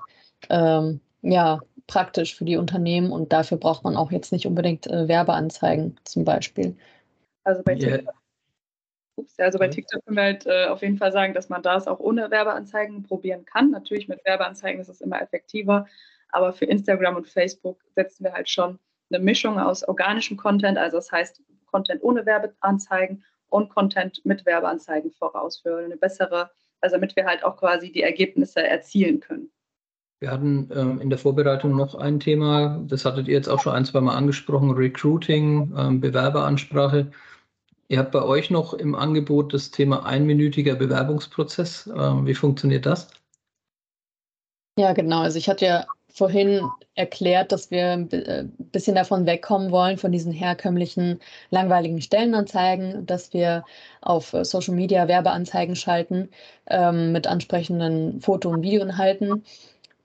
ähm, 0.51 1.01
ja, 1.23 1.61
praktisch 1.87 2.35
für 2.35 2.45
die 2.45 2.57
Unternehmen 2.57 3.11
und 3.13 3.33
dafür 3.33 3.59
braucht 3.59 3.85
man 3.85 3.97
auch 3.97 4.11
jetzt 4.11 4.33
nicht 4.33 4.47
unbedingt 4.47 4.87
äh, 4.87 5.09
Werbeanzeigen 5.09 5.99
zum 6.05 6.25
Beispiel. 6.25 6.77
Also 7.45 7.63
bei 7.63 7.77
TikTok 7.77 8.03
yeah. 8.03 8.13
Ups, 9.17 9.39
also 9.39 9.59
bei 9.59 9.67
mhm. 9.67 9.73
TikTok 9.73 10.05
können 10.05 10.17
wir 10.17 10.25
halt 10.25 10.47
äh, 10.47 10.67
auf 10.67 10.83
jeden 10.83 10.99
Fall 10.99 11.13
sagen, 11.13 11.35
dass 11.35 11.49
man 11.49 11.63
das 11.63 11.89
auch 11.89 11.99
ohne 11.99 12.31
Werbeanzeigen 12.31 13.03
probieren 13.03 13.45
kann. 13.45 13.71
Natürlich 13.71 14.09
mit 14.09 14.25
Werbeanzeigen 14.25 14.81
ist 14.81 14.89
es 14.89 15.01
immer 15.01 15.21
effektiver, 15.21 15.87
aber 16.31 16.53
für 16.53 16.67
Instagram 16.67 17.17
und 17.17 17.27
Facebook 17.27 17.79
setzen 17.95 18.25
wir 18.25 18.33
halt 18.33 18.49
schon 18.49 18.79
eine 19.11 19.23
Mischung 19.23 19.59
aus 19.59 19.85
organischem 19.85 20.37
Content, 20.37 20.79
also 20.79 20.97
das 20.99 21.11
heißt 21.11 21.43
Content 21.67 22.03
ohne 22.03 22.27
Werbeanzeigen 22.27 23.25
und 23.49 23.71
Content 23.71 24.21
mit 24.25 24.45
Werbeanzeigen 24.45 25.11
voraus 25.13 25.59
für 25.59 25.79
eine 25.79 25.97
bessere, 25.97 26.51
also 26.81 26.97
damit 26.97 27.17
wir 27.17 27.25
halt 27.25 27.45
auch 27.45 27.57
quasi 27.57 27.93
die 27.93 28.03
Ergebnisse 28.03 28.67
erzielen 28.67 29.21
können. 29.21 29.51
Wir 30.19 30.31
hatten 30.31 30.71
ähm, 30.75 31.01
in 31.01 31.11
der 31.11 31.19
Vorbereitung 31.19 31.77
noch 31.77 31.95
ein 31.95 32.21
Thema, 32.21 32.83
das 32.87 33.05
hattet 33.05 33.29
ihr 33.29 33.35
jetzt 33.35 33.49
auch 33.49 33.61
schon 33.61 33.75
ein, 33.75 33.85
zwei 33.85 34.01
Mal 34.01 34.17
angesprochen, 34.17 34.71
Recruiting, 34.71 35.75
ähm, 35.77 36.01
Bewerberansprache. 36.01 37.11
Ihr 37.89 37.99
habt 37.99 38.13
bei 38.13 38.23
euch 38.23 38.51
noch 38.51 38.75
im 38.75 38.95
Angebot 38.95 39.55
das 39.55 39.71
Thema 39.71 40.05
einminütiger 40.05 40.75
Bewerbungsprozess. 40.75 41.89
Ähm, 41.97 42.27
wie 42.27 42.35
funktioniert 42.35 42.85
das? 42.85 43.09
Ja, 44.79 44.93
genau. 44.93 45.21
Also 45.21 45.39
ich 45.39 45.49
hatte 45.49 45.65
ja 45.65 45.87
vorhin 46.13 46.63
erklärt, 46.95 47.53
dass 47.53 47.71
wir 47.71 47.93
ein 47.93 48.11
äh, 48.11 48.45
bisschen 48.59 48.95
davon 48.95 49.27
wegkommen 49.27 49.71
wollen, 49.71 49.99
von 49.99 50.13
diesen 50.13 50.33
herkömmlichen, 50.33 51.21
langweiligen 51.51 52.01
Stellenanzeigen, 52.01 53.07
dass 53.07 53.33
wir 53.33 53.65
auf 54.01 54.35
Social 54.43 54.75
Media 54.75 55.09
Werbeanzeigen 55.09 55.77
schalten 55.77 56.31
ähm, 56.69 57.13
mit 57.13 57.27
ansprechenden 57.27 58.21
Foto- 58.21 58.51
und 58.51 58.63
Videoinhalten 58.63 59.45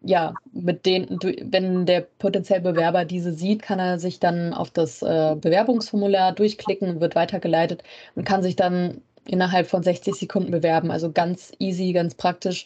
ja, 0.02 0.34
mit 0.52 0.86
denen, 0.86 1.20
wenn 1.44 1.86
der 1.86 2.02
potenzielle 2.02 2.62
Bewerber 2.62 3.06
diese 3.06 3.34
sieht, 3.34 3.62
kann 3.62 3.80
er 3.80 4.00
sich 4.00 4.20
dann 4.20 4.54
auf 4.54 4.72
das 4.72 5.02
äh, 5.02 5.36
Bewerbungsformular 5.40 6.34
durchklicken, 6.34 7.00
wird 7.00 7.16
weitergeleitet 7.16 7.84
und 8.16 8.26
kann 8.26 8.42
sich 8.42 8.56
dann 8.56 9.02
innerhalb 9.26 9.68
von 9.68 9.84
60 9.84 10.16
Sekunden 10.16 10.52
bewerben. 10.52 10.90
Also 10.92 11.12
ganz 11.12 11.52
easy, 11.60 11.94
ganz 11.94 12.16
praktisch, 12.16 12.66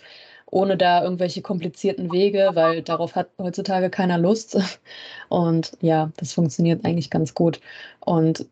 ohne 0.49 0.77
da 0.77 1.03
irgendwelche 1.03 1.41
komplizierten 1.41 2.11
Wege, 2.11 2.51
weil 2.53 2.81
darauf 2.81 3.15
hat 3.15 3.27
heutzutage 3.37 3.89
keiner 3.89 4.17
Lust. 4.17 4.57
Und 5.29 5.73
ja, 5.81 6.11
das 6.17 6.31
funktioniert 6.33 6.85
eigentlich 6.85 7.09
ganz 7.09 7.33
gut. 7.33 7.59
Und 7.99 8.45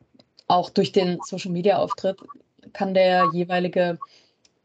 auch 0.47 0.69
durch 0.69 0.91
den 0.91 1.19
Social-Media-Auftritt 1.25 2.17
kann 2.73 2.93
der 2.93 3.29
jeweilige 3.31 3.97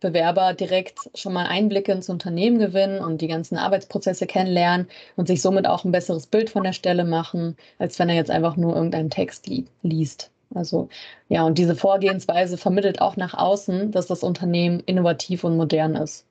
Bewerber 0.01 0.55
direkt 0.55 1.11
schon 1.15 1.33
mal 1.33 1.47
Einblicke 1.47 1.93
ins 1.93 2.09
Unternehmen 2.09 2.59
gewinnen 2.59 3.01
und 3.01 3.21
die 3.21 3.29
ganzen 3.29 3.57
Arbeitsprozesse 3.57 4.27
kennenlernen 4.27 4.89
und 5.17 5.27
sich 5.27 5.43
somit 5.43 5.67
auch 5.67 5.85
ein 5.85 5.93
besseres 5.93 6.27
Bild 6.27 6.51
von 6.51 6.63
der 6.63 6.73
Stelle 6.73 7.05
machen, 7.05 7.57
als 7.79 7.99
wenn 7.99 8.09
er 8.09 8.15
jetzt 8.15 8.31
einfach 8.31 8.57
nur 8.57 8.77
irgendeinen 8.77 9.11
Text 9.11 9.49
li 9.49 9.67
liest. 9.83 10.31
Also 10.55 10.89
ja, 11.29 11.45
und 11.45 11.59
diese 11.59 11.75
Vorgehensweise 11.77 12.57
vermittelt 12.57 13.01
auch 13.01 13.17
nach 13.17 13.35
außen, 13.35 13.91
dass 13.91 14.07
das 14.07 14.23
Unternehmen 14.23 14.81
innovativ 14.87 15.45
und 15.45 15.57
modern 15.57 15.97
ist. 15.97 16.25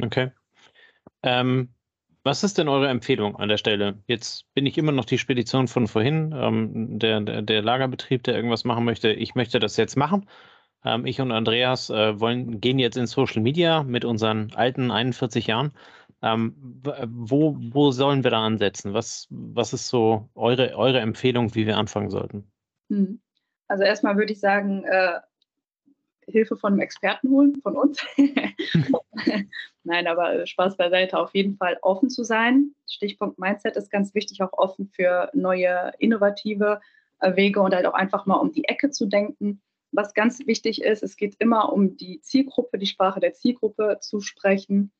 Okay. 0.00 0.30
Ähm, 1.22 1.68
was 2.24 2.44
ist 2.44 2.56
denn 2.56 2.68
eure 2.68 2.88
Empfehlung 2.88 3.36
an 3.36 3.48
der 3.48 3.56
Stelle? 3.56 3.98
Jetzt 4.06 4.46
bin 4.54 4.64
ich 4.64 4.78
immer 4.78 4.92
noch 4.92 5.04
die 5.04 5.18
Spedition 5.18 5.66
von 5.66 5.88
vorhin, 5.88 6.32
ähm, 6.34 6.98
der, 6.98 7.20
der, 7.20 7.42
der 7.42 7.62
Lagerbetrieb, 7.62 8.22
der 8.22 8.36
irgendwas 8.36 8.64
machen 8.64 8.84
möchte. 8.84 9.12
Ich 9.12 9.34
möchte 9.34 9.58
das 9.58 9.76
jetzt 9.76 9.96
machen 9.96 10.28
ähm, 10.84 11.06
ich 11.06 11.20
und 11.20 11.32
Andreas 11.32 11.90
äh, 11.90 12.18
wollen, 12.18 12.60
gehen 12.60 12.78
jetzt 12.78 12.96
in 12.96 13.06
Social 13.06 13.42
Media 13.42 13.82
mit 13.82 14.04
unseren 14.04 14.52
alten 14.54 14.90
41 14.90 15.46
Jahren. 15.46 15.72
Ähm, 16.22 16.54
wo, 17.08 17.56
wo 17.58 17.90
sollen 17.90 18.22
wir 18.22 18.30
da 18.30 18.44
ansetzen? 18.44 18.94
Was, 18.94 19.26
was 19.30 19.72
ist 19.72 19.88
so 19.88 20.28
eure, 20.34 20.76
eure 20.76 21.00
Empfehlung, 21.00 21.54
wie 21.54 21.66
wir 21.66 21.76
anfangen 21.76 22.10
sollten? 22.10 22.50
Hm. 22.90 23.20
Also 23.66 23.82
erstmal 23.84 24.16
würde 24.16 24.32
ich 24.32 24.40
sagen, 24.40 24.84
äh, 24.84 25.18
Hilfe 26.26 26.56
von 26.56 26.72
einem 26.72 26.80
Experten 26.80 27.30
holen, 27.30 27.60
von 27.60 27.76
uns. 27.76 28.04
Nein, 29.84 30.06
aber 30.06 30.34
äh, 30.34 30.46
Spaß 30.46 30.76
beiseite, 30.76 31.18
auf 31.18 31.34
jeden 31.34 31.56
Fall 31.56 31.76
offen 31.82 32.08
zu 32.08 32.22
sein. 32.22 32.72
Stichpunkt 32.88 33.38
Mindset 33.38 33.76
ist 33.76 33.90
ganz 33.90 34.14
wichtig, 34.14 34.42
auch 34.42 34.52
offen 34.52 34.86
für 34.86 35.28
neue, 35.32 35.92
innovative 35.98 36.80
äh, 37.18 37.34
Wege 37.34 37.60
und 37.60 37.74
halt 37.74 37.86
auch 37.86 37.94
einfach 37.94 38.26
mal 38.26 38.36
um 38.36 38.52
die 38.52 38.64
Ecke 38.64 38.90
zu 38.90 39.06
denken 39.06 39.60
was 39.92 40.14
ganz 40.14 40.46
wichtig 40.46 40.82
ist, 40.82 41.02
es 41.02 41.16
geht 41.16 41.36
immer 41.38 41.72
um 41.72 41.96
die 41.96 42.20
Zielgruppe, 42.20 42.78
die 42.78 42.86
Sprache 42.86 43.20
der 43.20 43.34
Zielgruppe 43.34 43.98
zu 44.00 44.20
sprechen. 44.20 44.90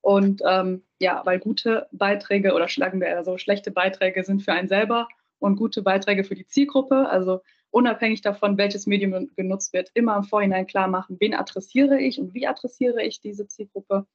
Und 0.00 0.42
ähm, 0.48 0.84
ja, 1.00 1.22
weil 1.24 1.38
gute 1.38 1.86
Beiträge 1.92 2.54
oder 2.54 2.68
schlagen 2.68 3.00
wir 3.00 3.08
eher 3.08 3.24
so, 3.24 3.36
schlechte 3.36 3.70
Beiträge 3.70 4.24
sind 4.24 4.42
für 4.42 4.52
einen 4.52 4.68
selber 4.68 5.08
und 5.38 5.56
gute 5.56 5.82
Beiträge 5.82 6.24
für 6.24 6.34
die 6.34 6.46
Zielgruppe. 6.46 7.08
Also 7.08 7.42
unabhängig 7.70 8.22
davon, 8.22 8.56
welches 8.56 8.86
Medium 8.86 9.30
genutzt 9.36 9.72
wird, 9.72 9.90
immer 9.94 10.16
im 10.16 10.24
Vorhinein 10.24 10.66
klar 10.66 10.88
machen, 10.88 11.18
wen 11.20 11.34
adressiere 11.34 12.00
ich 12.00 12.18
und 12.18 12.32
wie 12.34 12.46
adressiere 12.46 13.02
ich 13.02 13.20
diese 13.20 13.46
Zielgruppe. 13.46 14.06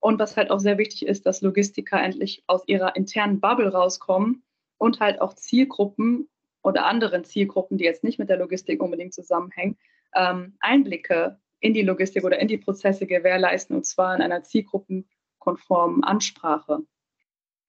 Und 0.00 0.18
was 0.18 0.36
halt 0.36 0.50
auch 0.50 0.58
sehr 0.60 0.78
wichtig 0.78 1.06
ist, 1.06 1.26
dass 1.26 1.42
Logistiker 1.42 2.02
endlich 2.02 2.42
aus 2.46 2.66
ihrer 2.66 2.96
internen 2.96 3.38
Bubble 3.38 3.70
rauskommen 3.70 4.42
und 4.78 4.98
halt 4.98 5.20
auch 5.20 5.34
Zielgruppen 5.34 6.28
oder 6.62 6.86
anderen 6.86 7.24
Zielgruppen, 7.24 7.78
die 7.78 7.84
jetzt 7.84 8.04
nicht 8.04 8.18
mit 8.18 8.28
der 8.28 8.38
Logistik 8.38 8.82
unbedingt 8.82 9.14
zusammenhängen, 9.14 9.78
ähm, 10.14 10.56
Einblicke 10.60 11.38
in 11.60 11.74
die 11.74 11.82
Logistik 11.82 12.24
oder 12.24 12.38
in 12.38 12.48
die 12.48 12.58
Prozesse 12.58 13.06
gewährleisten 13.06 13.76
und 13.76 13.86
zwar 13.86 14.14
in 14.14 14.22
einer 14.22 14.42
zielgruppenkonformen 14.42 16.04
Ansprache. 16.04 16.80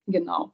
Genau. 0.08 0.54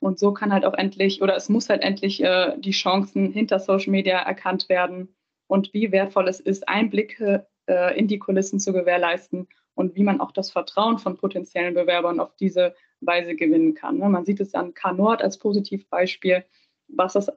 Und 0.00 0.18
so 0.18 0.34
kann 0.34 0.52
halt 0.52 0.64
auch 0.64 0.74
endlich, 0.74 1.22
oder 1.22 1.34
es 1.34 1.48
muss 1.48 1.70
halt 1.70 1.82
endlich 1.82 2.22
äh, 2.22 2.58
die 2.58 2.72
Chancen 2.72 3.32
hinter 3.32 3.58
Social 3.58 3.90
Media 3.90 4.18
erkannt 4.18 4.68
werden 4.68 5.14
und 5.46 5.72
wie 5.72 5.92
wertvoll 5.92 6.28
es 6.28 6.40
ist, 6.40 6.68
Einblicke 6.68 7.46
äh, 7.66 7.98
in 7.98 8.08
die 8.08 8.18
Kulissen 8.18 8.60
zu 8.60 8.72
gewährleisten 8.72 9.48
und 9.74 9.94
wie 9.94 10.02
man 10.02 10.20
auch 10.20 10.32
das 10.32 10.50
Vertrauen 10.50 10.98
von 10.98 11.16
potenziellen 11.16 11.74
Bewerbern 11.74 12.20
auf 12.20 12.36
diese 12.36 12.74
Weise 13.00 13.34
gewinnen 13.34 13.74
kann. 13.74 13.98
Ne? 13.98 14.08
Man 14.08 14.24
sieht 14.24 14.40
es 14.40 14.54
an 14.54 14.74
K-Nord 14.74 15.22
als 15.22 15.38
Positivbeispiel 15.38 16.44
was 16.88 17.14
es, 17.14 17.30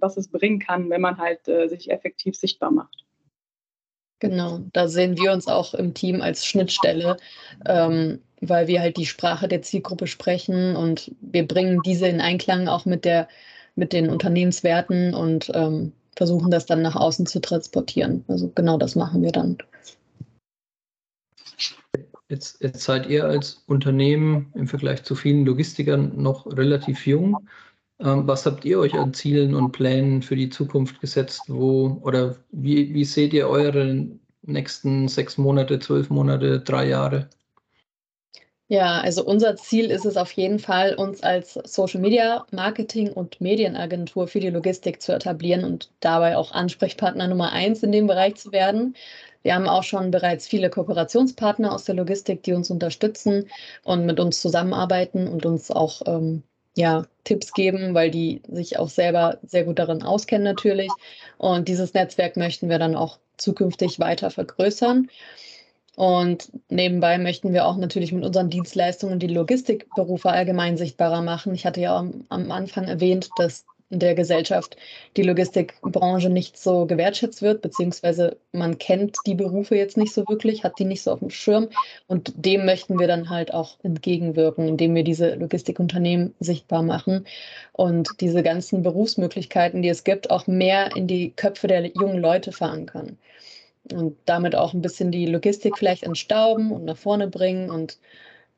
was 0.00 0.16
es 0.16 0.28
bringen 0.28 0.58
kann, 0.58 0.90
wenn 0.90 1.00
man 1.00 1.18
halt 1.18 1.46
äh, 1.48 1.68
sich 1.68 1.90
effektiv 1.90 2.36
sichtbar 2.36 2.70
macht. 2.70 3.04
Genau, 4.18 4.60
da 4.72 4.88
sehen 4.88 5.18
wir 5.18 5.32
uns 5.32 5.46
auch 5.46 5.74
im 5.74 5.92
Team 5.92 6.22
als 6.22 6.46
Schnittstelle, 6.46 7.18
ähm, 7.66 8.22
weil 8.40 8.66
wir 8.66 8.80
halt 8.80 8.96
die 8.96 9.04
Sprache 9.04 9.46
der 9.46 9.60
Zielgruppe 9.60 10.06
sprechen 10.06 10.74
und 10.74 11.14
wir 11.20 11.46
bringen 11.46 11.82
diese 11.84 12.08
in 12.08 12.22
Einklang 12.22 12.66
auch 12.66 12.86
mit, 12.86 13.04
der, 13.04 13.28
mit 13.74 13.92
den 13.92 14.08
Unternehmenswerten 14.08 15.14
und 15.14 15.50
ähm, 15.54 15.92
versuchen 16.16 16.50
das 16.50 16.64
dann 16.64 16.80
nach 16.80 16.96
außen 16.96 17.26
zu 17.26 17.40
transportieren. 17.40 18.24
Also 18.26 18.50
genau 18.54 18.78
das 18.78 18.96
machen 18.96 19.22
wir 19.22 19.32
dann. 19.32 19.58
Jetzt, 22.28 22.60
jetzt 22.60 22.80
seid 22.80 23.06
ihr 23.08 23.24
als 23.24 23.62
Unternehmen 23.66 24.50
im 24.54 24.66
Vergleich 24.66 25.04
zu 25.04 25.14
vielen 25.14 25.44
Logistikern 25.44 26.20
noch 26.20 26.46
relativ 26.46 27.06
jung. 27.06 27.36
Ähm, 27.98 28.26
was 28.26 28.44
habt 28.44 28.64
ihr 28.64 28.78
euch 28.78 28.94
an 28.94 29.14
Zielen 29.14 29.54
und 29.54 29.72
Plänen 29.72 30.22
für 30.22 30.36
die 30.36 30.50
Zukunft 30.50 31.00
gesetzt? 31.00 31.42
Wo 31.48 31.98
oder 32.02 32.36
wie, 32.50 32.92
wie 32.92 33.04
seht 33.04 33.32
ihr 33.32 33.48
eure 33.48 34.06
nächsten 34.42 35.08
sechs 35.08 35.38
Monate, 35.38 35.78
zwölf 35.78 36.10
Monate, 36.10 36.60
drei 36.60 36.88
Jahre? 36.88 37.28
Ja, 38.68 39.00
also 39.00 39.24
unser 39.24 39.54
Ziel 39.56 39.90
ist 39.92 40.04
es 40.04 40.16
auf 40.16 40.32
jeden 40.32 40.58
Fall, 40.58 40.94
uns 40.96 41.22
als 41.22 41.54
Social 41.54 42.00
Media 42.00 42.44
Marketing 42.50 43.12
und 43.12 43.40
Medienagentur 43.40 44.26
für 44.26 44.40
die 44.40 44.50
Logistik 44.50 45.00
zu 45.00 45.12
etablieren 45.12 45.64
und 45.64 45.92
dabei 46.00 46.36
auch 46.36 46.50
Ansprechpartner 46.50 47.28
Nummer 47.28 47.52
eins 47.52 47.84
in 47.84 47.92
dem 47.92 48.08
Bereich 48.08 48.34
zu 48.34 48.50
werden. 48.50 48.96
Wir 49.42 49.54
haben 49.54 49.68
auch 49.68 49.84
schon 49.84 50.10
bereits 50.10 50.48
viele 50.48 50.68
Kooperationspartner 50.68 51.72
aus 51.72 51.84
der 51.84 51.94
Logistik, 51.94 52.42
die 52.42 52.54
uns 52.54 52.68
unterstützen 52.70 53.48
und 53.84 54.04
mit 54.04 54.18
uns 54.18 54.42
zusammenarbeiten 54.42 55.28
und 55.28 55.46
uns 55.46 55.70
auch 55.70 56.02
ähm, 56.06 56.42
ja, 56.76 57.04
Tipps 57.24 57.54
geben, 57.54 57.94
weil 57.94 58.10
die 58.10 58.42
sich 58.48 58.78
auch 58.78 58.88
selber 58.88 59.38
sehr 59.42 59.64
gut 59.64 59.78
darin 59.78 60.02
auskennen 60.02 60.44
natürlich. 60.44 60.90
Und 61.38 61.68
dieses 61.68 61.94
Netzwerk 61.94 62.36
möchten 62.36 62.68
wir 62.68 62.78
dann 62.78 62.94
auch 62.94 63.18
zukünftig 63.38 63.98
weiter 63.98 64.30
vergrößern. 64.30 65.08
Und 65.96 66.52
nebenbei 66.68 67.16
möchten 67.16 67.54
wir 67.54 67.66
auch 67.66 67.78
natürlich 67.78 68.12
mit 68.12 68.24
unseren 68.24 68.50
Dienstleistungen 68.50 69.18
die 69.18 69.26
Logistikberufe 69.26 70.28
allgemein 70.28 70.76
sichtbarer 70.76 71.22
machen. 71.22 71.54
Ich 71.54 71.64
hatte 71.64 71.80
ja 71.80 71.96
am, 72.28 72.50
Anfang 72.50 72.84
erwähnt, 72.84 73.30
dass 73.36 73.64
der 73.90 74.14
Gesellschaft 74.14 74.76
die 75.16 75.22
Logistikbranche 75.22 76.28
nicht 76.28 76.58
so 76.58 76.86
gewertschätzt 76.86 77.42
wird, 77.42 77.62
beziehungsweise 77.62 78.36
man 78.52 78.78
kennt 78.78 79.18
die 79.26 79.34
Berufe 79.34 79.76
jetzt 79.76 79.96
nicht 79.96 80.12
so 80.12 80.26
wirklich, 80.28 80.64
hat 80.64 80.78
die 80.78 80.84
nicht 80.84 81.02
so 81.02 81.12
auf 81.12 81.20
dem 81.20 81.30
Schirm. 81.30 81.68
Und 82.08 82.32
dem 82.36 82.64
möchten 82.66 82.98
wir 82.98 83.06
dann 83.06 83.30
halt 83.30 83.54
auch 83.54 83.78
entgegenwirken, 83.82 84.66
indem 84.66 84.94
wir 84.94 85.04
diese 85.04 85.34
Logistikunternehmen 85.34 86.34
sichtbar 86.40 86.82
machen 86.82 87.26
und 87.72 88.20
diese 88.20 88.42
ganzen 88.42 88.82
Berufsmöglichkeiten, 88.82 89.82
die 89.82 89.88
es 89.88 90.04
gibt, 90.04 90.30
auch 90.30 90.46
mehr 90.46 90.96
in 90.96 91.06
die 91.06 91.30
Köpfe 91.30 91.68
der 91.68 91.86
jungen 91.86 92.18
Leute 92.18 92.52
verankern 92.52 93.18
und 93.92 94.16
damit 94.24 94.54
auch 94.54 94.74
ein 94.74 94.82
bisschen 94.82 95.10
die 95.10 95.26
Logistik 95.26 95.78
vielleicht 95.78 96.02
entstauben 96.02 96.72
und 96.72 96.84
nach 96.84 96.96
vorne 96.96 97.28
bringen. 97.28 97.70
Und 97.70 97.98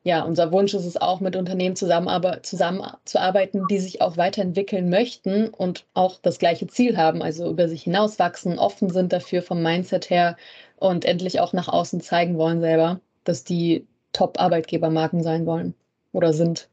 ja, 0.03 0.23
unser 0.23 0.51
Wunsch 0.51 0.73
ist 0.73 0.85
es 0.85 0.97
auch, 0.97 1.19
mit 1.19 1.35
Unternehmen 1.35 1.75
zusammenzuarbeiten, 1.75 3.67
die 3.69 3.79
sich 3.79 4.01
auch 4.01 4.15
weiterentwickeln 4.15 4.89
möchten 4.89 5.49
und 5.49 5.85
auch 5.93 6.19
das 6.21 6.39
gleiche 6.39 6.67
Ziel 6.67 6.97
haben, 6.97 7.21
also 7.21 7.49
über 7.49 7.67
sich 7.67 7.83
hinauswachsen, 7.83 8.59
offen 8.59 8.89
sind 8.89 9.11
dafür 9.11 9.41
vom 9.41 9.61
Mindset 9.61 10.09
her 10.09 10.37
und 10.77 11.03
endlich 11.03 11.41
auch 11.41 11.51
nach 11.53 11.67
außen 11.67 11.99
zeigen 12.01 12.37
wollen 12.37 12.61
selber, 12.61 13.01
dass 13.25 13.43
die 13.43 13.85
Top-Arbeitgebermarken 14.13 15.21
sein 15.21 15.45
wollen 15.45 15.75
oder 16.13 16.31
sind. 16.33 16.69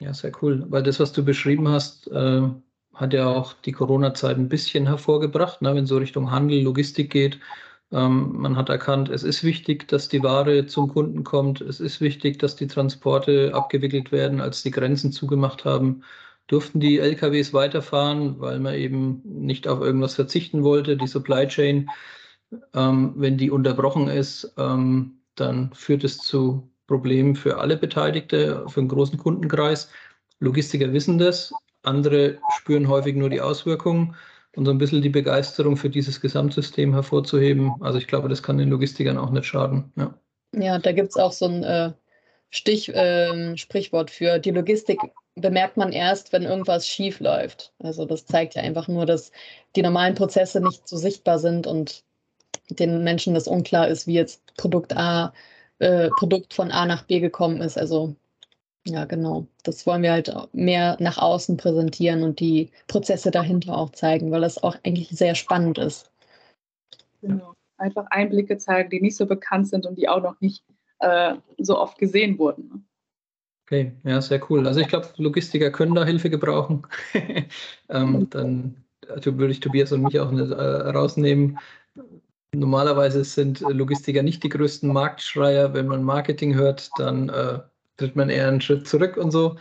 Ja, 0.00 0.12
sehr 0.14 0.32
cool. 0.42 0.64
Weil 0.68 0.82
das, 0.82 0.98
was 0.98 1.12
du 1.12 1.24
beschrieben 1.24 1.68
hast, 1.68 2.08
äh, 2.08 2.42
hat 2.94 3.12
ja 3.12 3.28
auch 3.28 3.52
die 3.52 3.72
Corona-Zeit 3.72 4.36
ein 4.36 4.48
bisschen 4.48 4.86
hervorgebracht, 4.86 5.62
ne, 5.62 5.74
wenn 5.74 5.84
es 5.84 5.90
so 5.90 5.98
Richtung 5.98 6.30
Handel, 6.30 6.62
Logistik 6.62 7.10
geht. 7.10 7.38
Ähm, 7.92 8.32
man 8.38 8.56
hat 8.56 8.68
erkannt, 8.68 9.08
es 9.08 9.22
ist 9.22 9.44
wichtig, 9.44 9.88
dass 9.88 10.08
die 10.08 10.22
Ware 10.22 10.66
zum 10.66 10.88
Kunden 10.88 11.24
kommt. 11.24 11.60
Es 11.60 11.80
ist 11.80 12.00
wichtig, 12.00 12.38
dass 12.38 12.56
die 12.56 12.66
Transporte 12.66 13.52
abgewickelt 13.54 14.12
werden. 14.12 14.40
Als 14.40 14.62
die 14.62 14.70
Grenzen 14.70 15.12
zugemacht 15.12 15.64
haben, 15.64 16.02
durften 16.46 16.80
die 16.80 16.98
LKWs 16.98 17.52
weiterfahren, 17.52 18.40
weil 18.40 18.58
man 18.60 18.74
eben 18.74 19.22
nicht 19.24 19.68
auf 19.68 19.80
irgendwas 19.80 20.14
verzichten 20.14 20.62
wollte. 20.64 20.96
Die 20.96 21.06
Supply 21.06 21.46
Chain, 21.46 21.90
ähm, 22.74 23.14
wenn 23.16 23.38
die 23.38 23.50
unterbrochen 23.50 24.08
ist, 24.08 24.52
ähm, 24.58 25.20
dann 25.36 25.72
führt 25.74 26.04
es 26.04 26.18
zu 26.18 26.70
Problemen 26.86 27.34
für 27.36 27.58
alle 27.58 27.76
Beteiligte, 27.76 28.66
für 28.68 28.80
einen 28.80 28.88
großen 28.88 29.18
Kundenkreis. 29.18 29.90
Logistiker 30.40 30.92
wissen 30.92 31.18
das, 31.18 31.52
andere 31.82 32.38
spüren 32.56 32.88
häufig 32.88 33.16
nur 33.16 33.30
die 33.30 33.40
Auswirkungen 33.40 34.14
und 34.56 34.64
so 34.64 34.70
ein 34.70 34.78
bisschen 34.78 35.02
die 35.02 35.08
Begeisterung 35.08 35.76
für 35.76 35.90
dieses 35.90 36.20
Gesamtsystem 36.20 36.92
hervorzuheben. 36.92 37.72
Also 37.80 37.98
ich 37.98 38.06
glaube, 38.06 38.28
das 38.28 38.42
kann 38.42 38.58
den 38.58 38.70
Logistikern 38.70 39.18
auch 39.18 39.30
nicht 39.30 39.46
schaden. 39.46 39.92
Ja, 39.96 40.14
ja 40.56 40.78
da 40.78 40.92
gibt 40.92 41.10
es 41.10 41.16
auch 41.16 41.32
so 41.32 41.46
ein 41.46 41.64
äh, 41.64 41.92
Stich, 42.50 42.94
äh, 42.94 43.56
Sprichwort 43.56 44.10
für. 44.10 44.38
Die 44.38 44.52
Logistik 44.52 44.98
bemerkt 45.34 45.76
man 45.76 45.92
erst, 45.92 46.32
wenn 46.32 46.44
irgendwas 46.44 46.86
schief 46.86 47.20
läuft. 47.20 47.72
Also 47.80 48.04
das 48.04 48.26
zeigt 48.26 48.54
ja 48.54 48.62
einfach 48.62 48.88
nur, 48.88 49.06
dass 49.06 49.32
die 49.74 49.82
normalen 49.82 50.14
Prozesse 50.14 50.60
nicht 50.60 50.86
so 50.86 50.96
sichtbar 50.96 51.38
sind 51.38 51.66
und 51.66 52.04
den 52.70 53.02
Menschen 53.02 53.34
das 53.34 53.48
unklar 53.48 53.88
ist, 53.88 54.06
wie 54.06 54.14
jetzt 54.14 54.42
Produkt 54.56 54.96
A, 54.96 55.32
äh, 55.80 56.08
Produkt 56.10 56.54
von 56.54 56.70
A 56.70 56.86
nach 56.86 57.04
B 57.04 57.20
gekommen 57.20 57.60
ist. 57.60 57.76
Also 57.76 58.14
ja, 58.86 59.04
genau. 59.06 59.46
Das 59.62 59.86
wollen 59.86 60.02
wir 60.02 60.12
halt 60.12 60.32
mehr 60.52 60.96
nach 61.00 61.18
außen 61.18 61.56
präsentieren 61.56 62.22
und 62.22 62.38
die 62.40 62.70
Prozesse 62.86 63.30
dahinter 63.30 63.76
auch 63.76 63.90
zeigen, 63.90 64.30
weil 64.30 64.42
das 64.42 64.62
auch 64.62 64.76
eigentlich 64.84 65.08
sehr 65.08 65.34
spannend 65.34 65.78
ist. 65.78 66.10
Genau. 67.22 67.54
Einfach 67.78 68.06
Einblicke 68.10 68.58
zeigen, 68.58 68.90
die 68.90 69.00
nicht 69.00 69.16
so 69.16 69.26
bekannt 69.26 69.68
sind 69.68 69.86
und 69.86 69.96
die 69.96 70.08
auch 70.08 70.22
noch 70.22 70.40
nicht 70.40 70.62
äh, 71.00 71.34
so 71.58 71.78
oft 71.78 71.98
gesehen 71.98 72.38
wurden. 72.38 72.68
Ne? 72.68 72.82
Okay, 73.66 73.92
ja, 74.04 74.20
sehr 74.20 74.40
cool. 74.50 74.66
Also 74.66 74.80
ich 74.80 74.88
glaube, 74.88 75.08
Logistiker 75.16 75.70
können 75.70 75.94
da 75.94 76.04
Hilfe 76.04 76.28
gebrauchen. 76.28 76.86
ähm, 77.88 78.28
dann 78.28 78.84
also 79.08 79.38
würde 79.38 79.52
ich 79.52 79.60
Tobias 79.60 79.92
und 79.92 80.02
mich 80.02 80.20
auch 80.20 80.30
nicht 80.30 80.50
äh, 80.50 80.54
rausnehmen. 80.54 81.58
Normalerweise 82.54 83.24
sind 83.24 83.60
Logistiker 83.60 84.22
nicht 84.22 84.42
die 84.42 84.50
größten 84.50 84.92
Marktschreier. 84.92 85.72
Wenn 85.72 85.88
man 85.88 86.02
Marketing 86.02 86.54
hört, 86.54 86.90
dann 86.98 87.30
äh, 87.30 87.60
tritt 87.96 88.16
man 88.16 88.30
eher 88.30 88.48
einen 88.48 88.60
Schritt 88.60 88.88
zurück 88.88 89.16
und 89.16 89.30
so 89.30 89.56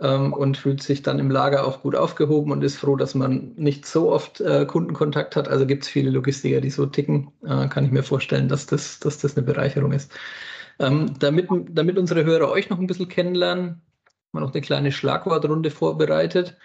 ähm, 0.00 0.32
und 0.32 0.56
fühlt 0.56 0.82
sich 0.82 1.02
dann 1.02 1.18
im 1.18 1.30
Lager 1.30 1.66
auch 1.66 1.82
gut 1.82 1.94
aufgehoben 1.96 2.52
und 2.52 2.62
ist 2.64 2.76
froh, 2.76 2.96
dass 2.96 3.14
man 3.14 3.52
nicht 3.56 3.86
so 3.86 4.12
oft 4.12 4.40
äh, 4.40 4.66
Kundenkontakt 4.66 5.36
hat. 5.36 5.48
Also 5.48 5.66
gibt 5.66 5.84
es 5.84 5.88
viele 5.88 6.10
Logistiker, 6.10 6.60
die 6.60 6.70
so 6.70 6.86
ticken. 6.86 7.30
Äh, 7.44 7.68
kann 7.68 7.84
ich 7.84 7.90
mir 7.90 8.02
vorstellen, 8.02 8.48
dass 8.48 8.66
das, 8.66 8.98
dass 9.00 9.18
das 9.18 9.36
eine 9.36 9.46
Bereicherung 9.46 9.92
ist. 9.92 10.12
Ähm, 10.80 11.14
damit, 11.20 11.48
damit 11.70 11.98
unsere 11.98 12.24
Hörer 12.24 12.50
euch 12.50 12.68
noch 12.70 12.78
ein 12.78 12.86
bisschen 12.86 13.08
kennenlernen, 13.08 13.66
haben 13.66 13.80
wir 14.32 14.40
noch 14.40 14.52
eine 14.52 14.62
kleine 14.62 14.90
Schlagwortrunde 14.90 15.70
vorbereitet. 15.70 16.56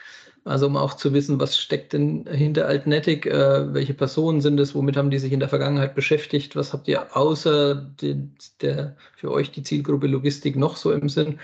Also 0.45 0.67
um 0.67 0.77
auch 0.77 0.93
zu 0.93 1.13
wissen, 1.13 1.39
was 1.39 1.57
steckt 1.57 1.93
denn 1.93 2.25
hinter 2.25 2.67
Altnetic, 2.67 3.25
äh, 3.25 3.73
welche 3.73 3.93
Personen 3.93 4.41
sind 4.41 4.59
es, 4.59 4.73
womit 4.73 4.97
haben 4.97 5.11
die 5.11 5.19
sich 5.19 5.33
in 5.33 5.39
der 5.39 5.49
Vergangenheit 5.49 5.95
beschäftigt, 5.95 6.55
was 6.55 6.73
habt 6.73 6.87
ihr 6.87 7.15
außer 7.15 7.75
die, 7.75 8.29
der 8.61 8.95
für 9.15 9.31
euch 9.31 9.51
die 9.51 9.63
Zielgruppe 9.63 10.07
Logistik 10.07 10.55
noch 10.55 10.77
so 10.77 10.91
im 10.91 11.09
Sinn? 11.09 11.39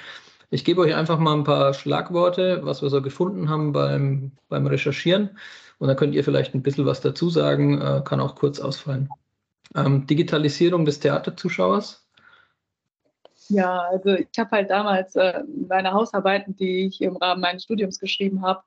Ich 0.50 0.64
gebe 0.64 0.82
euch 0.82 0.96
einfach 0.96 1.20
mal 1.20 1.34
ein 1.34 1.44
paar 1.44 1.74
Schlagworte, 1.74 2.62
was 2.64 2.82
wir 2.82 2.90
so 2.90 3.02
gefunden 3.02 3.50
haben 3.50 3.74
beim, 3.74 4.32
beim 4.48 4.66
Recherchieren 4.66 5.38
und 5.80 5.88
dann 5.88 5.98
könnt 5.98 6.16
ihr 6.16 6.24
vielleicht 6.24 6.56
ein 6.56 6.64
bisschen 6.64 6.86
was 6.86 7.02
dazu 7.02 7.30
sagen, 7.30 7.82
äh, 7.82 8.02
kann 8.06 8.20
auch 8.20 8.36
kurz 8.36 8.60
ausfallen. 8.60 9.10
Ähm, 9.76 10.08
Digitalisierung 10.08 10.86
des 10.86 11.00
Theaterzuschauers. 11.00 12.08
Ja, 13.50 13.82
also 13.92 14.14
ich 14.14 14.40
habe 14.40 14.52
halt 14.52 14.70
damals 14.70 15.16
äh, 15.16 15.44
meine 15.68 15.92
Hausarbeiten, 15.92 16.56
die 16.56 16.88
ich 16.88 17.02
im 17.02 17.18
Rahmen 17.18 17.42
meines 17.42 17.64
Studiums 17.64 18.00
geschrieben 18.00 18.42
habe, 18.42 18.64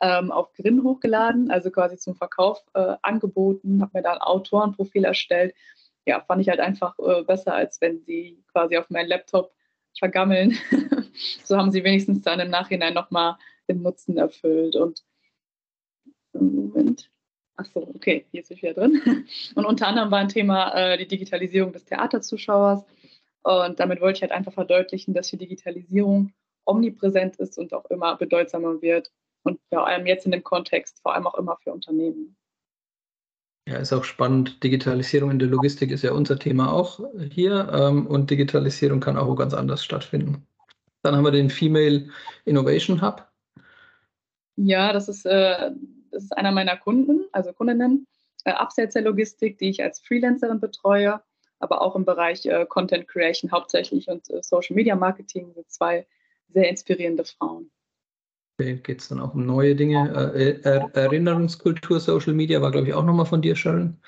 ähm, 0.00 0.30
auf 0.30 0.52
Grin 0.54 0.82
hochgeladen, 0.82 1.50
also 1.50 1.70
quasi 1.70 1.96
zum 1.96 2.14
Verkauf 2.14 2.62
äh, 2.74 2.96
angeboten, 3.02 3.82
habe 3.82 3.98
mir 3.98 4.02
da 4.02 4.12
ein 4.12 4.20
Autorenprofil 4.20 5.04
erstellt. 5.04 5.54
Ja, 6.06 6.20
fand 6.20 6.40
ich 6.40 6.48
halt 6.48 6.60
einfach 6.60 6.98
äh, 6.98 7.22
besser, 7.22 7.54
als 7.54 7.80
wenn 7.80 8.00
sie 8.00 8.42
quasi 8.52 8.76
auf 8.76 8.88
meinen 8.90 9.08
Laptop 9.08 9.52
vergammeln. 9.98 10.56
so 11.44 11.56
haben 11.56 11.72
sie 11.72 11.84
wenigstens 11.84 12.22
dann 12.22 12.40
im 12.40 12.50
Nachhinein 12.50 12.94
nochmal 12.94 13.36
den 13.68 13.82
Nutzen 13.82 14.16
erfüllt. 14.16 14.76
Und 14.76 15.04
Moment. 16.32 17.10
Achso, 17.56 17.80
okay, 17.94 18.24
hier 18.30 18.42
ist 18.42 18.50
ich 18.50 18.62
wieder 18.62 18.74
drin. 18.74 19.26
Und 19.56 19.64
unter 19.64 19.88
anderem 19.88 20.10
war 20.12 20.20
ein 20.20 20.28
Thema 20.28 20.72
äh, 20.74 20.96
die 20.96 21.08
Digitalisierung 21.08 21.72
des 21.72 21.84
Theaterzuschauers. 21.84 22.84
Und 23.42 23.80
damit 23.80 24.00
wollte 24.00 24.18
ich 24.18 24.22
halt 24.22 24.32
einfach 24.32 24.52
verdeutlichen, 24.52 25.12
dass 25.14 25.28
die 25.28 25.38
Digitalisierung 25.38 26.32
omnipräsent 26.64 27.36
ist 27.36 27.58
und 27.58 27.72
auch 27.72 27.86
immer 27.86 28.16
bedeutsamer 28.16 28.80
wird 28.80 29.10
und 29.42 29.60
vor 29.68 29.86
allem 29.86 30.06
jetzt 30.06 30.26
in 30.26 30.32
dem 30.32 30.44
Kontext, 30.44 31.00
vor 31.02 31.14
allem 31.14 31.26
auch 31.26 31.34
immer 31.34 31.56
für 31.62 31.72
Unternehmen. 31.72 32.36
Ja, 33.68 33.76
ist 33.76 33.92
auch 33.92 34.04
spannend. 34.04 34.62
Digitalisierung 34.64 35.30
in 35.30 35.38
der 35.38 35.48
Logistik 35.48 35.90
ist 35.90 36.02
ja 36.02 36.12
unser 36.12 36.38
Thema 36.38 36.72
auch 36.72 37.00
hier 37.30 37.68
ähm, 37.70 38.06
und 38.06 38.30
Digitalisierung 38.30 39.00
kann 39.00 39.18
auch 39.18 39.34
ganz 39.34 39.52
anders 39.52 39.84
stattfinden. 39.84 40.46
Dann 41.02 41.14
haben 41.14 41.24
wir 41.24 41.32
den 41.32 41.50
Female 41.50 42.08
Innovation 42.46 43.02
Hub. 43.02 43.28
Ja, 44.56 44.92
das 44.94 45.08
ist, 45.08 45.26
äh, 45.26 45.70
das 46.10 46.24
ist 46.24 46.36
einer 46.36 46.50
meiner 46.50 46.78
Kunden, 46.78 47.26
also 47.32 47.52
Kundinnen, 47.52 48.06
äh, 48.44 48.52
abseits 48.52 48.94
der 48.94 49.02
Logistik, 49.02 49.58
die 49.58 49.68
ich 49.68 49.82
als 49.82 50.00
Freelancerin 50.00 50.60
betreue, 50.60 51.20
aber 51.58 51.82
auch 51.82 51.94
im 51.94 52.06
Bereich 52.06 52.46
äh, 52.46 52.64
Content 52.66 53.06
Creation 53.06 53.50
hauptsächlich 53.50 54.08
und 54.08 54.30
äh, 54.30 54.42
Social 54.42 54.76
Media 54.76 54.96
Marketing 54.96 55.52
sind 55.52 55.70
zwei 55.70 56.06
sehr 56.48 56.70
inspirierende 56.70 57.24
Frauen 57.24 57.70
geht 58.58 59.00
es 59.00 59.08
dann 59.08 59.20
auch 59.20 59.34
um 59.34 59.46
neue 59.46 59.74
Dinge. 59.74 60.32
Äh, 60.34 60.60
er 60.62 60.90
Erinnerungskultur, 60.94 62.00
Social 62.00 62.34
Media 62.34 62.60
war, 62.60 62.70
glaube 62.70 62.88
ich, 62.88 62.94
auch 62.94 63.04
nochmal 63.04 63.26
von 63.26 63.40
dir, 63.40 63.56
Sharon. 63.56 64.00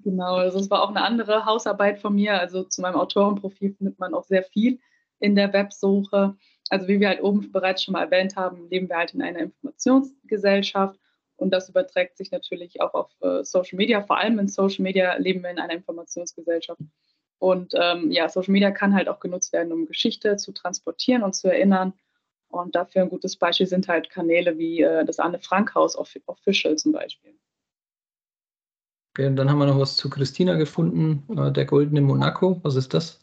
Genau, 0.00 0.36
also 0.36 0.58
es 0.58 0.70
war 0.70 0.82
auch 0.82 0.90
eine 0.90 1.02
andere 1.02 1.46
Hausarbeit 1.46 1.98
von 1.98 2.14
mir. 2.14 2.38
Also 2.38 2.64
zu 2.64 2.80
meinem 2.80 2.96
Autorenprofil 2.96 3.74
findet 3.74 3.98
man 3.98 4.14
auch 4.14 4.24
sehr 4.24 4.42
viel 4.42 4.78
in 5.18 5.34
der 5.34 5.52
Websuche. 5.52 6.36
Also 6.68 6.88
wie 6.88 7.00
wir 7.00 7.08
halt 7.08 7.22
oben 7.22 7.50
bereits 7.52 7.82
schon 7.82 7.92
mal 7.92 8.04
erwähnt 8.04 8.36
haben, 8.36 8.68
leben 8.68 8.88
wir 8.88 8.96
halt 8.96 9.14
in 9.14 9.22
einer 9.22 9.38
Informationsgesellschaft 9.38 10.98
und 11.36 11.50
das 11.50 11.68
überträgt 11.68 12.16
sich 12.16 12.30
natürlich 12.30 12.80
auch 12.80 12.94
auf 12.94 13.10
äh, 13.20 13.44
Social 13.44 13.76
Media. 13.76 14.02
Vor 14.02 14.18
allem 14.18 14.38
in 14.38 14.48
Social 14.48 14.82
Media 14.82 15.16
leben 15.16 15.42
wir 15.42 15.50
in 15.50 15.58
einer 15.58 15.74
Informationsgesellschaft. 15.74 16.80
Und 17.38 17.74
ähm, 17.74 18.10
ja, 18.10 18.28
Social 18.28 18.52
Media 18.52 18.70
kann 18.70 18.94
halt 18.94 19.08
auch 19.08 19.20
genutzt 19.20 19.52
werden, 19.52 19.72
um 19.72 19.86
Geschichte 19.86 20.36
zu 20.36 20.52
transportieren 20.52 21.22
und 21.22 21.34
zu 21.34 21.48
erinnern. 21.48 21.92
Und 22.48 22.74
dafür 22.74 23.02
ein 23.02 23.08
gutes 23.08 23.36
Beispiel 23.36 23.66
sind 23.66 23.88
halt 23.88 24.10
Kanäle 24.10 24.56
wie 24.58 24.82
äh, 24.82 25.04
das 25.04 25.18
Anne 25.18 25.38
Frank 25.38 25.74
Haus 25.74 25.96
Official 25.96 26.76
zum 26.76 26.92
Beispiel. 26.92 27.34
Okay, 29.16 29.26
und 29.26 29.36
dann 29.36 29.48
haben 29.48 29.58
wir 29.58 29.66
noch 29.66 29.78
was 29.78 29.96
zu 29.96 30.10
Christina 30.10 30.56
gefunden, 30.56 31.24
äh, 31.38 31.50
der 31.50 31.64
Goldene 31.64 32.02
Monaco. 32.02 32.60
Was 32.62 32.76
ist 32.76 32.92
das? 32.94 33.18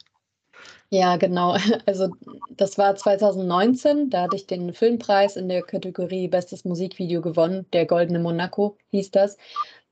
Ja, 0.90 1.18
genau. 1.18 1.56
Also 1.86 2.16
das 2.50 2.78
war 2.78 2.96
2019, 2.96 4.10
da 4.10 4.24
hatte 4.24 4.36
ich 4.36 4.48
den 4.48 4.74
Filmpreis 4.74 5.36
in 5.36 5.50
der 5.50 5.64
Kategorie 5.64 6.28
Bestes 6.28 6.66
Musikvideo 6.66 7.22
gewonnen. 7.22 7.66
Der 7.74 7.86
Goldene 7.86 8.20
Monaco 8.20 8.78
hieß 8.92 9.12
das. 9.12 9.38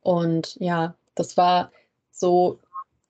Und 0.02 0.56
ja, 0.60 0.96
das 1.16 1.38
war 1.38 1.72
so 2.12 2.60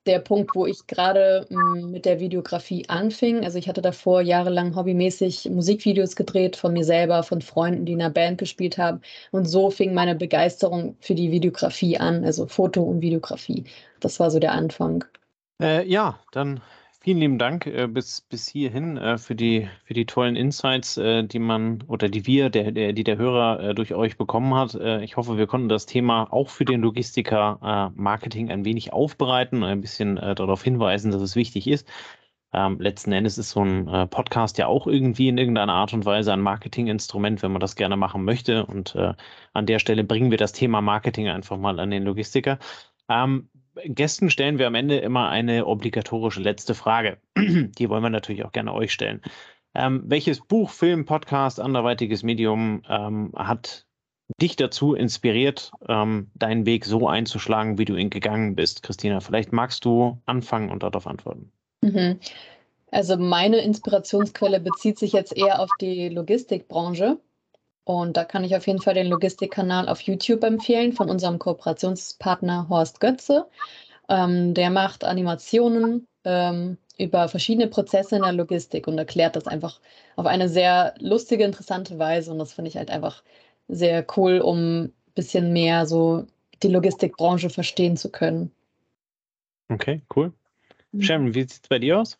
der 0.05 0.19
Punkt, 0.19 0.55
wo 0.55 0.65
ich 0.65 0.87
gerade 0.87 1.45
hm, 1.49 1.91
mit 1.91 2.05
der 2.05 2.19
Videografie 2.19 2.87
anfing. 2.89 3.43
Also 3.43 3.57
ich 3.57 3.67
hatte 3.67 3.81
davor 3.81 4.21
jahrelang 4.21 4.75
hobbymäßig 4.75 5.49
Musikvideos 5.51 6.15
gedreht 6.15 6.55
von 6.55 6.73
mir 6.73 6.83
selber, 6.83 7.23
von 7.23 7.41
Freunden, 7.41 7.85
die 7.85 7.93
in 7.93 8.01
einer 8.01 8.09
Band 8.09 8.39
gespielt 8.39 8.77
haben. 8.77 9.01
Und 9.31 9.45
so 9.45 9.69
fing 9.69 9.93
meine 9.93 10.15
Begeisterung 10.15 10.95
für 10.99 11.15
die 11.15 11.31
Videografie 11.31 11.97
an, 11.97 12.23
also 12.23 12.47
Foto 12.47 12.81
und 12.81 13.01
Videografie. 13.01 13.65
Das 13.99 14.19
war 14.19 14.31
so 14.31 14.39
der 14.39 14.53
Anfang. 14.53 15.03
Äh, 15.61 15.87
ja, 15.87 16.19
dann 16.31 16.61
Vielen 17.03 17.17
lieben 17.17 17.39
Dank 17.39 17.65
äh, 17.65 17.87
bis, 17.87 18.21
bis 18.21 18.47
hierhin 18.47 18.95
äh, 18.95 19.17
für, 19.17 19.33
die, 19.33 19.67
für 19.85 19.95
die 19.95 20.05
tollen 20.05 20.35
Insights, 20.35 20.97
äh, 20.97 21.23
die 21.23 21.39
man 21.39 21.81
oder 21.87 22.09
die 22.09 22.27
wir, 22.27 22.51
der, 22.51 22.71
der, 22.71 22.93
die 22.93 23.03
der 23.03 23.17
Hörer 23.17 23.59
äh, 23.59 23.73
durch 23.73 23.95
euch 23.95 24.17
bekommen 24.17 24.53
hat. 24.53 24.75
Äh, 24.75 25.03
ich 25.03 25.17
hoffe, 25.17 25.35
wir 25.35 25.47
konnten 25.47 25.67
das 25.67 25.87
Thema 25.87 26.31
auch 26.31 26.49
für 26.49 26.63
den 26.63 26.81
Logistiker 26.81 27.91
äh, 27.95 27.99
Marketing 27.99 28.51
ein 28.51 28.65
wenig 28.65 28.93
aufbereiten 28.93 29.63
und 29.63 29.69
ein 29.69 29.81
bisschen 29.81 30.15
darauf 30.17 30.63
hinweisen, 30.63 31.11
dass 31.11 31.23
es 31.23 31.35
wichtig 31.35 31.65
ist. 31.67 31.87
Ähm, 32.53 32.79
letzten 32.79 33.13
Endes 33.13 33.39
ist 33.39 33.49
so 33.49 33.63
ein 33.65 34.09
Podcast 34.09 34.59
ja 34.59 34.67
auch 34.67 34.85
irgendwie 34.85 35.27
in 35.29 35.39
irgendeiner 35.39 35.73
Art 35.73 35.93
und 35.93 36.05
Weise 36.05 36.33
ein 36.33 36.41
Marketinginstrument, 36.41 37.41
wenn 37.41 37.51
man 37.51 37.61
das 37.61 37.75
gerne 37.75 37.97
machen 37.97 38.25
möchte. 38.25 38.65
Und 38.65 38.95
an 39.53 39.65
der 39.65 39.79
Stelle 39.79 40.03
bringen 40.03 40.31
wir 40.31 40.37
das 40.37 40.51
Thema 40.51 40.81
Marketing 40.81 41.29
einfach 41.29 41.57
mal 41.57 41.79
an 41.79 41.91
den 41.91 42.03
Logistiker. 42.03 42.59
Ähm, 43.09 43.49
Gästen 43.85 44.29
stellen 44.29 44.57
wir 44.57 44.67
am 44.67 44.75
Ende 44.75 44.97
immer 44.97 45.29
eine 45.29 45.65
obligatorische 45.65 46.41
letzte 46.41 46.75
Frage. 46.75 47.17
Die 47.37 47.89
wollen 47.89 48.03
wir 48.03 48.09
natürlich 48.09 48.43
auch 48.43 48.51
gerne 48.51 48.73
euch 48.73 48.91
stellen. 48.91 49.21
Ähm, 49.73 50.03
welches 50.05 50.41
Buch, 50.41 50.69
Film, 50.69 51.05
Podcast, 51.05 51.59
anderweitiges 51.59 52.23
Medium 52.23 52.83
ähm, 52.89 53.31
hat 53.35 53.85
dich 54.41 54.55
dazu 54.55 54.93
inspiriert, 54.93 55.71
ähm, 55.87 56.29
deinen 56.35 56.65
Weg 56.65 56.85
so 56.85 57.07
einzuschlagen, 57.07 57.77
wie 57.77 57.85
du 57.85 57.95
ihn 57.95 58.09
gegangen 58.09 58.55
bist? 58.55 58.83
Christina, 58.83 59.19
vielleicht 59.19 59.53
magst 59.53 59.85
du 59.85 60.21
anfangen 60.25 60.69
und 60.69 60.83
darauf 60.83 61.07
antworten. 61.07 61.51
Mhm. 61.81 62.19
Also 62.91 63.15
meine 63.17 63.57
Inspirationsquelle 63.59 64.59
bezieht 64.59 64.99
sich 64.99 65.13
jetzt 65.13 65.35
eher 65.35 65.61
auf 65.61 65.69
die 65.79 66.09
Logistikbranche. 66.09 67.17
Und 67.91 68.15
da 68.15 68.23
kann 68.23 68.45
ich 68.45 68.55
auf 68.55 68.67
jeden 68.67 68.81
Fall 68.81 68.93
den 68.93 69.07
Logistikkanal 69.07 69.89
auf 69.89 69.99
YouTube 69.99 70.45
empfehlen 70.45 70.93
von 70.93 71.09
unserem 71.09 71.39
Kooperationspartner 71.39 72.69
Horst 72.69 73.01
Götze. 73.01 73.47
Ähm, 74.07 74.53
der 74.53 74.69
macht 74.69 75.03
Animationen 75.03 76.07
ähm, 76.23 76.77
über 76.97 77.27
verschiedene 77.27 77.67
Prozesse 77.67 78.15
in 78.15 78.21
der 78.21 78.31
Logistik 78.31 78.87
und 78.87 78.97
erklärt 78.97 79.35
das 79.35 79.45
einfach 79.45 79.81
auf 80.15 80.25
eine 80.25 80.47
sehr 80.47 80.93
lustige, 80.99 81.43
interessante 81.43 81.99
Weise. 81.99 82.31
Und 82.31 82.39
das 82.39 82.53
finde 82.53 82.69
ich 82.69 82.77
halt 82.77 82.89
einfach 82.89 83.23
sehr 83.67 84.05
cool, 84.15 84.39
um 84.39 84.83
ein 84.83 84.93
bisschen 85.13 85.51
mehr 85.51 85.85
so 85.85 86.25
die 86.63 86.69
Logistikbranche 86.69 87.49
verstehen 87.49 87.97
zu 87.97 88.09
können. 88.09 88.51
Okay, 89.67 90.01
cool. 90.15 90.31
Mhm. 90.93 91.01
Sharon, 91.01 91.33
wie 91.33 91.41
sieht 91.41 91.51
es 91.51 91.59
bei 91.67 91.79
dir 91.79 91.99
aus? 91.99 92.17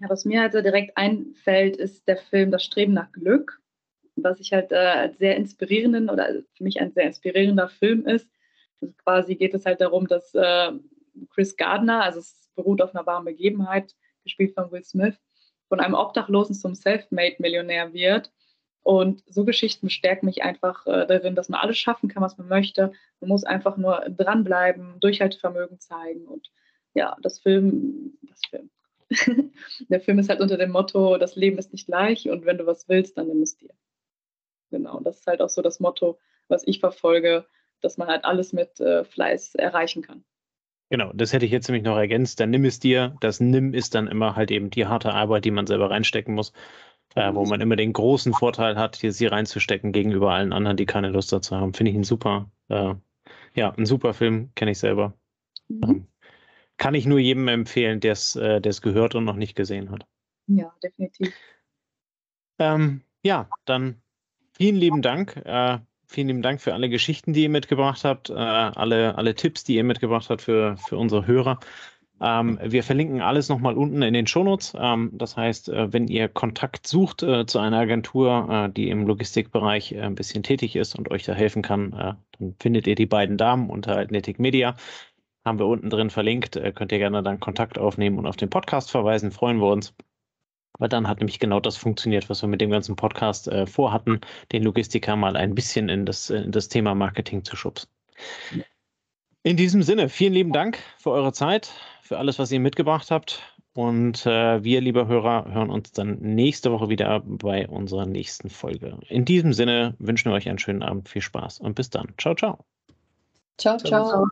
Ja, 0.00 0.08
was 0.08 0.24
mir 0.24 0.40
also 0.40 0.62
direkt 0.62 0.96
einfällt, 0.96 1.76
ist 1.76 2.08
der 2.08 2.16
Film 2.16 2.50
Das 2.50 2.64
Streben 2.64 2.94
nach 2.94 3.12
Glück 3.12 3.60
was 4.22 4.40
ich 4.40 4.52
halt 4.52 4.72
äh, 4.72 4.76
als 4.76 5.18
sehr 5.18 5.36
inspirierenden 5.36 6.10
oder 6.10 6.42
für 6.54 6.64
mich 6.64 6.80
ein 6.80 6.92
sehr 6.92 7.04
inspirierender 7.04 7.68
Film 7.68 8.06
ist. 8.06 8.30
Also 8.80 8.94
quasi 9.04 9.34
geht 9.34 9.54
es 9.54 9.66
halt 9.66 9.80
darum, 9.80 10.06
dass 10.06 10.34
äh, 10.34 10.72
Chris 11.30 11.56
Gardner, 11.56 12.02
also 12.02 12.20
es 12.20 12.50
beruht 12.54 12.80
auf 12.80 12.94
einer 12.94 13.06
wahren 13.06 13.24
Begebenheit, 13.24 13.94
gespielt 14.22 14.54
von 14.54 14.70
Will 14.70 14.84
Smith, 14.84 15.16
von 15.68 15.80
einem 15.80 15.94
Obdachlosen 15.94 16.54
zum 16.54 16.74
Self-Made-Millionär 16.74 17.92
wird. 17.92 18.32
Und 18.82 19.22
so 19.26 19.44
Geschichten 19.44 19.86
bestärken 19.86 20.26
mich 20.26 20.42
einfach 20.42 20.86
äh, 20.86 21.06
darin, 21.06 21.34
dass 21.34 21.48
man 21.48 21.60
alles 21.60 21.76
schaffen 21.76 22.08
kann, 22.08 22.22
was 22.22 22.38
man 22.38 22.48
möchte. 22.48 22.92
Man 23.20 23.28
muss 23.28 23.44
einfach 23.44 23.76
nur 23.76 24.06
dranbleiben, 24.08 24.98
Durchhaltevermögen 25.00 25.78
zeigen. 25.78 26.26
Und 26.26 26.50
ja, 26.94 27.16
das 27.22 27.38
Film, 27.38 28.18
das 28.22 28.40
Film. 28.48 28.70
Der 29.88 30.00
Film 30.00 30.18
ist 30.18 30.28
halt 30.28 30.40
unter 30.40 30.56
dem 30.56 30.70
Motto, 30.70 31.16
das 31.18 31.36
Leben 31.36 31.58
ist 31.58 31.72
nicht 31.72 31.88
leicht 31.88 32.26
und 32.26 32.44
wenn 32.44 32.58
du 32.58 32.66
was 32.66 32.88
willst, 32.88 33.16
dann 33.16 33.28
nimm 33.28 33.42
es 33.42 33.56
dir. 33.56 33.70
Genau, 34.70 35.00
das 35.00 35.20
ist 35.20 35.26
halt 35.26 35.40
auch 35.40 35.48
so 35.48 35.62
das 35.62 35.80
Motto, 35.80 36.18
was 36.48 36.66
ich 36.66 36.80
verfolge, 36.80 37.46
dass 37.80 37.96
man 37.96 38.08
halt 38.08 38.24
alles 38.24 38.52
mit 38.52 38.80
äh, 38.80 39.04
Fleiß 39.04 39.54
erreichen 39.54 40.02
kann. 40.02 40.24
Genau, 40.90 41.12
das 41.12 41.32
hätte 41.32 41.44
ich 41.44 41.52
jetzt 41.52 41.68
nämlich 41.68 41.84
noch 41.84 41.96
ergänzt. 41.96 42.40
Dann 42.40 42.50
nimm 42.50 42.64
es 42.64 42.80
dir. 42.80 43.14
Das 43.20 43.40
Nimm 43.40 43.74
ist 43.74 43.94
dann 43.94 44.06
immer 44.06 44.36
halt 44.36 44.50
eben 44.50 44.70
die 44.70 44.86
harte 44.86 45.12
Arbeit, 45.12 45.44
die 45.44 45.50
man 45.50 45.66
selber 45.66 45.90
reinstecken 45.90 46.34
muss, 46.34 46.52
äh, 47.14 47.32
wo 47.34 47.44
man 47.44 47.60
immer 47.60 47.76
den 47.76 47.92
großen 47.92 48.32
Vorteil 48.32 48.76
hat, 48.76 48.96
hier 48.96 49.12
sie 49.12 49.26
reinzustecken 49.26 49.92
gegenüber 49.92 50.32
allen 50.32 50.52
anderen, 50.52 50.78
die 50.78 50.86
keine 50.86 51.10
Lust 51.10 51.30
dazu 51.32 51.56
haben. 51.56 51.74
Finde 51.74 51.90
ich 51.90 51.96
ein 51.96 52.04
super, 52.04 52.50
äh, 52.68 52.94
ja, 53.54 53.70
ein 53.72 53.84
super 53.84 54.14
Film, 54.14 54.50
kenne 54.54 54.70
ich 54.70 54.78
selber. 54.78 55.12
Mhm. 55.68 55.82
Ähm, 55.84 56.06
kann 56.78 56.94
ich 56.94 57.06
nur 57.06 57.18
jedem 57.18 57.48
empfehlen, 57.48 58.00
der 58.00 58.12
es 58.12 58.36
äh, 58.36 58.60
gehört 58.80 59.14
und 59.14 59.24
noch 59.24 59.36
nicht 59.36 59.56
gesehen 59.56 59.90
hat. 59.90 60.06
Ja, 60.46 60.74
definitiv. 60.82 61.34
Ähm, 62.58 63.02
ja, 63.22 63.48
dann 63.66 64.00
Vielen 64.58 64.76
lieben 64.76 65.02
Dank. 65.02 65.36
Äh, 65.44 65.78
vielen 66.08 66.26
lieben 66.26 66.42
Dank 66.42 66.60
für 66.60 66.74
alle 66.74 66.88
Geschichten, 66.88 67.32
die 67.32 67.44
ihr 67.44 67.48
mitgebracht 67.48 68.04
habt, 68.04 68.28
äh, 68.28 68.34
alle, 68.34 69.16
alle 69.16 69.36
Tipps, 69.36 69.62
die 69.62 69.76
ihr 69.76 69.84
mitgebracht 69.84 70.28
habt 70.30 70.42
für, 70.42 70.76
für 70.76 70.96
unsere 70.96 71.28
Hörer. 71.28 71.60
Ähm, 72.20 72.58
wir 72.60 72.82
verlinken 72.82 73.20
alles 73.20 73.48
nochmal 73.48 73.76
unten 73.76 74.02
in 74.02 74.14
den 74.14 74.26
Shownotes. 74.26 74.74
Ähm, 74.76 75.10
das 75.12 75.36
heißt, 75.36 75.68
äh, 75.68 75.92
wenn 75.92 76.08
ihr 76.08 76.28
Kontakt 76.28 76.88
sucht 76.88 77.22
äh, 77.22 77.46
zu 77.46 77.60
einer 77.60 77.78
Agentur, 77.78 78.48
äh, 78.50 78.72
die 78.72 78.90
im 78.90 79.06
Logistikbereich 79.06 79.92
äh, 79.92 80.00
ein 80.00 80.16
bisschen 80.16 80.42
tätig 80.42 80.74
ist 80.74 80.98
und 80.98 81.08
euch 81.12 81.22
da 81.22 81.34
helfen 81.34 81.62
kann, 81.62 81.92
äh, 81.92 82.14
dann 82.40 82.56
findet 82.58 82.88
ihr 82.88 82.96
die 82.96 83.06
beiden 83.06 83.36
Damen 83.36 83.70
unter 83.70 83.96
Athletic 83.96 84.40
Media. 84.40 84.74
Haben 85.44 85.60
wir 85.60 85.66
unten 85.66 85.90
drin 85.90 86.10
verlinkt. 86.10 86.56
Äh, 86.56 86.72
könnt 86.72 86.90
ihr 86.90 86.98
gerne 86.98 87.22
dann 87.22 87.38
Kontakt 87.38 87.78
aufnehmen 87.78 88.18
und 88.18 88.26
auf 88.26 88.36
den 88.36 88.50
Podcast 88.50 88.90
verweisen. 88.90 89.30
Freuen 89.30 89.58
wir 89.58 89.68
uns. 89.70 89.94
Weil 90.78 90.88
dann 90.88 91.08
hat 91.08 91.18
nämlich 91.18 91.38
genau 91.38 91.60
das 91.60 91.76
funktioniert, 91.76 92.30
was 92.30 92.42
wir 92.42 92.48
mit 92.48 92.60
dem 92.60 92.70
ganzen 92.70 92.96
Podcast 92.96 93.48
äh, 93.48 93.66
vorhatten, 93.66 94.20
den 94.52 94.62
Logistiker 94.62 95.16
mal 95.16 95.36
ein 95.36 95.54
bisschen 95.54 95.88
in 95.88 96.06
das, 96.06 96.30
in 96.30 96.52
das 96.52 96.68
Thema 96.68 96.94
Marketing 96.94 97.44
zu 97.44 97.56
schubsen. 97.56 97.88
In 99.42 99.56
diesem 99.56 99.82
Sinne, 99.82 100.08
vielen 100.08 100.32
lieben 100.32 100.52
Dank 100.52 100.78
für 100.98 101.10
eure 101.10 101.32
Zeit, 101.32 101.72
für 102.02 102.18
alles, 102.18 102.38
was 102.38 102.50
ihr 102.52 102.60
mitgebracht 102.60 103.10
habt. 103.10 103.42
Und 103.72 104.26
äh, 104.26 104.64
wir, 104.64 104.80
lieber 104.80 105.06
Hörer, 105.06 105.52
hören 105.52 105.70
uns 105.70 105.92
dann 105.92 106.18
nächste 106.18 106.72
Woche 106.72 106.88
wieder 106.88 107.20
bei 107.24 107.68
unserer 107.68 108.06
nächsten 108.06 108.50
Folge. 108.50 108.98
In 109.08 109.24
diesem 109.24 109.52
Sinne 109.52 109.94
wünschen 110.00 110.30
wir 110.30 110.34
euch 110.34 110.48
einen 110.48 110.58
schönen 110.58 110.82
Abend, 110.82 111.08
viel 111.08 111.22
Spaß 111.22 111.60
und 111.60 111.74
bis 111.74 111.88
dann. 111.88 112.08
Ciao, 112.18 112.34
ciao. 112.34 112.64
Ciao, 113.56 113.78
ciao. 113.78 114.26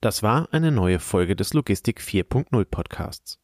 Das 0.00 0.22
war 0.22 0.48
eine 0.52 0.70
neue 0.70 0.98
Folge 0.98 1.36
des 1.36 1.54
Logistik 1.54 2.00
4.0 2.00 2.66
Podcasts. 2.66 3.43